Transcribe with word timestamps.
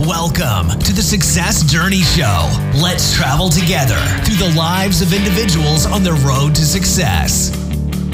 Welcome 0.00 0.78
to 0.80 0.92
the 0.92 1.00
Success 1.00 1.64
Journey 1.64 2.02
Show. 2.02 2.50
Let's 2.82 3.16
travel 3.16 3.48
together 3.48 3.96
through 4.26 4.34
the 4.34 4.54
lives 4.54 5.00
of 5.00 5.14
individuals 5.14 5.86
on 5.86 6.02
the 6.02 6.12
road 6.12 6.54
to 6.56 6.66
success. 6.66 7.48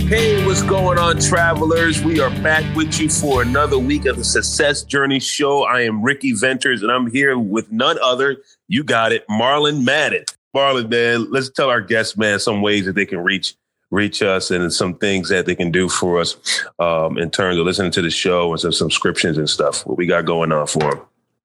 Hey, 0.03 0.47
what's 0.47 0.63
going 0.63 0.97
on, 0.97 1.19
travelers? 1.19 2.01
We 2.01 2.21
are 2.21 2.31
back 2.41 2.77
with 2.77 3.01
you 3.01 3.09
for 3.09 3.43
another 3.43 3.81
week 3.81 4.07
of 4.07 4.15
the 4.15 4.23
Success 4.23 4.85
Journey 4.85 5.19
Show. 5.19 5.65
I 5.65 5.81
am 5.81 6.05
Ricky 6.05 6.35
Venters, 6.35 6.85
and 6.85 6.93
I'm 6.93 7.11
here 7.11 7.37
with 7.37 7.73
none 7.73 7.99
other, 8.01 8.37
you 8.69 8.85
got 8.85 9.11
it, 9.11 9.27
Marlon 9.27 9.85
Madden. 9.85 10.25
Marlon, 10.55 10.89
man, 10.89 11.33
let's 11.33 11.51
tell 11.51 11.69
our 11.69 11.81
guests, 11.81 12.17
man, 12.17 12.39
some 12.39 12.63
ways 12.63 12.85
that 12.85 12.95
they 12.95 13.07
can 13.07 13.19
reach 13.19 13.57
reach 13.91 14.23
us 14.23 14.53
and 14.53 14.73
some 14.73 14.95
things 14.95 15.31
that 15.31 15.47
they 15.47 15.57
can 15.57 15.73
do 15.73 15.89
for 15.89 16.21
us 16.21 16.37
um, 16.79 17.19
in 17.19 17.29
terms 17.29 17.59
of 17.59 17.67
listening 17.67 17.91
to 17.91 18.01
the 18.01 18.09
show 18.09 18.53
and 18.53 18.61
some 18.61 18.73
subscriptions 18.73 19.37
and 19.37 19.51
stuff. 19.51 19.85
What 19.85 19.99
we 19.99 20.07
got 20.07 20.25
going 20.25 20.53
on 20.53 20.69
for 20.69 20.95
them. 20.95 21.01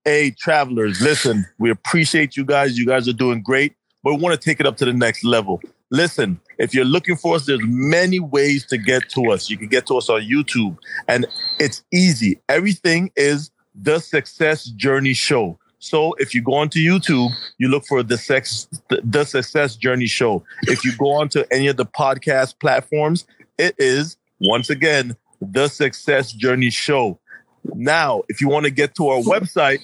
Hey, 0.07 0.31
travelers, 0.31 1.01
listen, 1.01 1.45
we 1.57 1.69
appreciate 1.69 2.37
you 2.37 2.45
guys. 2.45 2.77
You 2.77 2.85
guys 2.85 3.09
are 3.09 3.13
doing 3.13 3.41
great, 3.41 3.73
but 4.05 4.13
we 4.13 4.21
want 4.21 4.39
to 4.39 4.49
take 4.49 4.61
it 4.61 4.65
up 4.65 4.77
to 4.77 4.85
the 4.85 4.93
next 4.93 5.25
level. 5.25 5.61
Listen, 5.89 6.39
if 6.57 6.73
you're 6.73 6.85
looking 6.85 7.17
for 7.17 7.35
us, 7.35 7.45
there's 7.45 7.59
many 7.65 8.21
ways 8.21 8.65
to 8.67 8.77
get 8.77 9.09
to 9.09 9.31
us. 9.31 9.49
You 9.49 9.57
can 9.57 9.67
get 9.67 9.85
to 9.87 9.97
us 9.97 10.07
on 10.09 10.21
YouTube, 10.21 10.77
and 11.09 11.25
it's 11.59 11.83
easy. 11.91 12.39
Everything 12.47 13.11
is 13.17 13.51
the 13.75 13.99
Success 13.99 14.63
Journey 14.63 15.13
Show. 15.13 15.59
So 15.79 16.13
if 16.19 16.33
you 16.33 16.41
go 16.41 16.53
onto 16.53 16.79
YouTube, 16.79 17.31
you 17.57 17.67
look 17.67 17.85
for 17.85 18.01
the 18.01 18.17
sex 18.17 18.69
the 18.87 19.25
Success 19.25 19.75
Journey 19.75 20.07
Show. 20.07 20.41
If 20.67 20.85
you 20.85 20.95
go 20.95 21.11
onto 21.11 21.43
any 21.51 21.67
of 21.67 21.75
the 21.75 21.85
podcast 21.85 22.61
platforms, 22.61 23.27
it 23.57 23.75
is 23.77 24.15
once 24.39 24.69
again 24.69 25.17
the 25.41 25.67
Success 25.67 26.31
Journey 26.31 26.69
Show. 26.69 27.19
Now, 27.75 28.23
if 28.29 28.41
you 28.41 28.49
want 28.49 28.65
to 28.65 28.71
get 28.71 28.95
to 28.95 29.09
our 29.09 29.21
website, 29.21 29.83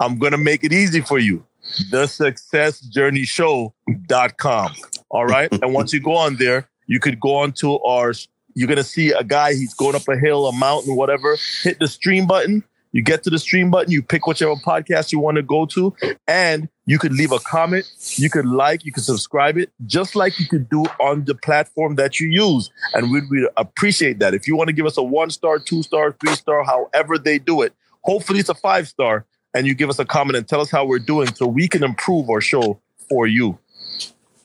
I'm 0.00 0.18
going 0.18 0.32
to 0.32 0.38
make 0.38 0.64
it 0.64 0.72
easy 0.72 1.00
for 1.00 1.18
you. 1.18 1.46
The 1.90 2.04
successjourneyshow.com. 2.04 4.72
All 5.08 5.26
right. 5.26 5.52
and 5.52 5.74
once 5.74 5.92
you 5.92 6.00
go 6.00 6.16
on 6.16 6.36
there, 6.36 6.68
you 6.86 7.00
could 7.00 7.18
go 7.20 7.36
on 7.36 7.52
to 7.52 7.78
our, 7.80 8.12
you're 8.54 8.68
going 8.68 8.76
to 8.76 8.84
see 8.84 9.12
a 9.12 9.24
guy, 9.24 9.54
he's 9.54 9.74
going 9.74 9.96
up 9.96 10.08
a 10.08 10.16
hill, 10.16 10.46
a 10.46 10.52
mountain, 10.52 10.96
whatever. 10.96 11.36
Hit 11.62 11.78
the 11.80 11.88
stream 11.88 12.26
button. 12.26 12.64
You 12.92 13.02
get 13.02 13.24
to 13.24 13.30
the 13.30 13.38
stream 13.38 13.70
button, 13.70 13.92
you 13.92 14.02
pick 14.02 14.26
whichever 14.26 14.54
podcast 14.54 15.12
you 15.12 15.18
want 15.18 15.36
to 15.36 15.42
go 15.42 15.66
to, 15.66 15.94
and 16.26 16.70
you 16.86 16.98
could 16.98 17.12
leave 17.12 17.32
a 17.32 17.40
comment, 17.40 17.90
you 18.16 18.30
could 18.30 18.46
like, 18.46 18.84
you 18.84 18.92
could 18.92 19.04
subscribe 19.04 19.58
it, 19.58 19.70
just 19.86 20.14
like 20.14 20.38
you 20.38 20.46
could 20.46 20.68
do 20.68 20.84
on 21.00 21.24
the 21.24 21.34
platform 21.34 21.96
that 21.96 22.20
you 22.20 22.28
use. 22.28 22.70
And 22.94 23.10
we'd, 23.10 23.24
we'd 23.28 23.48
appreciate 23.56 24.20
that. 24.20 24.34
If 24.34 24.46
you 24.46 24.56
want 24.56 24.68
to 24.68 24.72
give 24.72 24.86
us 24.86 24.96
a 24.96 25.02
one 25.02 25.30
star, 25.30 25.58
two 25.58 25.82
star, 25.82 26.16
three 26.20 26.34
star, 26.34 26.62
however 26.64 27.18
they 27.18 27.38
do 27.40 27.62
it, 27.62 27.74
hopefully 28.02 28.38
it's 28.38 28.48
a 28.48 28.54
five 28.54 28.86
star, 28.86 29.26
and 29.52 29.66
you 29.66 29.74
give 29.74 29.90
us 29.90 29.98
a 29.98 30.04
comment 30.04 30.36
and 30.36 30.46
tell 30.48 30.60
us 30.60 30.70
how 30.70 30.84
we're 30.84 31.00
doing 31.00 31.26
so 31.34 31.46
we 31.46 31.66
can 31.66 31.82
improve 31.82 32.30
our 32.30 32.40
show 32.40 32.80
for 33.08 33.26
you. 33.26 33.58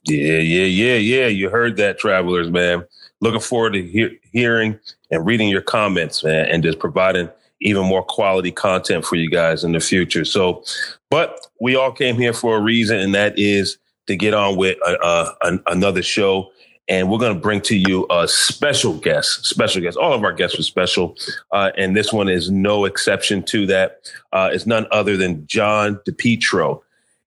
Yeah, 0.05 0.39
yeah, 0.39 0.63
yeah, 0.63 0.95
yeah. 0.95 1.27
You 1.27 1.49
heard 1.49 1.77
that, 1.77 1.99
travelers, 1.99 2.49
man. 2.49 2.85
Looking 3.19 3.39
forward 3.39 3.73
to 3.73 3.83
he- 3.83 4.19
hearing 4.31 4.79
and 5.11 5.23
reading 5.23 5.47
your 5.47 5.61
comments, 5.61 6.23
man, 6.23 6.47
and 6.47 6.63
just 6.63 6.79
providing 6.79 7.29
even 7.61 7.85
more 7.85 8.03
quality 8.03 8.51
content 8.51 9.05
for 9.05 9.15
you 9.15 9.29
guys 9.29 9.63
in 9.63 9.71
the 9.71 9.79
future. 9.79 10.25
So, 10.25 10.63
but 11.09 11.47
we 11.59 11.75
all 11.75 11.91
came 11.91 12.17
here 12.17 12.33
for 12.33 12.57
a 12.57 12.61
reason, 12.61 12.99
and 12.99 13.15
that 13.15 13.37
is 13.37 13.77
to 14.07 14.15
get 14.15 14.33
on 14.33 14.57
with 14.57 14.77
uh, 14.85 15.31
uh, 15.41 15.57
another 15.67 16.01
show. 16.01 16.51
And 16.87 17.09
we're 17.09 17.19
going 17.19 17.33
to 17.33 17.39
bring 17.39 17.61
to 17.61 17.77
you 17.77 18.05
a 18.09 18.27
special 18.27 18.97
guest, 18.97 19.45
special 19.45 19.81
guest. 19.81 19.95
All 19.95 20.13
of 20.13 20.23
our 20.23 20.33
guests 20.33 20.57
were 20.57 20.63
special. 20.63 21.15
Uh, 21.51 21.71
and 21.77 21.95
this 21.95 22.11
one 22.11 22.27
is 22.27 22.49
no 22.51 22.83
exception 22.83 23.43
to 23.43 23.65
that. 23.67 24.01
Uh, 24.33 24.49
it's 24.51 24.65
none 24.65 24.87
other 24.91 25.15
than 25.15 25.45
John 25.47 25.99
DePietro. 26.07 26.81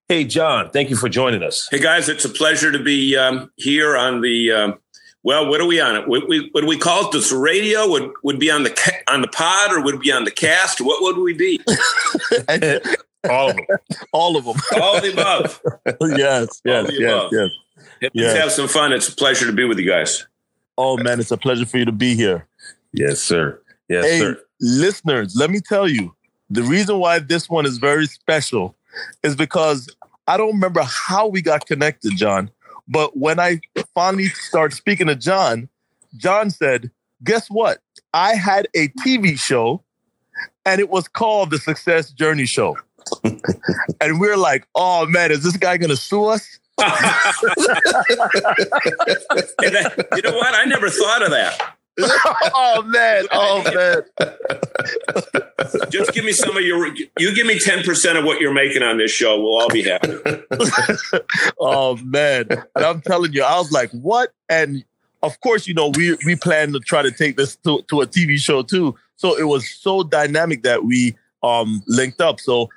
Hey, 0.09 0.25
John, 0.25 0.69
thank 0.69 0.91
you 0.91 0.97
for 0.97 1.09
joining 1.09 1.43
us. 1.43 1.67
Hey, 1.71 1.79
guys, 1.79 2.11
it's 2.11 2.27
a 2.27 2.29
pleasure 2.29 2.71
to 2.73 2.79
be 2.79 3.17
um, 3.17 3.51
here 3.57 3.97
on 3.97 4.21
the 4.21 4.53
um, 4.53 4.79
well, 5.25 5.49
what 5.49 5.61
are 5.61 5.67
we 5.67 5.81
on 5.81 5.97
it? 5.97 6.07
What, 6.07 6.29
we, 6.29 6.49
what 6.53 6.61
do 6.61 6.67
we 6.69 6.79
call 6.79 7.07
it? 7.09 7.13
This 7.13 7.33
radio 7.33 7.89
would 7.89 8.13
would 8.23 8.39
be 8.39 8.51
on 8.51 8.63
the 8.63 8.93
on 9.09 9.21
the 9.23 9.29
pod, 9.29 9.73
or 9.73 9.83
would 9.83 9.97
it 9.97 10.01
be 10.03 10.13
on 10.13 10.25
the 10.25 10.31
cast? 10.31 10.81
What 10.81 11.03
would 11.03 11.17
we 11.17 11.33
be? 11.33 11.61
All 13.31 13.49
of 13.51 13.57
them. 13.57 13.67
All 14.13 14.37
of 14.37 14.45
them. 14.45 14.55
All 14.81 14.97
of 14.97 15.03
the 15.03 15.13
above. 15.13 15.61
yes, 16.19 16.61
yes, 16.65 16.91
yes, 16.93 17.01
above. 17.01 17.31
yes. 17.33 17.49
Let's 18.03 18.15
Yes. 18.15 18.37
have 18.37 18.53
some 18.53 18.69
fun. 18.69 18.93
It's 18.93 19.09
a 19.09 19.17
pleasure 19.17 19.47
to 19.47 19.53
be 19.53 19.65
with 19.65 19.79
you 19.79 19.89
guys. 19.89 20.27
Oh 20.77 20.97
man, 20.99 21.21
it's 21.21 21.31
a 21.31 21.37
pleasure 21.39 21.65
for 21.65 21.79
you 21.79 21.85
to 21.87 21.93
be 21.93 22.15
here. 22.15 22.47
Yes, 22.93 23.21
sir. 23.21 23.61
Yes, 23.89 24.05
hey, 24.05 24.19
sir. 24.19 24.41
listeners, 24.61 25.35
let 25.37 25.51
me 25.51 25.61
tell 25.61 25.89
you, 25.89 26.15
the 26.51 26.63
reason 26.63 26.99
why 26.99 27.19
this 27.19 27.49
one 27.49 27.65
is 27.67 27.79
very 27.79 28.07
special 28.07 28.77
is 29.23 29.37
because 29.37 29.89
I 30.27 30.37
don't 30.37 30.53
remember 30.53 30.83
how 30.83 31.27
we 31.27 31.41
got 31.43 31.67
connected, 31.67 32.13
John. 32.17 32.51
But 32.89 33.17
when 33.17 33.41
I 33.41 33.61
finally 33.95 34.27
started 34.29 34.77
speaking 34.77 35.07
to 35.07 35.15
John, 35.17 35.69
John 36.17 36.51
said, 36.51 36.91
Guess 37.23 37.49
what? 37.49 37.79
I 38.13 38.35
had 38.35 38.69
a 38.75 38.89
TV 39.05 39.39
show 39.39 39.83
and 40.67 40.81
it 40.81 40.91
was 40.91 41.09
called 41.09 41.51
The 41.51 41.59
Success 41.59 42.11
Journey 42.11 42.47
Show. 42.47 42.77
and 44.01 44.21
we 44.21 44.29
are 44.29 44.37
like, 44.37 44.67
Oh 44.75 45.07
man, 45.07 45.31
is 45.33 45.43
this 45.43 45.57
guy 45.57 45.77
going 45.77 45.91
to 45.91 45.97
sue 45.97 46.27
us? 46.27 46.59
And 49.63 49.77
I- 49.77 50.17
you 50.17 50.23
know 50.23 50.37
what? 50.37 50.55
I 50.55 50.65
never 50.67 50.89
thought 50.91 51.23
of 51.23 51.31
that. 51.31 51.77
oh 52.01 52.83
man, 52.87 53.27
oh 53.33 53.63
man. 53.75 54.03
Just 55.91 56.13
give 56.13 56.25
me 56.25 56.33
some 56.33 56.57
of 56.57 56.63
your. 56.65 56.89
You 57.19 57.35
give 57.35 57.47
me 57.47 57.59
ten 57.59 57.85
percent 57.85 58.19
of 58.19 58.25
what 58.25 58.41
you're 58.41 58.53
making 58.53 58.83
on 58.83 58.99
this 58.99 59.11
show. 59.11 59.41
We'll 59.41 59.61
all 59.61 59.69
be 59.69 59.83
happy. 59.83 60.15
oh 61.61 61.97
man 62.05 62.47
and 62.51 62.85
i'm 62.85 63.01
telling 63.01 63.33
you 63.33 63.43
i 63.43 63.59
was 63.59 63.73
like 63.73 63.91
what 63.91 64.31
and 64.49 64.85
of 65.23 65.39
course 65.41 65.67
you 65.67 65.75
know 65.75 65.89
we 65.97 66.17
we 66.27 66.37
plan 66.37 66.73
to 66.73 66.81
try 66.81 67.03
to 67.03 67.11
take 67.11 67.37
this 67.37 67.57
to, 67.57 67.83
to 67.89 68.01
a 68.01 68.07
tv 68.07 68.39
show 68.39 68.63
too 68.63 68.95
so 69.17 69.37
it 69.39 69.45
was 69.45 69.69
so 69.69 70.03
dynamic 70.03 70.63
that 70.63 70.85
we 70.85 71.17
um 71.43 71.83
linked 71.87 72.21
up 72.21 72.41
so 72.41 72.69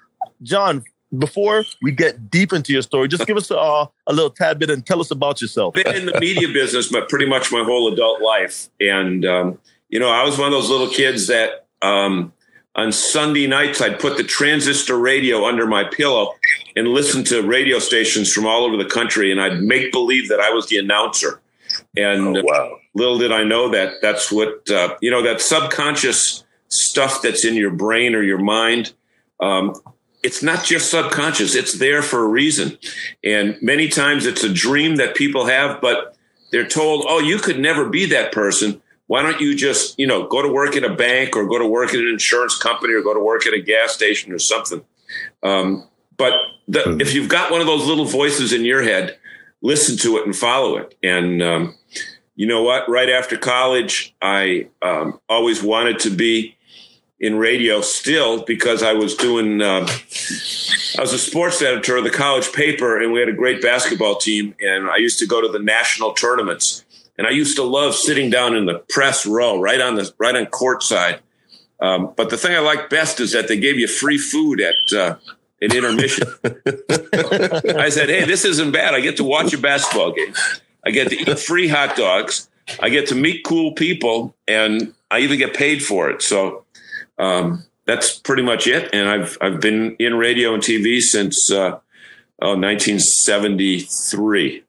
john 0.43 0.83
before 1.17 1.63
we 1.81 1.91
get 1.91 2.29
deep 2.29 2.51
into 2.51 2.73
your 2.73 2.81
story 2.81 3.07
just 3.07 3.25
give 3.25 3.37
us 3.37 3.49
uh, 3.51 3.85
a 4.07 4.13
little 4.13 4.29
tad 4.29 4.59
bit 4.59 4.69
and 4.69 4.85
tell 4.85 4.99
us 4.99 5.11
about 5.11 5.41
yourself 5.41 5.73
been 5.73 5.95
in 5.95 6.05
the 6.05 6.19
media 6.19 6.47
business 6.47 6.91
my, 6.91 7.01
pretty 7.07 7.25
much 7.25 7.51
my 7.51 7.63
whole 7.63 7.91
adult 7.91 8.21
life. 8.21 8.69
And, 8.79 9.25
um, 9.25 9.59
you 9.89 9.99
know, 9.99 10.09
I 10.09 10.23
was 10.23 10.37
one 10.37 10.47
of 10.47 10.53
those 10.53 10.69
little 10.69 10.89
kids 10.89 11.27
that 11.27 11.65
um, 11.81 12.33
on 12.75 12.91
Sunday 12.91 13.47
nights, 13.47 13.81
I'd 13.81 13.99
put 13.99 14.17
the 14.17 14.23
transistor 14.23 14.97
radio 14.97 15.45
under 15.45 15.65
my 15.65 15.83
pillow 15.83 16.35
and 16.75 16.87
listen 16.87 17.23
to 17.25 17.41
radio 17.41 17.79
stations 17.79 18.31
from 18.31 18.45
all 18.45 18.63
over 18.63 18.77
the 18.77 18.89
country. 18.89 19.31
And 19.31 19.41
I'd 19.41 19.61
make 19.61 19.91
believe 19.91 20.29
that 20.29 20.39
I 20.39 20.51
was 20.51 20.67
the 20.67 20.77
announcer. 20.77 21.41
And 21.95 22.37
Oh, 22.37 22.41
wow. 22.43 22.77
little 22.93 23.17
did 23.17 23.31
I 23.31 23.43
know 23.43 23.69
that 23.69 24.01
that's 24.01 24.31
what, 24.31 24.69
uh, 24.69 24.95
you 25.01 25.11
know, 25.11 25.23
that 25.23 25.41
subconscious 25.41 26.43
stuff 26.69 27.21
that's 27.21 27.45
in 27.45 27.55
your 27.55 27.71
brain 27.71 28.13
or 28.13 28.21
your 28.21 28.39
mind. 28.39 28.93
Um, 29.39 29.73
it's 30.23 30.43
not 30.43 30.65
just 30.65 30.91
subconscious, 30.91 31.55
it's 31.55 31.77
there 31.79 32.01
for 32.01 32.23
a 32.23 32.27
reason. 32.27 32.77
And 33.23 33.57
many 33.61 33.87
times 33.87 34.25
it's 34.25 34.43
a 34.43 34.51
dream 34.51 34.95
that 34.97 35.15
people 35.15 35.45
have, 35.45 35.79
but 35.81 36.15
they're 36.51 36.67
told, 36.67 37.05
oh, 37.07 37.19
you 37.19 37.37
could 37.37 37.59
never 37.59 37.87
be 37.89 38.05
that 38.07 38.31
person. 38.31 38.81
Why 39.07 39.21
don't 39.21 39.39
you 39.39 39.55
just, 39.55 39.97
you 39.97 40.07
know, 40.07 40.27
go 40.27 40.41
to 40.41 40.49
work 40.51 40.75
at 40.75 40.83
a 40.83 40.93
bank 40.93 41.35
or 41.35 41.47
go 41.47 41.57
to 41.57 41.67
work 41.67 41.89
at 41.89 41.99
an 41.99 42.07
insurance 42.07 42.57
company 42.57 42.93
or 42.93 43.01
go 43.01 43.13
to 43.13 43.23
work 43.23 43.45
at 43.47 43.53
a 43.53 43.61
gas 43.61 43.93
station 43.93 44.33
or 44.33 44.39
something? 44.39 44.83
Um, 45.43 45.87
but 46.17 46.33
the, 46.67 46.97
if 46.99 47.13
you've 47.13 47.29
got 47.29 47.51
one 47.51 47.61
of 47.61 47.67
those 47.67 47.85
little 47.85 48.05
voices 48.05 48.51
in 48.51 48.65
your 48.65 48.81
head, 48.81 49.17
listen 49.61 49.97
to 49.97 50.17
it 50.17 50.25
and 50.25 50.35
follow 50.35 50.77
it. 50.77 50.97
And 51.03 51.41
um, 51.41 51.75
you 52.35 52.47
know 52.47 52.63
what? 52.63 52.89
Right 52.89 53.09
after 53.09 53.37
college, 53.37 54.13
I 54.21 54.67
um, 54.81 55.19
always 55.29 55.63
wanted 55.63 55.99
to 55.99 56.09
be 56.09 56.56
in 57.19 57.35
radio 57.35 57.81
still 57.81 58.43
because 58.43 58.83
I 58.83 58.93
was 58.93 59.15
doing. 59.15 59.61
Um, 59.61 59.85
I 60.97 61.01
was 61.01 61.13
a 61.13 61.19
sports 61.19 61.61
editor 61.61 61.97
of 61.97 62.03
the 62.03 62.09
college 62.09 62.51
paper, 62.53 63.01
and 63.01 63.11
we 63.11 63.19
had 63.19 63.29
a 63.29 63.33
great 63.33 63.61
basketball 63.61 64.15
team. 64.17 64.55
And 64.59 64.89
I 64.89 64.97
used 64.97 65.19
to 65.19 65.27
go 65.27 65.41
to 65.41 65.47
the 65.47 65.59
national 65.59 66.13
tournaments, 66.13 66.85
and 67.17 67.25
I 67.25 67.31
used 67.31 67.55
to 67.57 67.63
love 67.63 67.95
sitting 67.95 68.29
down 68.29 68.55
in 68.55 68.65
the 68.65 68.79
press 68.89 69.25
row, 69.25 69.59
right 69.59 69.81
on 69.81 69.95
the 69.95 70.11
right 70.17 70.35
on 70.35 70.45
court 70.47 70.83
side. 70.83 71.19
Um, 71.79 72.13
but 72.15 72.29
the 72.29 72.37
thing 72.37 72.55
I 72.55 72.59
liked 72.59 72.89
best 72.89 73.19
is 73.19 73.33
that 73.33 73.47
they 73.47 73.59
gave 73.59 73.77
you 73.77 73.87
free 73.87 74.17
food 74.17 74.61
at 74.61 74.93
uh, 74.93 75.15
at 75.61 75.73
intermission. 75.73 76.27
I 76.43 77.89
said, 77.89 78.09
"Hey, 78.09 78.25
this 78.25 78.45
isn't 78.45 78.71
bad. 78.71 78.93
I 78.93 79.01
get 79.01 79.17
to 79.17 79.23
watch 79.23 79.53
a 79.53 79.57
basketball 79.57 80.11
game. 80.11 80.33
I 80.85 80.91
get 80.91 81.09
to 81.09 81.15
eat 81.17 81.39
free 81.39 81.67
hot 81.67 81.95
dogs. 81.95 82.49
I 82.81 82.89
get 82.89 83.07
to 83.07 83.15
meet 83.15 83.43
cool 83.43 83.71
people, 83.71 84.35
and 84.47 84.93
I 85.09 85.19
even 85.19 85.39
get 85.39 85.55
paid 85.55 85.83
for 85.83 86.09
it." 86.09 86.21
So 86.21 86.65
um, 87.17 87.63
that's 87.85 88.17
pretty 88.19 88.43
much 88.43 88.67
it. 88.67 88.89
And 88.93 89.09
I've 89.09 89.37
I've 89.41 89.59
been 89.59 89.95
in 89.99 90.15
radio 90.15 90.53
and 90.53 90.63
TV 90.63 91.01
since 91.01 91.51
uh, 91.51 91.79
oh, 92.41 92.55
1973. 92.57 94.63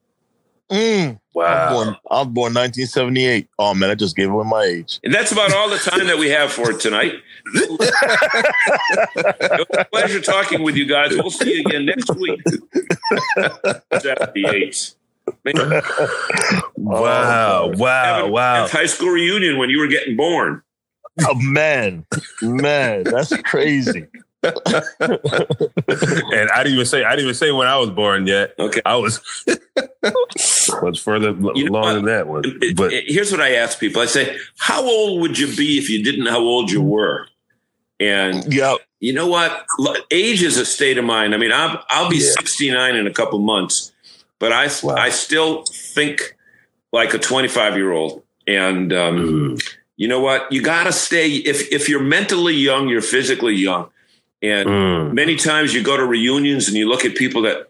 Mm. 0.71 1.09
I'm 1.09 1.19
Wow. 1.33 1.69
born, 1.71 1.87
I'm 2.11 2.33
born 2.33 2.53
1978. 2.53 3.47
Oh 3.57 3.73
man, 3.73 3.89
I 3.89 3.95
just 3.95 4.15
gave 4.15 4.29
away 4.29 4.45
my 4.45 4.61
age. 4.63 4.99
And 5.03 5.13
that's 5.13 5.31
about 5.31 5.53
all 5.53 5.69
the 5.69 5.77
time 5.77 6.05
that 6.07 6.17
we 6.19 6.29
have 6.29 6.51
for 6.51 6.73
tonight. 6.73 7.13
it 7.55 7.69
was 9.69 9.79
a 9.79 9.85
pleasure 9.85 10.19
talking 10.19 10.61
with 10.63 10.75
you 10.75 10.85
guys. 10.85 11.11
We'll 11.13 11.29
see 11.31 11.55
you 11.55 11.61
again 11.61 11.85
next 11.85 12.13
week. 12.15 12.41
78. 14.01 14.93
Man, 15.45 15.81
Wow. 16.75 17.71
Wow. 17.75 18.27
Wow. 18.27 18.65
a 18.65 18.67
high 18.67 18.85
school 18.87 19.09
reunion 19.09 19.57
when 19.57 19.69
you 19.69 19.79
were 19.79 19.87
getting 19.87 20.17
born. 20.17 20.61
Oh 21.27 21.35
man, 21.35 22.05
man, 22.41 23.03
that's 23.03 23.35
crazy. 23.43 24.07
And 24.41 24.55
I 26.51 26.63
didn't 26.63 26.73
even 26.73 26.85
say 26.85 27.03
I 27.03 27.11
didn't 27.11 27.25
even 27.25 27.35
say 27.35 27.51
when 27.51 27.67
I 27.67 27.77
was 27.77 27.89
born 27.89 28.25
yet. 28.27 28.53
Okay. 28.57 28.81
I 28.85 28.95
was 28.95 29.21
was 30.81 30.99
further 31.01 31.29
You 31.55 31.69
know 31.69 31.71
along 31.71 31.81
what? 31.83 31.93
than 31.93 32.05
that 32.05 32.27
one. 32.27 32.43
But 32.75 32.91
here's 33.07 33.31
what 33.31 33.41
I 33.41 33.55
ask 33.55 33.79
people 33.79 34.01
I 34.01 34.05
say, 34.05 34.37
How 34.57 34.83
old 34.83 35.21
would 35.21 35.37
you 35.37 35.47
be 35.55 35.77
if 35.77 35.89
you 35.89 36.03
didn't 36.03 36.23
know 36.23 36.31
how 36.31 36.39
old 36.39 36.71
you 36.71 36.81
were? 36.81 37.27
And 37.99 38.51
Yeah, 38.53 38.75
you 38.99 39.13
know 39.13 39.27
what? 39.27 39.65
Lo- 39.77 39.95
Age 40.11 40.41
is 40.41 40.57
a 40.57 40.65
state 40.65 40.97
of 40.97 41.03
mind. 41.05 41.33
I 41.33 41.37
mean, 41.37 41.51
I'll, 41.51 41.83
I'll 41.89 42.09
be 42.09 42.17
Yeah. 42.17 42.31
69 42.39 42.95
in 42.95 43.07
a 43.07 43.13
couple 43.13 43.39
months, 43.39 43.91
but 44.39 44.53
I, 44.53 44.69
Wow. 44.83 44.95
I 44.95 45.09
still 45.09 45.63
think 45.93 46.35
like 46.93 47.13
a 47.13 47.19
25 47.19 47.75
year 47.75 47.91
old. 47.91 48.23
And 48.47 48.91
um, 48.93 49.17
mm, 49.57 49.77
you 49.99 50.07
know 50.07 50.21
what? 50.21 50.49
You 50.49 50.61
got 50.61 50.85
to 50.85 50.93
stay. 50.93 51.27
If 51.29 51.73
if 51.73 51.89
you're 51.89 52.01
mentally 52.01 52.55
young, 52.55 52.87
you're 52.87 53.01
physically 53.01 53.55
young. 53.55 53.89
And 54.41 54.69
mm, 54.69 55.13
many 55.13 55.35
times 55.35 55.73
you 55.73 55.83
go 55.83 55.97
to 55.97 56.05
reunions 56.05 56.69
and 56.69 56.77
you 56.77 56.87
look 56.87 57.03
at 57.03 57.15
people 57.15 57.41
that 57.41 57.69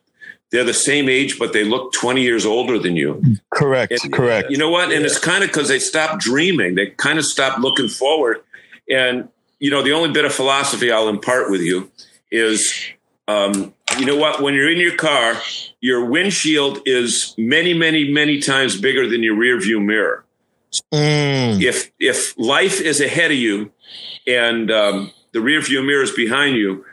they're 0.51 0.63
the 0.63 0.71
same 0.71 1.09
age, 1.09 1.39
but 1.39 1.53
they 1.53 1.63
look 1.63 1.91
20 1.93 2.21
years 2.21 2.45
older 2.45 2.77
than 2.77 2.95
you. 2.95 3.19
correct, 3.49 3.91
And, 4.03 4.13
correct. 4.13 4.51
You 4.51 4.57
know 4.57 4.69
what? 4.69 4.91
And 4.91 5.05
it's 5.05 5.17
kind 5.17 5.43
of 5.43 5.49
because 5.49 5.69
they 5.69 5.79
stopped 5.79 6.21
dreaming. 6.21 6.75
They 6.75 6.91
kind 6.91 7.17
of 7.17 7.25
stopped 7.25 7.61
looking 7.61 7.87
forward. 7.87 8.43
And, 8.87 9.29
you 9.57 9.71
know, 9.71 9.81
the 9.81 9.93
only 9.93 10.11
bit 10.11 10.25
of 10.25 10.31
philosophy 10.31 10.91
I'll 10.91 11.09
impart 11.09 11.49
with 11.49 11.61
you 11.61 11.91
is, 12.31 12.91
um, 13.27 13.73
you 13.97 14.05
know 14.05 14.17
what? 14.17 14.39
When 14.39 14.53
you're 14.53 14.69
in 14.69 14.77
your 14.77 14.95
car, 14.95 15.35
your 15.81 16.05
windshield 16.05 16.81
is 16.85 17.33
many, 17.39 17.73
many, 17.73 18.11
many 18.11 18.39
times 18.39 18.79
bigger 18.79 19.07
than 19.09 19.23
your 19.23 19.35
rear 19.35 19.59
view 19.59 19.79
mirror. 19.79 20.25
Mm. 20.93 21.61
If 21.61 21.91
if 21.99 22.37
life 22.37 22.79
is 22.81 23.01
ahead 23.01 23.31
of 23.31 23.37
you 23.37 23.71
and 24.27 24.69
um, 24.71 25.11
the 25.33 25.41
rear 25.41 25.61
view 25.61 25.81
mirror 25.83 26.03
is 26.03 26.11
behind 26.11 26.55
you, 26.55 26.85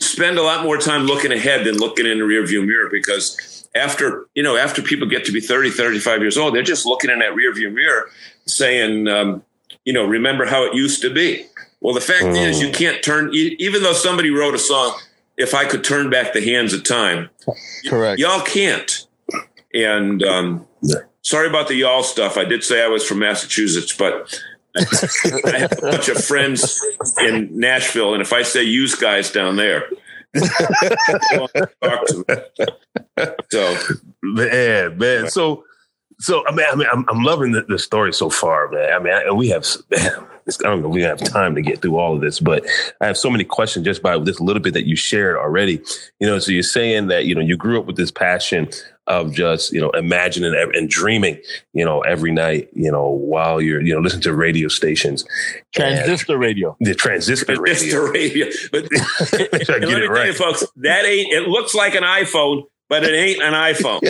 spend 0.00 0.38
a 0.38 0.42
lot 0.42 0.62
more 0.64 0.78
time 0.78 1.02
looking 1.04 1.32
ahead 1.32 1.64
than 1.64 1.76
looking 1.78 2.06
in 2.06 2.18
the 2.18 2.24
rear 2.24 2.46
view 2.46 2.62
mirror 2.64 2.88
because 2.90 3.68
after 3.74 4.26
you 4.34 4.42
know 4.42 4.56
after 4.56 4.82
people 4.82 5.08
get 5.08 5.24
to 5.24 5.32
be 5.32 5.40
30 5.40 5.70
35 5.70 6.20
years 6.20 6.38
old 6.38 6.54
they're 6.54 6.62
just 6.62 6.86
looking 6.86 7.10
in 7.10 7.18
that 7.18 7.34
rear 7.34 7.52
view 7.52 7.70
mirror 7.70 8.08
saying 8.46 9.08
um, 9.08 9.42
you 9.84 9.92
know 9.92 10.04
remember 10.06 10.44
how 10.44 10.62
it 10.64 10.74
used 10.74 11.02
to 11.02 11.12
be 11.12 11.44
well 11.80 11.92
the 11.94 12.00
fact 12.00 12.24
Mm. 12.24 12.36
is 12.48 12.60
you 12.62 12.70
can't 12.70 13.02
turn 13.02 13.30
even 13.34 13.82
though 13.82 13.92
somebody 13.92 14.30
wrote 14.30 14.54
a 14.54 14.58
song 14.60 14.96
if 15.36 15.54
i 15.54 15.64
could 15.64 15.82
turn 15.82 16.08
back 16.08 16.32
the 16.34 16.40
hands 16.44 16.72
of 16.72 16.84
time 16.84 17.28
Correct. 17.88 18.20
y'all 18.20 18.42
can't 18.42 19.06
and 19.74 20.22
um, 20.22 20.66
Yeah. 20.82 20.96
Sorry 21.24 21.48
about 21.48 21.68
the 21.68 21.74
y'all 21.74 22.02
stuff 22.02 22.36
i 22.36 22.44
did 22.44 22.62
say 22.62 22.84
i 22.84 22.88
was 22.88 23.04
from 23.04 23.18
massachusetts 23.18 23.92
but 23.92 24.40
I 24.76 25.58
have 25.58 25.72
a 25.78 25.82
bunch 25.82 26.08
of 26.08 26.24
friends 26.24 26.84
in 27.20 27.56
Nashville, 27.56 28.12
and 28.12 28.20
if 28.20 28.32
I 28.32 28.42
say 28.42 28.64
"use 28.64 28.96
guys" 28.96 29.30
down 29.30 29.54
there. 29.54 29.88
So 33.50 33.76
man, 34.22 34.98
man. 34.98 35.30
So, 35.30 35.64
so 36.18 36.44
I 36.46 36.52
mean, 36.52 36.66
I 36.70 36.74
mean, 36.74 36.88
I'm, 36.92 37.04
I'm 37.08 37.22
loving 37.22 37.52
the, 37.52 37.62
the 37.62 37.78
story 37.78 38.12
so 38.12 38.30
far, 38.30 38.68
man. 38.68 38.92
I 38.92 38.98
mean, 38.98 39.12
I, 39.14 39.30
we 39.30 39.48
have, 39.50 39.64
man, 39.90 40.26
it's- 40.46 40.58
I 40.64 40.68
don't 40.68 40.82
know, 40.82 40.88
if 40.88 40.94
we 40.94 41.02
have 41.02 41.18
time 41.18 41.54
to 41.54 41.62
get 41.62 41.80
through 41.82 41.96
all 41.98 42.14
of 42.14 42.20
this, 42.20 42.40
but 42.40 42.64
I 43.00 43.06
have 43.06 43.16
so 43.16 43.30
many 43.30 43.44
questions 43.44 43.84
just 43.84 44.02
by 44.02 44.18
this 44.18 44.40
little 44.40 44.62
bit 44.62 44.74
that 44.74 44.86
you 44.86 44.96
shared 44.96 45.36
already. 45.36 45.80
You 46.20 46.26
know, 46.26 46.38
so 46.38 46.52
you're 46.52 46.62
saying 46.62 47.06
that 47.08 47.24
you 47.26 47.34
know 47.34 47.40
you 47.40 47.56
grew 47.56 47.78
up 47.80 47.86
with 47.86 47.96
this 47.96 48.10
passion 48.10 48.68
of 49.06 49.32
just 49.34 49.72
you 49.72 49.80
know 49.80 49.90
imagining 49.90 50.54
and- 50.54 50.74
and 50.74 50.88
dreaming, 50.88 51.38
you 51.74 51.84
know, 51.84 52.00
every 52.00 52.32
night, 52.32 52.68
you 52.74 52.90
know, 52.90 53.08
while 53.10 53.60
you're 53.60 53.80
you 53.82 53.94
know 53.94 54.00
listening 54.00 54.22
to 54.22 54.34
radio 54.34 54.68
stations, 54.68 55.24
and 55.24 55.62
Transistor 55.96 56.38
radio. 56.38 56.76
the 56.80 56.94
transistor 56.94 57.52
it's 57.66 57.82
radio. 57.82 58.04
the 58.06 58.10
radio. 58.12 58.46
But 58.72 58.84
I 59.70 59.74
and 59.76 59.84
get 59.84 59.88
let 59.88 59.98
me 59.98 60.04
it 60.04 60.08
tell 60.08 60.26
you, 60.26 60.32
folks, 60.32 60.64
that 60.76 61.04
ain't. 61.04 61.32
It 61.32 61.48
looks 61.48 61.74
like 61.74 61.94
an 61.94 62.02
iPhone, 62.02 62.62
but 62.88 63.02
it 63.04 63.12
ain't 63.14 63.42
an 63.42 63.52
iPhone. 63.52 64.00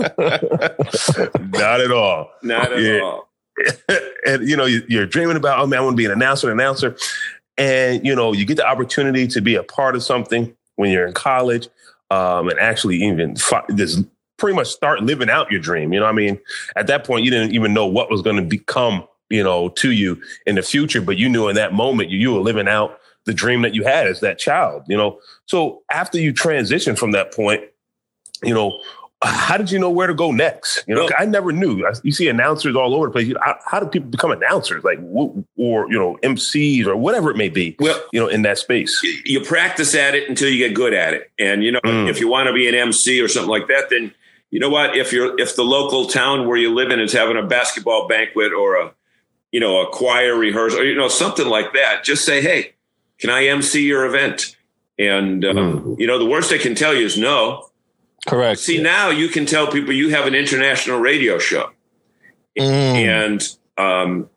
Not 1.52 1.80
at 1.80 1.92
all. 1.92 2.30
Not 2.42 2.72
at 2.72 2.80
Yeah. 2.80 3.00
all. 3.00 3.29
and 4.26 4.48
you 4.48 4.56
know 4.56 4.64
you- 4.66 4.84
you're 4.88 5.06
dreaming 5.06 5.36
about 5.36 5.58
oh 5.58 5.66
man 5.66 5.80
i 5.80 5.82
want 5.82 5.94
to 5.94 5.96
be 5.96 6.04
an 6.06 6.12
announcer 6.12 6.50
an 6.50 6.58
announcer. 6.58 6.96
And 7.58 8.04
you 8.06 8.14
know 8.14 8.32
you 8.32 8.44
get 8.46 8.56
the 8.56 8.66
opportunity 8.66 9.26
to 9.28 9.40
be 9.40 9.54
a 9.54 9.62
part 9.62 9.94
of 9.94 10.02
something 10.02 10.54
when 10.76 10.90
you're 10.90 11.06
in 11.06 11.12
college 11.12 11.68
um, 12.10 12.48
and 12.48 12.58
actually 12.58 12.96
even 13.02 13.36
fi- 13.36 13.64
just 13.74 14.04
pretty 14.38 14.56
much 14.56 14.68
start 14.68 15.02
living 15.02 15.28
out 15.28 15.50
your 15.50 15.60
dream 15.60 15.92
you 15.92 16.00
know 16.00 16.06
i 16.06 16.12
mean? 16.12 16.38
At 16.76 16.86
that 16.86 17.04
point 17.04 17.24
you 17.24 17.30
didn't 17.30 17.54
even 17.54 17.74
know 17.74 17.86
what 17.86 18.10
was 18.10 18.22
going 18.22 18.36
to 18.36 18.42
become 18.42 19.06
you 19.28 19.42
know 19.42 19.68
to 19.70 19.90
you 19.90 20.20
in 20.46 20.54
the 20.54 20.62
future 20.62 21.02
but 21.02 21.18
you 21.18 21.28
knew 21.28 21.48
in 21.48 21.56
that 21.56 21.74
moment 21.74 22.08
you, 22.10 22.18
you 22.18 22.32
were 22.32 22.40
living 22.40 22.68
out 22.68 22.98
the 23.26 23.34
dream 23.34 23.60
that 23.62 23.74
you 23.74 23.84
had 23.84 24.06
as 24.06 24.20
that 24.20 24.38
child 24.38 24.82
you 24.88 24.96
know? 24.96 25.18
So 25.46 25.82
after 25.92 26.18
you 26.18 26.32
transition 26.32 26.96
from 26.96 27.10
that 27.12 27.34
point 27.34 27.62
you 28.42 28.54
know 28.54 28.80
how 29.22 29.56
did 29.58 29.70
you 29.70 29.78
know 29.78 29.90
where 29.90 30.06
to 30.06 30.14
go 30.14 30.30
next? 30.32 30.82
You 30.86 30.94
know, 30.94 31.08
I 31.18 31.26
never 31.26 31.52
knew. 31.52 31.86
I- 31.86 31.92
You 32.02 32.12
see 32.12 32.28
announcers 32.28 32.74
all 32.74 32.94
over 32.94 33.06
the 33.06 33.12
place. 33.12 33.32
How, 33.66 33.80
do 33.80 33.86
people 33.86 34.08
become 34.08 34.30
announcers, 34.30 34.82
like 34.82 34.98
or 35.56 35.86
you 35.90 35.98
know 35.98 36.18
MCs 36.22 36.86
or 36.86 36.96
whatever 36.96 37.30
it 37.30 37.36
may 37.36 37.48
be? 37.50 37.76
Well, 37.78 38.02
You 38.12 38.20
know, 38.20 38.28
in 38.28 38.42
that 38.42 38.58
space. 38.58 38.98
you 39.26 39.40
practice 39.42 39.94
at 39.94 40.14
it 40.14 40.28
until 40.28 40.48
you 40.48 40.56
get 40.66 40.74
good 40.74 40.94
at 40.94 41.12
it. 41.12 41.30
And 41.38 41.62
you 41.62 41.72
know, 41.72 41.80
Mm. 41.84 42.08
if 42.08 42.18
you 42.20 42.28
want 42.28 42.46
to 42.46 42.52
be 42.54 42.66
an 42.68 42.74
MC 42.74 43.20
or 43.20 43.28
something 43.28 43.50
like 43.50 43.68
that, 43.68 43.90
then 43.90 44.12
you 44.50 44.58
know 44.58 44.70
what? 44.70 44.96
If 44.96 45.12
you're 45.12 45.38
if 45.38 45.54
the 45.54 45.64
local 45.64 46.06
town 46.06 46.46
where 46.48 46.56
you 46.56 46.74
live 46.74 46.90
in 46.90 46.98
is 47.00 47.12
having 47.12 47.36
a 47.36 47.42
basketball 47.46 48.08
banquet 48.08 48.52
or 48.52 48.76
a 48.76 48.92
you 49.52 49.60
know 49.60 49.80
a 49.82 49.86
choir 49.90 50.34
rehearsal 50.34 50.80
or 50.80 50.84
you 50.84 50.94
know 50.96 51.08
something 51.08 51.46
like 51.46 51.72
that, 51.74 52.04
just 52.04 52.24
say, 52.24 52.40
"Hey, 52.40 52.72
can 53.20 53.28
I 53.30 53.46
MC 53.46 53.82
your 53.86 54.06
event?" 54.06 54.56
And 54.98 55.44
um, 55.44 55.56
Mm. 55.56 56.00
you 56.00 56.06
know, 56.06 56.18
the 56.18 56.24
worst 56.26 56.50
they 56.50 56.58
can 56.58 56.74
tell 56.74 56.94
you 56.94 57.04
is 57.04 57.18
no. 57.18 57.66
Correct. 58.26 58.60
See, 58.60 58.80
now 58.82 59.10
you 59.10 59.28
can 59.28 59.46
tell 59.46 59.66
people 59.70 59.92
you 59.92 60.10
have 60.10 60.26
an 60.26 60.34
international 60.34 60.98
radio 61.00 61.38
show 61.38 61.70
Mm. 62.58 62.64
and 62.66 63.56
um, 63.78 64.28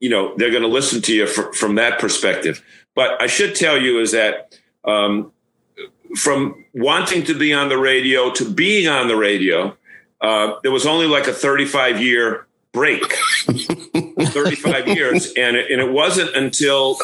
you 0.00 0.10
know 0.10 0.34
they're 0.36 0.50
going 0.50 0.62
to 0.62 0.68
listen 0.68 1.00
to 1.02 1.14
you 1.14 1.26
fr- 1.26 1.52
from 1.52 1.76
that 1.76 1.98
perspective. 1.98 2.62
But 2.94 3.20
I 3.22 3.26
should 3.26 3.54
tell 3.54 3.80
you 3.80 4.00
is 4.00 4.12
that 4.12 4.54
um, 4.84 5.32
from 6.16 6.64
wanting 6.74 7.24
to 7.24 7.34
be 7.38 7.52
on 7.54 7.70
the 7.70 7.78
radio 7.78 8.30
to 8.32 8.48
being 8.48 8.86
on 8.86 9.08
the 9.08 9.16
radio, 9.16 9.74
uh, 10.20 10.56
there 10.62 10.70
was 10.70 10.86
only 10.86 11.06
like 11.06 11.26
a 11.26 11.32
35 11.32 12.02
year 12.02 12.46
break, 12.72 13.02
35 13.46 14.88
years, 14.88 15.32
and 15.36 15.56
it, 15.56 15.70
and 15.70 15.80
it 15.80 15.90
wasn't 15.90 16.34
until 16.36 16.96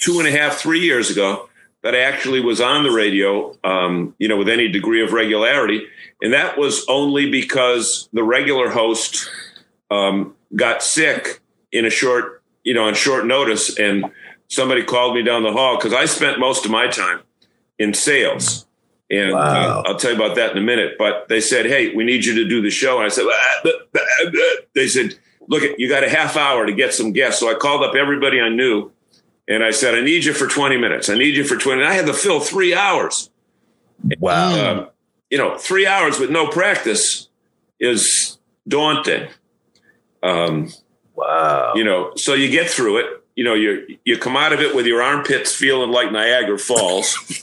two 0.00 0.18
and 0.18 0.28
a 0.28 0.30
half, 0.30 0.56
three 0.58 0.80
years 0.80 1.10
ago 1.10 1.48
that 1.82 1.94
I 1.94 2.00
actually 2.00 2.40
was 2.40 2.60
on 2.60 2.84
the 2.84 2.90
radio, 2.90 3.56
um, 3.64 4.14
you 4.18 4.28
know, 4.28 4.36
with 4.36 4.48
any 4.48 4.68
degree 4.68 5.02
of 5.02 5.12
regularity. 5.12 5.86
And 6.22 6.32
that 6.32 6.56
was 6.56 6.84
only 6.88 7.30
because 7.30 8.08
the 8.12 8.22
regular 8.22 8.70
host 8.70 9.28
um, 9.90 10.34
got 10.54 10.82
sick 10.82 11.40
in 11.72 11.84
a 11.84 11.90
short, 11.90 12.42
you 12.62 12.72
know, 12.74 12.84
on 12.84 12.94
short 12.94 13.26
notice. 13.26 13.78
And 13.78 14.04
somebody 14.48 14.84
called 14.84 15.14
me 15.16 15.22
down 15.22 15.42
the 15.42 15.52
hall 15.52 15.76
because 15.76 15.92
I 15.92 16.04
spent 16.04 16.38
most 16.38 16.64
of 16.64 16.70
my 16.70 16.86
time 16.86 17.20
in 17.78 17.94
sales. 17.94 18.66
And 19.10 19.32
Wow. 19.32 19.80
uh, 19.80 19.82
I'll 19.88 19.96
tell 19.98 20.12
you 20.12 20.16
about 20.16 20.36
that 20.36 20.52
in 20.52 20.58
a 20.58 20.62
minute. 20.62 20.94
But 20.98 21.28
they 21.28 21.40
said, 21.40 21.66
hey, 21.66 21.94
we 21.94 22.04
need 22.04 22.24
you 22.24 22.34
to 22.36 22.48
do 22.48 22.62
the 22.62 22.70
show. 22.70 22.96
And 22.98 23.06
I 23.06 23.08
said, 23.08 23.26
"Ah, 23.28 23.60
but, 23.64 23.92
but, 23.92 24.02
but." 24.24 24.68
they 24.74 24.86
said, 24.86 25.14
look, 25.48 25.62
you 25.76 25.88
got 25.88 26.04
a 26.04 26.08
half 26.08 26.36
hour 26.36 26.64
to 26.64 26.72
get 26.72 26.94
some 26.94 27.12
guests. 27.12 27.40
So 27.40 27.50
I 27.50 27.54
called 27.54 27.82
up 27.82 27.94
everybody 27.94 28.40
I 28.40 28.48
knew. 28.48 28.90
And 29.48 29.64
I 29.64 29.70
said, 29.72 29.94
I 29.94 30.00
need 30.00 30.24
you 30.24 30.32
for 30.32 30.46
20 30.46 30.76
minutes. 30.76 31.08
I 31.08 31.14
need 31.16 31.34
you 31.36 31.44
for 31.44 31.56
20. 31.56 31.80
And 31.82 31.88
I 31.90 31.94
had 31.94 32.06
to 32.06 32.12
fill 32.14 32.40
three 32.40 32.74
hours. 32.74 33.30
Wow. 34.18 34.70
Um, 34.78 34.88
you 35.30 35.38
know, 35.38 35.56
three 35.58 35.86
hours 35.86 36.18
with 36.18 36.30
no 36.30 36.46
practice 36.48 37.28
is 37.80 38.38
daunting. 38.68 39.28
Um, 40.22 40.70
wow. 41.14 41.72
you 41.74 41.84
know, 41.84 42.12
so 42.16 42.34
you 42.34 42.50
get 42.50 42.70
through 42.70 42.98
it. 42.98 43.06
You 43.34 43.44
know, 43.44 43.54
you 43.54 43.98
you 44.04 44.18
come 44.18 44.36
out 44.36 44.52
of 44.52 44.60
it 44.60 44.74
with 44.76 44.84
your 44.86 45.00
armpits 45.02 45.54
feeling 45.54 45.90
like 45.90 46.12
Niagara 46.12 46.58
Falls. 46.58 47.16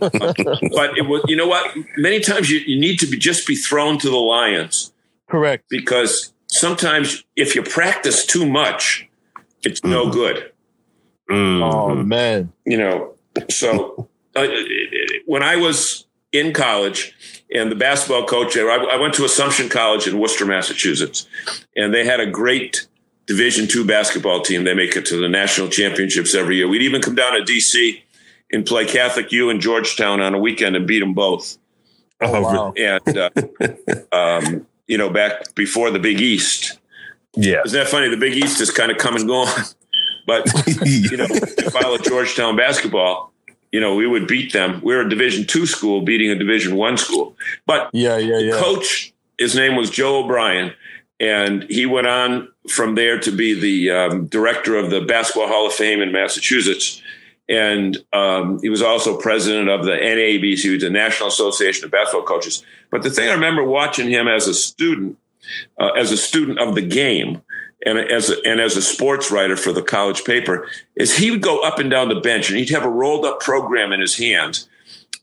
but 0.00 0.96
it 0.96 1.06
was, 1.06 1.22
you 1.28 1.36
know 1.36 1.46
what? 1.46 1.76
Many 1.98 2.20
times 2.20 2.48
you, 2.50 2.60
you 2.60 2.80
need 2.80 2.98
to 3.00 3.06
be 3.06 3.18
just 3.18 3.46
be 3.46 3.54
thrown 3.54 3.98
to 3.98 4.08
the 4.08 4.16
lions 4.16 4.90
Correct. 5.28 5.66
because 5.68 6.32
sometimes 6.46 7.24
if 7.36 7.54
you 7.54 7.62
practice 7.62 8.24
too 8.24 8.48
much, 8.48 9.06
it's 9.62 9.84
no 9.84 10.06
Mhm. 10.06 10.12
Good. 11.28 11.62
Oh 11.62 11.88
Mhm. 11.94 12.06
man. 12.06 12.52
you 12.64 12.76
know 12.76 13.14
so 13.50 14.08
uh, 14.34 14.46
when 15.26 15.42
i 15.42 15.54
was 15.56 16.04
in 16.32 16.52
college, 16.52 17.14
and 17.54 17.72
the 17.72 17.76
basketball 17.76 18.26
coach. 18.26 18.54
I, 18.56 18.60
I 18.66 18.96
went 18.98 19.14
to 19.14 19.24
Assumption 19.24 19.70
College 19.70 20.06
in 20.06 20.18
Worcester, 20.18 20.44
Massachusetts, 20.44 21.26
and 21.74 21.94
they 21.94 22.04
had 22.04 22.20
a 22.20 22.26
great 22.26 22.86
Division 23.26 23.66
two 23.66 23.82
basketball 23.86 24.42
team. 24.42 24.64
They 24.64 24.74
make 24.74 24.94
it 24.96 25.06
to 25.06 25.16
the 25.16 25.28
national 25.30 25.68
championships 25.68 26.34
every 26.34 26.56
year. 26.56 26.68
We'd 26.68 26.82
even 26.82 27.00
come 27.00 27.14
down 27.14 27.32
to 27.32 27.42
DC 27.50 28.02
and 28.52 28.66
play 28.66 28.84
Catholic 28.84 29.32
U 29.32 29.48
and 29.48 29.58
Georgetown 29.60 30.20
on 30.20 30.34
a 30.34 30.38
weekend 30.38 30.76
and 30.76 30.86
beat 30.86 30.98
them 31.00 31.14
both. 31.14 31.56
Oh, 32.20 32.40
wow. 32.42 32.72
And 32.76 33.16
uh, 33.16 33.30
um, 34.12 34.66
you 34.86 34.98
know, 34.98 35.08
back 35.08 35.54
before 35.54 35.90
the 35.90 35.98
Big 35.98 36.20
East. 36.20 36.78
Yeah. 37.36 37.62
Isn't 37.64 37.78
that 37.78 37.88
funny? 37.88 38.08
The 38.10 38.16
Big 38.18 38.36
East 38.36 38.60
is 38.60 38.70
kind 38.70 38.90
of 38.90 38.98
come 38.98 39.16
and 39.16 39.26
gone. 39.26 39.48
But 40.28 40.44
you 40.84 41.16
know, 41.16 41.26
if 41.30 41.74
I 41.74 41.88
was 41.88 42.02
Georgetown 42.02 42.54
basketball, 42.54 43.32
you 43.72 43.80
know, 43.80 43.94
we 43.94 44.06
would 44.06 44.26
beat 44.26 44.52
them. 44.52 44.82
We 44.84 44.94
are 44.94 45.00
a 45.00 45.08
Division 45.08 45.46
two 45.46 45.64
school 45.64 46.02
beating 46.02 46.30
a 46.30 46.34
Division 46.34 46.76
one 46.76 46.98
school. 46.98 47.34
But 47.64 47.88
yeah, 47.94 48.18
yeah, 48.18 48.38
yeah. 48.38 48.52
Coach, 48.52 49.14
his 49.38 49.54
name 49.56 49.74
was 49.74 49.88
Joe 49.88 50.22
O'Brien, 50.22 50.74
and 51.18 51.62
he 51.70 51.86
went 51.86 52.08
on 52.08 52.48
from 52.68 52.94
there 52.94 53.18
to 53.20 53.30
be 53.30 53.58
the 53.58 53.90
um, 53.90 54.26
director 54.26 54.76
of 54.76 54.90
the 54.90 55.00
Basketball 55.00 55.48
Hall 55.48 55.66
of 55.66 55.72
Fame 55.72 56.02
in 56.02 56.12
Massachusetts. 56.12 57.02
And 57.48 57.96
um, 58.12 58.58
he 58.60 58.68
was 58.68 58.82
also 58.82 59.16
president 59.16 59.70
of 59.70 59.86
the 59.86 59.92
NABC, 59.92 60.78
the 60.78 60.90
National 60.90 61.30
Association 61.30 61.86
of 61.86 61.90
Basketball 61.90 62.26
Coaches. 62.26 62.62
But 62.90 63.02
the 63.02 63.08
thing 63.08 63.30
I 63.30 63.32
remember 63.32 63.64
watching 63.64 64.10
him 64.10 64.28
as 64.28 64.46
a 64.46 64.52
student, 64.52 65.16
uh, 65.80 65.92
as 65.92 66.12
a 66.12 66.18
student 66.18 66.58
of 66.58 66.74
the 66.74 66.82
game, 66.82 67.40
and 67.86 67.98
as 67.98 68.30
a, 68.30 68.36
and 68.44 68.60
as 68.60 68.76
a 68.76 68.82
sports 68.82 69.30
writer 69.30 69.56
for 69.56 69.72
the 69.72 69.82
college 69.82 70.24
paper 70.24 70.68
is 70.96 71.16
he 71.16 71.30
would 71.30 71.42
go 71.42 71.60
up 71.60 71.78
and 71.78 71.90
down 71.90 72.08
the 72.08 72.20
bench 72.20 72.48
and 72.48 72.58
he'd 72.58 72.70
have 72.70 72.84
a 72.84 72.90
rolled 72.90 73.24
up 73.24 73.40
program 73.40 73.92
in 73.92 74.00
his 74.00 74.18
hand 74.18 74.66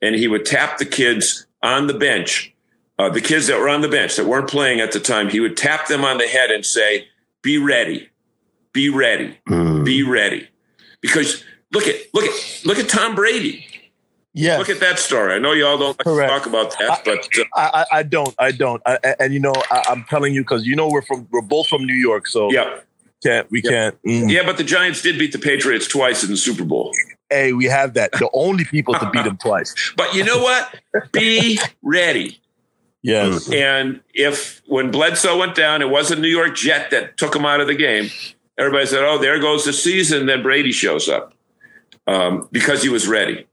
and 0.02 0.16
he 0.16 0.28
would 0.28 0.46
tap 0.46 0.78
the 0.78 0.86
kids 0.86 1.46
on 1.62 1.88
the 1.88 1.94
bench 1.94 2.54
uh, 2.98 3.10
the 3.10 3.22
kids 3.22 3.48
that 3.48 3.60
were 3.60 3.70
on 3.70 3.82
the 3.82 3.90
bench 3.90 4.16
that 4.16 4.26
weren't 4.26 4.50
playing 4.50 4.80
at 4.80 4.92
the 4.92 5.00
time 5.00 5.30
he 5.30 5.40
would 5.40 5.58
tap 5.58 5.88
them 5.88 6.06
on 6.06 6.18
the 6.18 6.28
head 6.28 6.52
and 6.52 6.66
say 6.66 7.08
be 7.42 7.58
ready. 7.58 8.10
Be 8.74 8.90
ready. 8.90 9.38
Mm. 9.48 9.86
be 9.86 10.02
ready. 10.02 10.48
Because 11.02 11.44
look 11.72 11.88
at 11.88 11.96
look 12.14 12.26
at 12.26 12.66
look 12.66 12.80
at 12.80 12.90
tom 12.90 13.16
brady 13.16 13.68
yeah. 14.36 14.58
Look 14.58 14.70
at 14.70 14.82
that 14.82 15.00
story. 15.00 15.34
I 15.34 15.40
know 15.40 15.54
you 15.54 15.66
all 15.66 15.78
don't 15.78 16.06
like 16.06 16.30
talk 16.30 16.46
about 16.46 16.78
that, 16.78 17.04
but 17.06 17.26
uh, 17.40 17.46
I, 17.56 17.64
I, 17.64 18.00
I, 18.00 18.04
don't. 18.04 18.36
I 18.38 18.52
don't. 18.52 18.82
I, 18.86 19.16
and 19.18 19.34
you 19.34 19.40
know, 19.40 19.54
I, 19.72 19.86
am 19.88 20.04
telling 20.10 20.34
you 20.34 20.42
because 20.42 20.68
you 20.68 20.76
know 20.76 20.90
we're 20.90 21.04
from 21.04 21.26
we're 21.32 21.42
both 21.42 21.68
from 21.68 21.86
New 21.86 21.96
York, 21.96 22.28
so 22.28 22.52
yeah, 22.52 22.82
can't 23.24 23.50
we 23.50 23.62
can't. 23.62 23.96
Mm. 24.04 24.30
Yeah, 24.30 24.44
but 24.46 24.58
the 24.58 24.66
Giants 24.66 25.02
did 25.02 25.18
beat 25.18 25.32
the 25.32 25.40
Patriots 25.40 25.88
twice 25.88 26.22
in 26.22 26.32
the 26.32 26.38
Super 26.38 26.66
Bowl. 26.66 26.92
Hey, 27.30 27.54
we 27.54 27.64
have 27.66 27.94
that. 27.94 28.12
The 28.12 28.30
only 28.34 28.66
people 28.66 28.94
to 28.96 29.10
beat 29.10 29.24
them 29.24 29.38
twice. 29.42 29.74
But 29.96 30.14
you 30.14 30.26
know 30.26 30.40
what? 30.40 30.82
Be 31.14 31.58
ready. 31.82 32.42
Yes. 33.04 33.50
And 33.50 34.02
if 34.14 34.62
when 34.66 34.92
Bledsoe 34.92 35.38
went 35.38 35.56
down, 35.56 35.82
it 35.82 35.90
was 35.90 36.12
a 36.12 36.18
New 36.18 36.28
York 36.28 36.58
Jet 36.58 36.92
that 36.92 37.16
took 37.16 37.34
him 37.34 37.46
out 37.46 37.62
of 37.62 37.68
the 37.68 37.76
game. 37.76 38.10
Everybody 38.58 38.86
said, 38.86 39.06
"Oh, 39.06 39.18
there 39.18 39.40
goes 39.40 39.64
the 39.64 39.72
season." 39.72 40.26
Then 40.26 40.44
Brady 40.44 40.74
shows 40.74 41.08
up 41.08 41.34
um, 42.06 42.50
because 42.52 42.84
he 42.84 42.90
was 42.90 43.08
ready. 43.08 43.48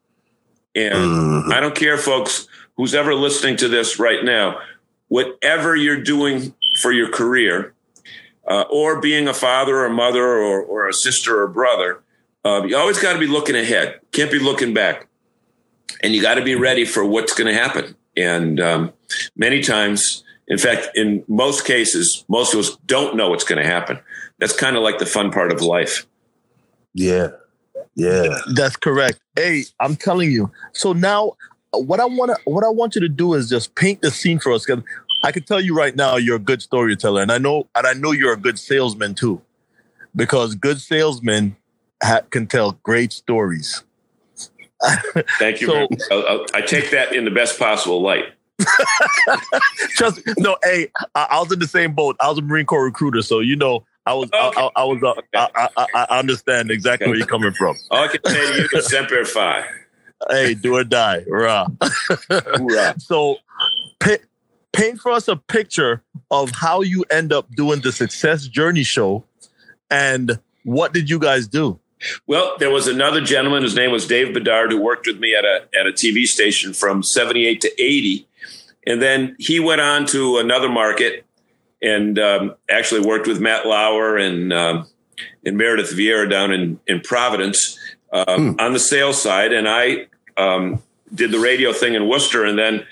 And 0.75 0.95
mm-hmm. 0.95 1.52
I 1.52 1.61
don't 1.61 1.75
care, 1.75 1.99
folks, 1.99 2.49
who's 2.76 2.95
ever 2.95 3.14
listening 3.14 3.57
to 3.59 3.69
this 3.69 3.99
right 3.99 4.25
now, 4.25 4.59
whatever 5.09 5.76
you're 5.76 6.02
doing 6.02 6.55
for 6.81 6.93
your 6.93 7.11
career, 7.11 7.75
uh, 8.49 8.64
or 8.71 9.00
being 9.00 9.29
a 9.29 9.35
father 9.35 9.76
or 9.76 9.87
a 9.87 9.91
mother 9.91 10.25
or, 10.25 10.62
or 10.62 10.88
a 10.88 10.93
sister 10.93 11.41
or 11.41 11.45
a 11.45 11.49
brother, 11.49 12.02
uh, 12.45 12.62
you 12.64 12.76
always 12.76 12.99
got 12.99 13.12
to 13.12 13.19
be 13.19 13.26
looking 13.26 13.55
ahead. 13.55 14.00
Can't 14.11 14.31
be 14.31 14.38
looking 14.38 14.75
back. 14.75 15.07
And 16.02 16.12
you 16.12 16.21
got 16.21 16.35
to 16.35 16.43
be 16.43 16.57
ready 16.57 16.85
for 16.85 17.05
what's 17.05 17.35
going 17.35 17.52
to 17.52 17.59
happen. 17.59 17.95
And 18.17 18.59
um, 18.59 18.93
many 19.37 19.62
times, 19.62 20.25
in 20.49 20.59
fact, 20.59 20.88
in 20.97 21.25
most 21.29 21.64
cases, 21.64 22.25
most 22.29 22.52
of 22.52 22.61
us 22.61 22.76
don't 22.87 23.17
know 23.17 23.31
what's 23.31 23.45
going 23.45 23.62
to 23.62 23.69
happen. 23.69 24.00
That's 24.38 24.57
kind 24.57 24.76
of 24.76 24.83
like 24.83 24.99
the 24.99 25.07
fun 25.07 25.31
part 25.31 25.52
of 25.52 25.61
life. 25.61 26.07
Yeah. 26.95 27.29
Yeah. 27.95 28.38
That's 28.55 28.76
correct. 28.76 29.21
Hey, 29.37 29.65
I'm 29.81 29.97
telling 29.97 30.31
you. 30.31 30.51
So 30.73 30.93
now 30.93 31.33
what 31.73 32.01
I 32.01 32.05
want 32.05 32.31
to 32.31 32.39
what 32.45 32.65
I 32.65 32.69
want 32.69 32.95
you 32.95 33.01
to 33.01 33.09
do 33.09 33.35
is 33.35 33.49
just 33.49 33.75
paint 33.75 34.03
the 34.03 34.11
scene 34.11 34.39
for 34.39 34.53
us 34.53 34.67
cuz 34.67 34.79
I 35.25 35.33
can 35.33 35.43
tell 35.45 35.61
you 35.61 35.75
right 35.75 35.97
now 35.97 36.17
you're 36.17 36.37
a 36.37 36.41
good 36.41 36.61
storyteller 36.61 37.23
and 37.23 37.33
I 37.33 37.39
know 37.39 37.69
and 37.75 37.87
I 37.87 37.95
know 37.95 38.12
you're 38.12 38.33
a 38.33 38.37
good 38.37 38.59
salesman 38.59 39.15
too. 39.15 39.41
Because 40.15 40.55
good 40.55 40.81
salesmen 40.81 41.57
ha- 42.03 42.21
can 42.29 42.47
tell 42.47 42.73
great 42.83 43.12
stories. 43.12 43.83
Thank 45.39 45.61
you. 45.61 45.69
so, 45.69 45.89
I'll, 46.11 46.45
i 46.55 46.61
take 46.61 46.91
that 46.91 47.15
in 47.15 47.25
the 47.25 47.31
best 47.31 47.59
possible 47.59 48.03
light. 48.03 48.25
Just 49.97 50.21
no, 50.39 50.57
hey, 50.62 50.89
I, 51.15 51.29
I 51.31 51.41
was 51.41 51.53
in 51.53 51.59
the 51.59 51.67
same 51.67 51.95
boat. 51.95 52.17
I 52.21 52.29
was 52.29 52.39
a 52.39 52.43
Marine 52.43 52.67
Corps 52.67 52.85
recruiter, 52.85 53.23
so 53.23 53.41
you 53.41 53.57
know 53.57 53.85
I 54.05 54.15
was, 54.15 54.31
okay. 54.33 54.61
I, 54.61 54.71
I, 54.75 54.85
was, 54.85 55.03
uh, 55.03 55.11
okay. 55.11 55.23
I, 55.35 55.69
I, 55.77 55.87
I, 55.95 56.19
understand 56.19 56.71
exactly 56.73 57.07
where 57.07 57.17
you're 57.17 57.27
coming 57.27 57.53
from. 57.53 57.77
I 57.93 58.09
can 58.09 58.21
say 58.27 58.57
you 58.57 58.83
semper 58.83 59.25
fi. 59.25 59.65
Hey, 60.29 60.55
do 60.55 60.77
or 60.77 60.85
die, 60.85 61.25
rah. 61.29 61.69
so, 62.99 63.37
paint, 64.01 64.23
paint 64.73 65.01
for 65.01 65.13
us 65.13 65.29
a 65.29 65.37
picture 65.37 66.03
of 66.31 66.51
how 66.51 66.83
you 66.83 67.05
end 67.11 67.33
up 67.33 67.49
doing 67.55 67.81
the 67.81 67.93
Success 67.93 68.47
Journey 68.47 68.83
show, 68.83 69.25
and 69.91 70.39
what 70.65 70.93
did 70.93 71.09
you 71.09 71.19
guys 71.19 71.47
do? 71.47 71.79
Well, 72.27 72.57
there 72.59 72.71
was 72.71 72.89
another 72.89 73.21
gentleman. 73.21 73.63
His 73.63 73.77
name 73.77 73.93
was 73.93 74.07
Dave 74.07 74.35
Bedard, 74.35 74.73
who 74.73 74.81
worked 74.81 75.07
with 75.07 75.19
me 75.19 75.35
at 75.35 75.45
a 75.45 75.69
at 75.79 75.87
a 75.87 75.93
TV 75.93 76.25
station 76.25 76.73
from 76.73 77.03
'78 77.03 77.61
to 77.61 77.83
'80, 77.83 78.27
and 78.87 79.01
then 79.01 79.37
he 79.39 79.61
went 79.61 79.81
on 79.81 80.07
to 80.07 80.39
another 80.39 80.69
market 80.69 81.25
and 81.83 82.19
um, 82.19 82.55
actually 82.71 83.01
worked 83.01 83.27
with 83.27 83.41
Matt 83.41 83.67
Lauer 83.67 84.17
and 84.17 84.53
um, 84.53 84.87
and 85.45 85.57
Meredith 85.57 85.93
Vieira 85.93 86.29
down 86.29 86.53
in 86.53 86.81
in 86.87 87.01
Providence 87.01 87.79
um, 88.12 88.53
hmm. 88.53 88.61
on 88.61 88.73
the 88.73 88.79
sales 88.79 89.21
side, 89.21 89.53
and 89.53 89.69
I 89.69 90.07
um, 90.37 90.83
did 91.15 91.33
the 91.33 91.39
radio 91.39 91.73
thing 91.73 91.95
in 91.95 92.09
Worcester, 92.09 92.45
and 92.45 92.59
then 92.59 92.87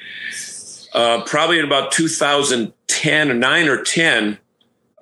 uh, 0.93 1.23
probably 1.25 1.59
in 1.59 1.65
about 1.65 1.93
2010 1.93 3.31
or 3.31 3.35
nine 3.35 3.69
or 3.69 3.83
ten, 3.83 4.39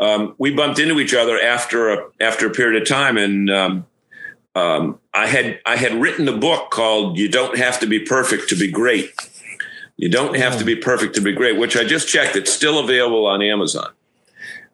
um, 0.00 0.34
we 0.38 0.54
bumped 0.54 0.78
into 0.78 1.00
each 1.00 1.14
other 1.14 1.40
after 1.40 1.90
a 1.90 2.08
after 2.20 2.46
a 2.46 2.50
period 2.50 2.80
of 2.82 2.88
time, 2.88 3.16
and 3.16 3.50
um, 3.50 4.98
I 5.14 5.26
had 5.26 5.60
I 5.64 5.76
had 5.76 5.94
written 5.94 6.28
a 6.28 6.36
book 6.36 6.70
called 6.70 7.18
"You 7.18 7.28
Don't 7.28 7.56
Have 7.58 7.80
to 7.80 7.86
Be 7.86 8.00
Perfect 8.00 8.48
to 8.50 8.56
Be 8.56 8.70
Great." 8.70 9.12
You 9.98 10.08
don't 10.08 10.36
have 10.36 10.58
to 10.60 10.64
be 10.64 10.76
perfect 10.76 11.16
to 11.16 11.20
be 11.20 11.32
great, 11.32 11.58
which 11.58 11.76
I 11.76 11.82
just 11.82 12.08
checked. 12.08 12.36
It's 12.36 12.52
still 12.52 12.78
available 12.78 13.26
on 13.26 13.42
Amazon. 13.42 13.90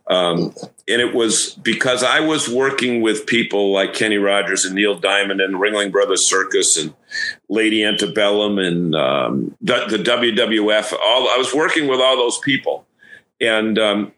Um, 0.06 0.54
and 0.86 1.00
it 1.00 1.14
was 1.14 1.54
because 1.54 2.02
I 2.02 2.20
was 2.20 2.46
working 2.46 3.00
with 3.00 3.24
people 3.24 3.72
like 3.72 3.94
Kenny 3.94 4.18
Rogers 4.18 4.66
and 4.66 4.74
Neil 4.74 4.98
Diamond 4.98 5.40
and 5.40 5.54
Ringling 5.54 5.90
Brothers 5.90 6.28
Circus 6.28 6.76
and 6.76 6.92
Lady 7.48 7.82
Antebellum 7.82 8.58
and 8.58 8.94
um, 8.94 9.56
the, 9.62 9.86
the, 9.86 9.96
WWF. 9.96 10.92
All 10.92 11.28
I 11.30 11.38
was 11.38 11.54
working 11.54 11.88
with 11.88 12.00
all 12.00 12.18
those 12.18 12.38
people, 12.40 12.86
and 13.40 13.78
um, 13.78 14.12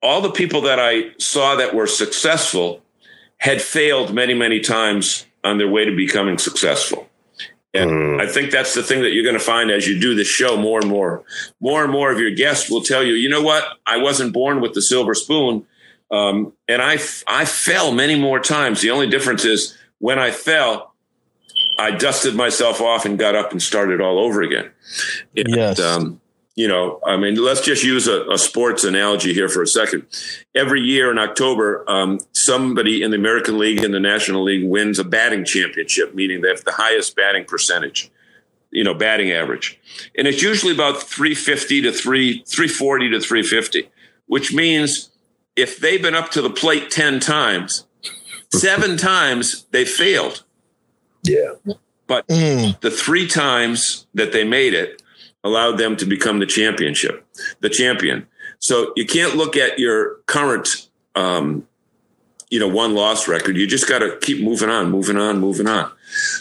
all 0.00 0.20
the 0.20 0.30
people 0.30 0.60
that 0.60 0.78
I 0.78 1.10
saw 1.18 1.56
that 1.56 1.74
were 1.74 1.88
successful 1.88 2.82
had 3.38 3.60
failed 3.60 4.14
many, 4.14 4.32
many 4.32 4.60
times 4.60 5.26
on 5.42 5.58
their 5.58 5.68
way 5.68 5.84
to 5.84 5.96
becoming 5.96 6.38
successful. 6.38 7.05
And 7.76 7.90
mm. 7.90 8.20
I 8.20 8.26
think 8.26 8.50
that's 8.50 8.74
the 8.74 8.82
thing 8.82 9.02
that 9.02 9.12
you're 9.12 9.24
going 9.24 9.38
to 9.38 9.40
find 9.44 9.70
as 9.70 9.86
you 9.86 10.00
do 10.00 10.14
this 10.14 10.26
show 10.26 10.56
more 10.56 10.80
and 10.80 10.88
more. 10.88 11.24
More 11.60 11.82
and 11.82 11.92
more 11.92 12.10
of 12.10 12.18
your 12.18 12.30
guests 12.30 12.70
will 12.70 12.82
tell 12.82 13.02
you, 13.02 13.14
you 13.14 13.28
know 13.28 13.42
what? 13.42 13.64
I 13.86 13.98
wasn't 13.98 14.32
born 14.32 14.60
with 14.60 14.74
the 14.74 14.82
silver 14.82 15.14
spoon. 15.14 15.66
Um, 16.10 16.52
and 16.68 16.80
I, 16.80 16.98
I 17.26 17.44
fell 17.44 17.92
many 17.92 18.18
more 18.18 18.38
times. 18.40 18.80
The 18.80 18.90
only 18.90 19.08
difference 19.08 19.44
is 19.44 19.76
when 19.98 20.18
I 20.18 20.30
fell, 20.30 20.94
I 21.78 21.90
dusted 21.90 22.34
myself 22.34 22.80
off 22.80 23.04
and 23.04 23.18
got 23.18 23.34
up 23.34 23.50
and 23.50 23.62
started 23.62 24.00
all 24.00 24.18
over 24.18 24.42
again. 24.42 24.70
And, 25.36 25.48
yes. 25.48 25.80
Um, 25.80 26.20
you 26.56 26.66
know, 26.66 27.00
I 27.06 27.18
mean, 27.18 27.36
let's 27.36 27.60
just 27.60 27.84
use 27.84 28.08
a, 28.08 28.22
a, 28.30 28.38
sports 28.38 28.82
analogy 28.82 29.34
here 29.34 29.48
for 29.48 29.62
a 29.62 29.66
second. 29.66 30.06
Every 30.54 30.80
year 30.80 31.10
in 31.10 31.18
October, 31.18 31.84
um, 31.86 32.18
somebody 32.32 33.02
in 33.02 33.10
the 33.10 33.18
American 33.18 33.58
League 33.58 33.84
and 33.84 33.92
the 33.92 34.00
National 34.00 34.42
League 34.42 34.66
wins 34.66 34.98
a 34.98 35.04
batting 35.04 35.44
championship, 35.44 36.14
meaning 36.14 36.40
they 36.40 36.48
have 36.48 36.64
the 36.64 36.72
highest 36.72 37.14
batting 37.14 37.44
percentage, 37.44 38.10
you 38.70 38.82
know, 38.82 38.94
batting 38.94 39.30
average. 39.32 39.78
And 40.16 40.26
it's 40.26 40.42
usually 40.42 40.72
about 40.72 41.02
350 41.02 41.82
to 41.82 41.92
3, 41.92 42.42
340 42.46 43.10
to 43.10 43.20
350, 43.20 43.90
which 44.24 44.54
means 44.54 45.10
if 45.56 45.78
they've 45.78 46.00
been 46.00 46.14
up 46.14 46.30
to 46.30 46.40
the 46.40 46.50
plate 46.50 46.90
10 46.90 47.20
times, 47.20 47.86
seven 48.50 48.96
times 48.96 49.66
they 49.72 49.84
failed. 49.84 50.42
Yeah. 51.22 51.52
But 52.06 52.26
mm. 52.28 52.80
the 52.80 52.90
three 52.90 53.26
times 53.26 54.06
that 54.14 54.32
they 54.32 54.44
made 54.44 54.72
it, 54.72 55.02
allowed 55.46 55.78
them 55.78 55.96
to 55.96 56.04
become 56.04 56.40
the 56.40 56.46
championship, 56.46 57.24
the 57.60 57.70
champion. 57.70 58.26
So 58.58 58.92
you 58.96 59.06
can't 59.06 59.36
look 59.36 59.56
at 59.56 59.78
your 59.78 60.16
current, 60.26 60.88
um, 61.14 61.66
you 62.50 62.58
know, 62.60 62.68
one 62.68 62.94
loss 62.94 63.28
record. 63.28 63.56
You 63.56 63.66
just 63.66 63.88
got 63.88 64.00
to 64.00 64.18
keep 64.20 64.42
moving 64.42 64.68
on, 64.70 64.90
moving 64.90 65.16
on, 65.16 65.38
moving 65.40 65.66
on. 65.68 65.90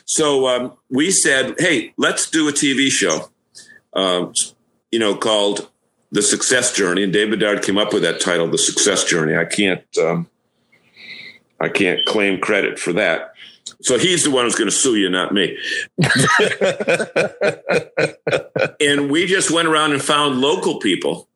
So 0.05 0.47
um, 0.47 0.73
we 0.89 1.11
said, 1.11 1.55
hey, 1.59 1.93
let's 1.97 2.29
do 2.29 2.47
a 2.47 2.51
TV 2.51 2.89
show. 2.89 3.29
um, 3.95 4.33
you 4.91 4.99
know, 4.99 5.15
called 5.15 5.69
The 6.11 6.21
Success 6.21 6.73
Journey. 6.73 7.03
And 7.03 7.13
Dave 7.13 7.29
Bedard 7.31 7.63
came 7.63 7.77
up 7.77 7.93
with 7.93 8.03
that 8.03 8.19
title, 8.21 8.47
The 8.47 8.57
Success 8.57 9.03
Journey. 9.05 9.35
I 9.35 9.45
can't, 9.45 9.83
um, 9.97 10.29
I 11.59 11.69
can't 11.69 12.05
claim 12.05 12.39
credit 12.39 12.77
for 12.77 12.93
that. 12.93 13.33
So 13.85 13.99
he's 13.99 14.23
the 14.23 14.31
one 14.31 14.45
who's 14.45 14.55
going 14.55 14.67
to 14.67 14.75
sue 14.75 14.95
you, 14.95 15.11
not 15.11 15.31
me. 15.31 15.59
and 18.81 19.11
we 19.11 19.27
just 19.27 19.51
went 19.51 19.67
around 19.67 19.91
and 19.91 20.01
found 20.01 20.41
local 20.41 20.79
people. 20.79 21.29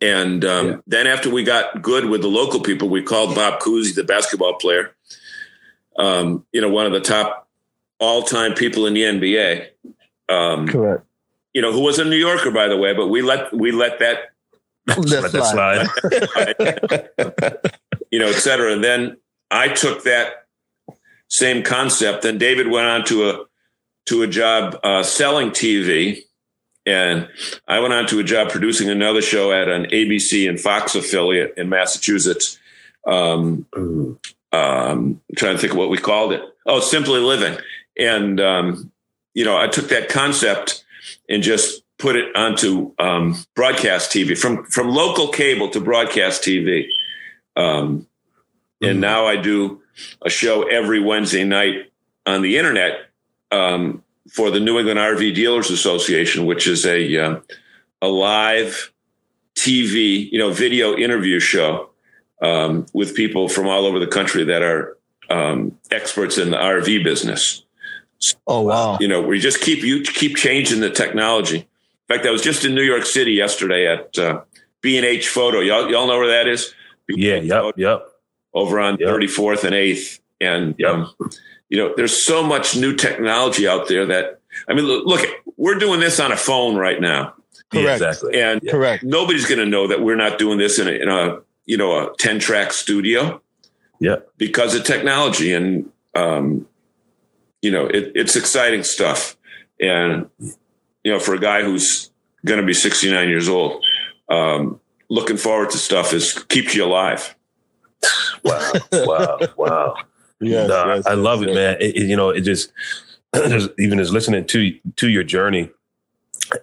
And 0.00 0.44
um, 0.44 0.66
yeah. 0.66 0.76
then 0.88 1.06
after 1.06 1.30
we 1.30 1.44
got 1.44 1.82
good 1.82 2.06
with 2.06 2.20
the 2.20 2.26
local 2.26 2.58
people, 2.58 2.88
we 2.88 3.00
called 3.00 3.36
Bob 3.36 3.60
Cousy, 3.60 3.94
the 3.94 4.02
basketball 4.02 4.54
player, 4.54 4.96
um, 5.96 6.44
you 6.50 6.60
know, 6.60 6.68
one 6.68 6.86
of 6.86 6.90
the 6.90 7.00
top 7.00 7.48
all-time 8.00 8.54
people 8.54 8.86
in 8.86 8.94
the 8.94 9.02
NBA. 9.02 9.68
Um, 10.28 10.66
Correct. 10.66 11.04
You 11.52 11.62
know, 11.62 11.72
who 11.72 11.82
was 11.82 12.00
a 12.00 12.04
New 12.04 12.16
Yorker, 12.16 12.50
by 12.50 12.66
the 12.66 12.76
way, 12.76 12.92
but 12.92 13.06
we 13.06 13.22
let 13.22 13.54
we 13.54 13.70
let 13.70 14.00
that 14.00 14.32
let 14.88 15.30
that 15.30 15.44
slide. 15.44 15.86
you 18.10 18.18
know, 18.18 18.26
et 18.26 18.40
cetera. 18.40 18.72
And 18.72 18.82
then 18.82 19.16
I 19.52 19.68
took 19.68 20.02
that 20.02 20.43
same 21.28 21.62
concept. 21.62 22.22
Then 22.22 22.38
David 22.38 22.70
went 22.70 22.86
on 22.86 23.04
to 23.06 23.30
a 23.30 23.44
to 24.06 24.22
a 24.22 24.26
job 24.26 24.78
uh, 24.82 25.02
selling 25.02 25.50
TV, 25.50 26.22
and 26.86 27.28
I 27.66 27.80
went 27.80 27.94
on 27.94 28.06
to 28.08 28.18
a 28.18 28.24
job 28.24 28.50
producing 28.50 28.90
another 28.90 29.22
show 29.22 29.52
at 29.52 29.68
an 29.68 29.86
ABC 29.86 30.48
and 30.48 30.60
Fox 30.60 30.94
affiliate 30.94 31.54
in 31.56 31.68
Massachusetts. 31.68 32.58
Um, 33.06 33.66
um, 34.54 35.20
I'm 35.30 35.36
trying 35.36 35.54
to 35.54 35.58
think 35.58 35.72
of 35.72 35.78
what 35.78 35.90
we 35.90 35.98
called 35.98 36.32
it. 36.32 36.42
Oh, 36.66 36.80
Simply 36.80 37.20
Living. 37.20 37.58
And, 37.98 38.40
um, 38.40 38.92
you 39.34 39.44
know, 39.44 39.56
I 39.56 39.66
took 39.66 39.88
that 39.88 40.08
concept 40.08 40.84
and 41.28 41.42
just 41.42 41.82
put 41.98 42.16
it 42.16 42.34
onto 42.36 42.92
um, 42.98 43.36
broadcast 43.54 44.10
TV 44.10 44.36
from, 44.36 44.64
from 44.66 44.88
local 44.88 45.28
cable 45.28 45.70
to 45.70 45.80
broadcast 45.80 46.42
TV. 46.42 46.86
Um, 47.56 48.06
and 48.80 48.92
mm-hmm. 48.92 49.00
now 49.00 49.26
I 49.26 49.36
do 49.36 49.82
a 50.22 50.30
show 50.30 50.64
every 50.64 51.00
Wednesday 51.00 51.44
night 51.44 51.92
on 52.26 52.42
the 52.42 52.56
internet 52.56 53.10
um, 53.50 54.02
for 54.30 54.50
the 54.50 54.60
New 54.60 54.78
England 54.78 54.98
RV 54.98 55.34
Dealers 55.34 55.70
Association, 55.70 56.46
which 56.46 56.66
is 56.66 56.84
a 56.86 57.16
uh, 57.16 57.40
a 58.02 58.08
live 58.08 58.92
TV, 59.54 60.30
you 60.30 60.38
know, 60.38 60.52
video 60.52 60.96
interview 60.96 61.40
show 61.40 61.90
um, 62.42 62.86
with 62.92 63.14
people 63.14 63.48
from 63.48 63.66
all 63.68 63.86
over 63.86 63.98
the 63.98 64.06
country 64.06 64.44
that 64.44 64.62
are 64.62 64.98
um, 65.30 65.78
experts 65.90 66.38
in 66.38 66.50
the 66.50 66.56
RV 66.56 67.04
business. 67.04 67.64
Oh 68.46 68.62
wow! 68.62 68.98
You 69.00 69.08
know, 69.08 69.22
we 69.22 69.38
just 69.38 69.60
keep 69.60 69.82
you 69.82 70.02
keep 70.02 70.36
changing 70.36 70.80
the 70.80 70.90
technology. 70.90 71.58
In 71.58 72.16
fact, 72.16 72.26
I 72.26 72.30
was 72.30 72.42
just 72.42 72.64
in 72.64 72.74
New 72.74 72.82
York 72.82 73.04
City 73.06 73.32
yesterday 73.32 73.86
at 73.86 74.18
uh, 74.18 74.42
B 74.80 74.96
and 74.96 75.06
H 75.06 75.28
Photo. 75.28 75.60
Y'all, 75.60 75.90
y'all 75.90 76.06
know 76.06 76.18
where 76.18 76.28
that 76.28 76.48
is? 76.48 76.74
B&H 77.06 77.18
yeah, 77.18 77.36
yep, 77.36 77.62
Photo, 77.62 77.72
yep. 77.76 78.08
Over 78.54 78.80
on 78.80 78.96
Thirty 78.98 79.26
yep. 79.26 79.34
Fourth 79.34 79.64
and 79.64 79.74
Eighth, 79.74 80.20
and 80.40 80.74
yep. 80.78 80.94
um, 80.94 81.14
you 81.68 81.78
know, 81.78 81.92
there's 81.96 82.24
so 82.24 82.42
much 82.42 82.76
new 82.76 82.94
technology 82.94 83.66
out 83.66 83.88
there 83.88 84.06
that 84.06 84.40
I 84.68 84.74
mean, 84.74 84.84
look, 84.84 85.26
we're 85.56 85.78
doing 85.78 86.00
this 86.00 86.20
on 86.20 86.32
a 86.32 86.36
phone 86.36 86.76
right 86.76 87.00
now. 87.00 87.34
Correct. 87.72 88.02
Exactly. 88.02 88.40
And 88.40 88.66
correct. 88.68 89.02
Nobody's 89.02 89.46
going 89.46 89.58
to 89.58 89.66
know 89.66 89.88
that 89.88 90.00
we're 90.00 90.16
not 90.16 90.38
doing 90.38 90.58
this 90.58 90.78
in 90.78 90.86
a, 90.86 90.92
in 90.92 91.08
a 91.08 91.40
you 91.66 91.76
know 91.76 91.98
a 91.98 92.16
ten 92.16 92.38
track 92.38 92.72
studio. 92.72 93.40
Yeah. 94.00 94.16
Because 94.36 94.74
of 94.74 94.84
technology 94.84 95.52
and 95.52 95.90
um, 96.14 96.66
you 97.64 97.70
know 97.70 97.86
it, 97.86 98.12
it's 98.14 98.36
exciting 98.36 98.84
stuff 98.84 99.36
and 99.80 100.28
you 100.38 101.12
know 101.12 101.18
for 101.18 101.34
a 101.34 101.40
guy 101.40 101.62
who's 101.62 102.10
going 102.44 102.60
to 102.60 102.66
be 102.66 102.74
69 102.74 103.28
years 103.28 103.48
old 103.48 103.82
um, 104.28 104.78
looking 105.08 105.38
forward 105.38 105.70
to 105.70 105.78
stuff 105.78 106.12
is 106.12 106.34
keeps 106.48 106.74
you 106.74 106.84
alive 106.84 107.34
wow 108.44 108.72
wow 108.92 109.38
wow 109.56 109.94
yeah 110.40 110.66
no, 110.66 110.94
yes, 110.94 111.06
I 111.06 111.14
love 111.14 111.42
yes. 111.42 111.50
it 111.50 111.54
man 111.54 111.76
it, 111.80 111.96
it, 111.96 112.06
you 112.06 112.16
know 112.16 112.30
it 112.30 112.42
just 112.42 112.72
even 113.78 113.98
as 113.98 114.12
listening 114.12 114.46
to 114.46 114.78
to 114.96 115.08
your 115.08 115.24
journey 115.24 115.70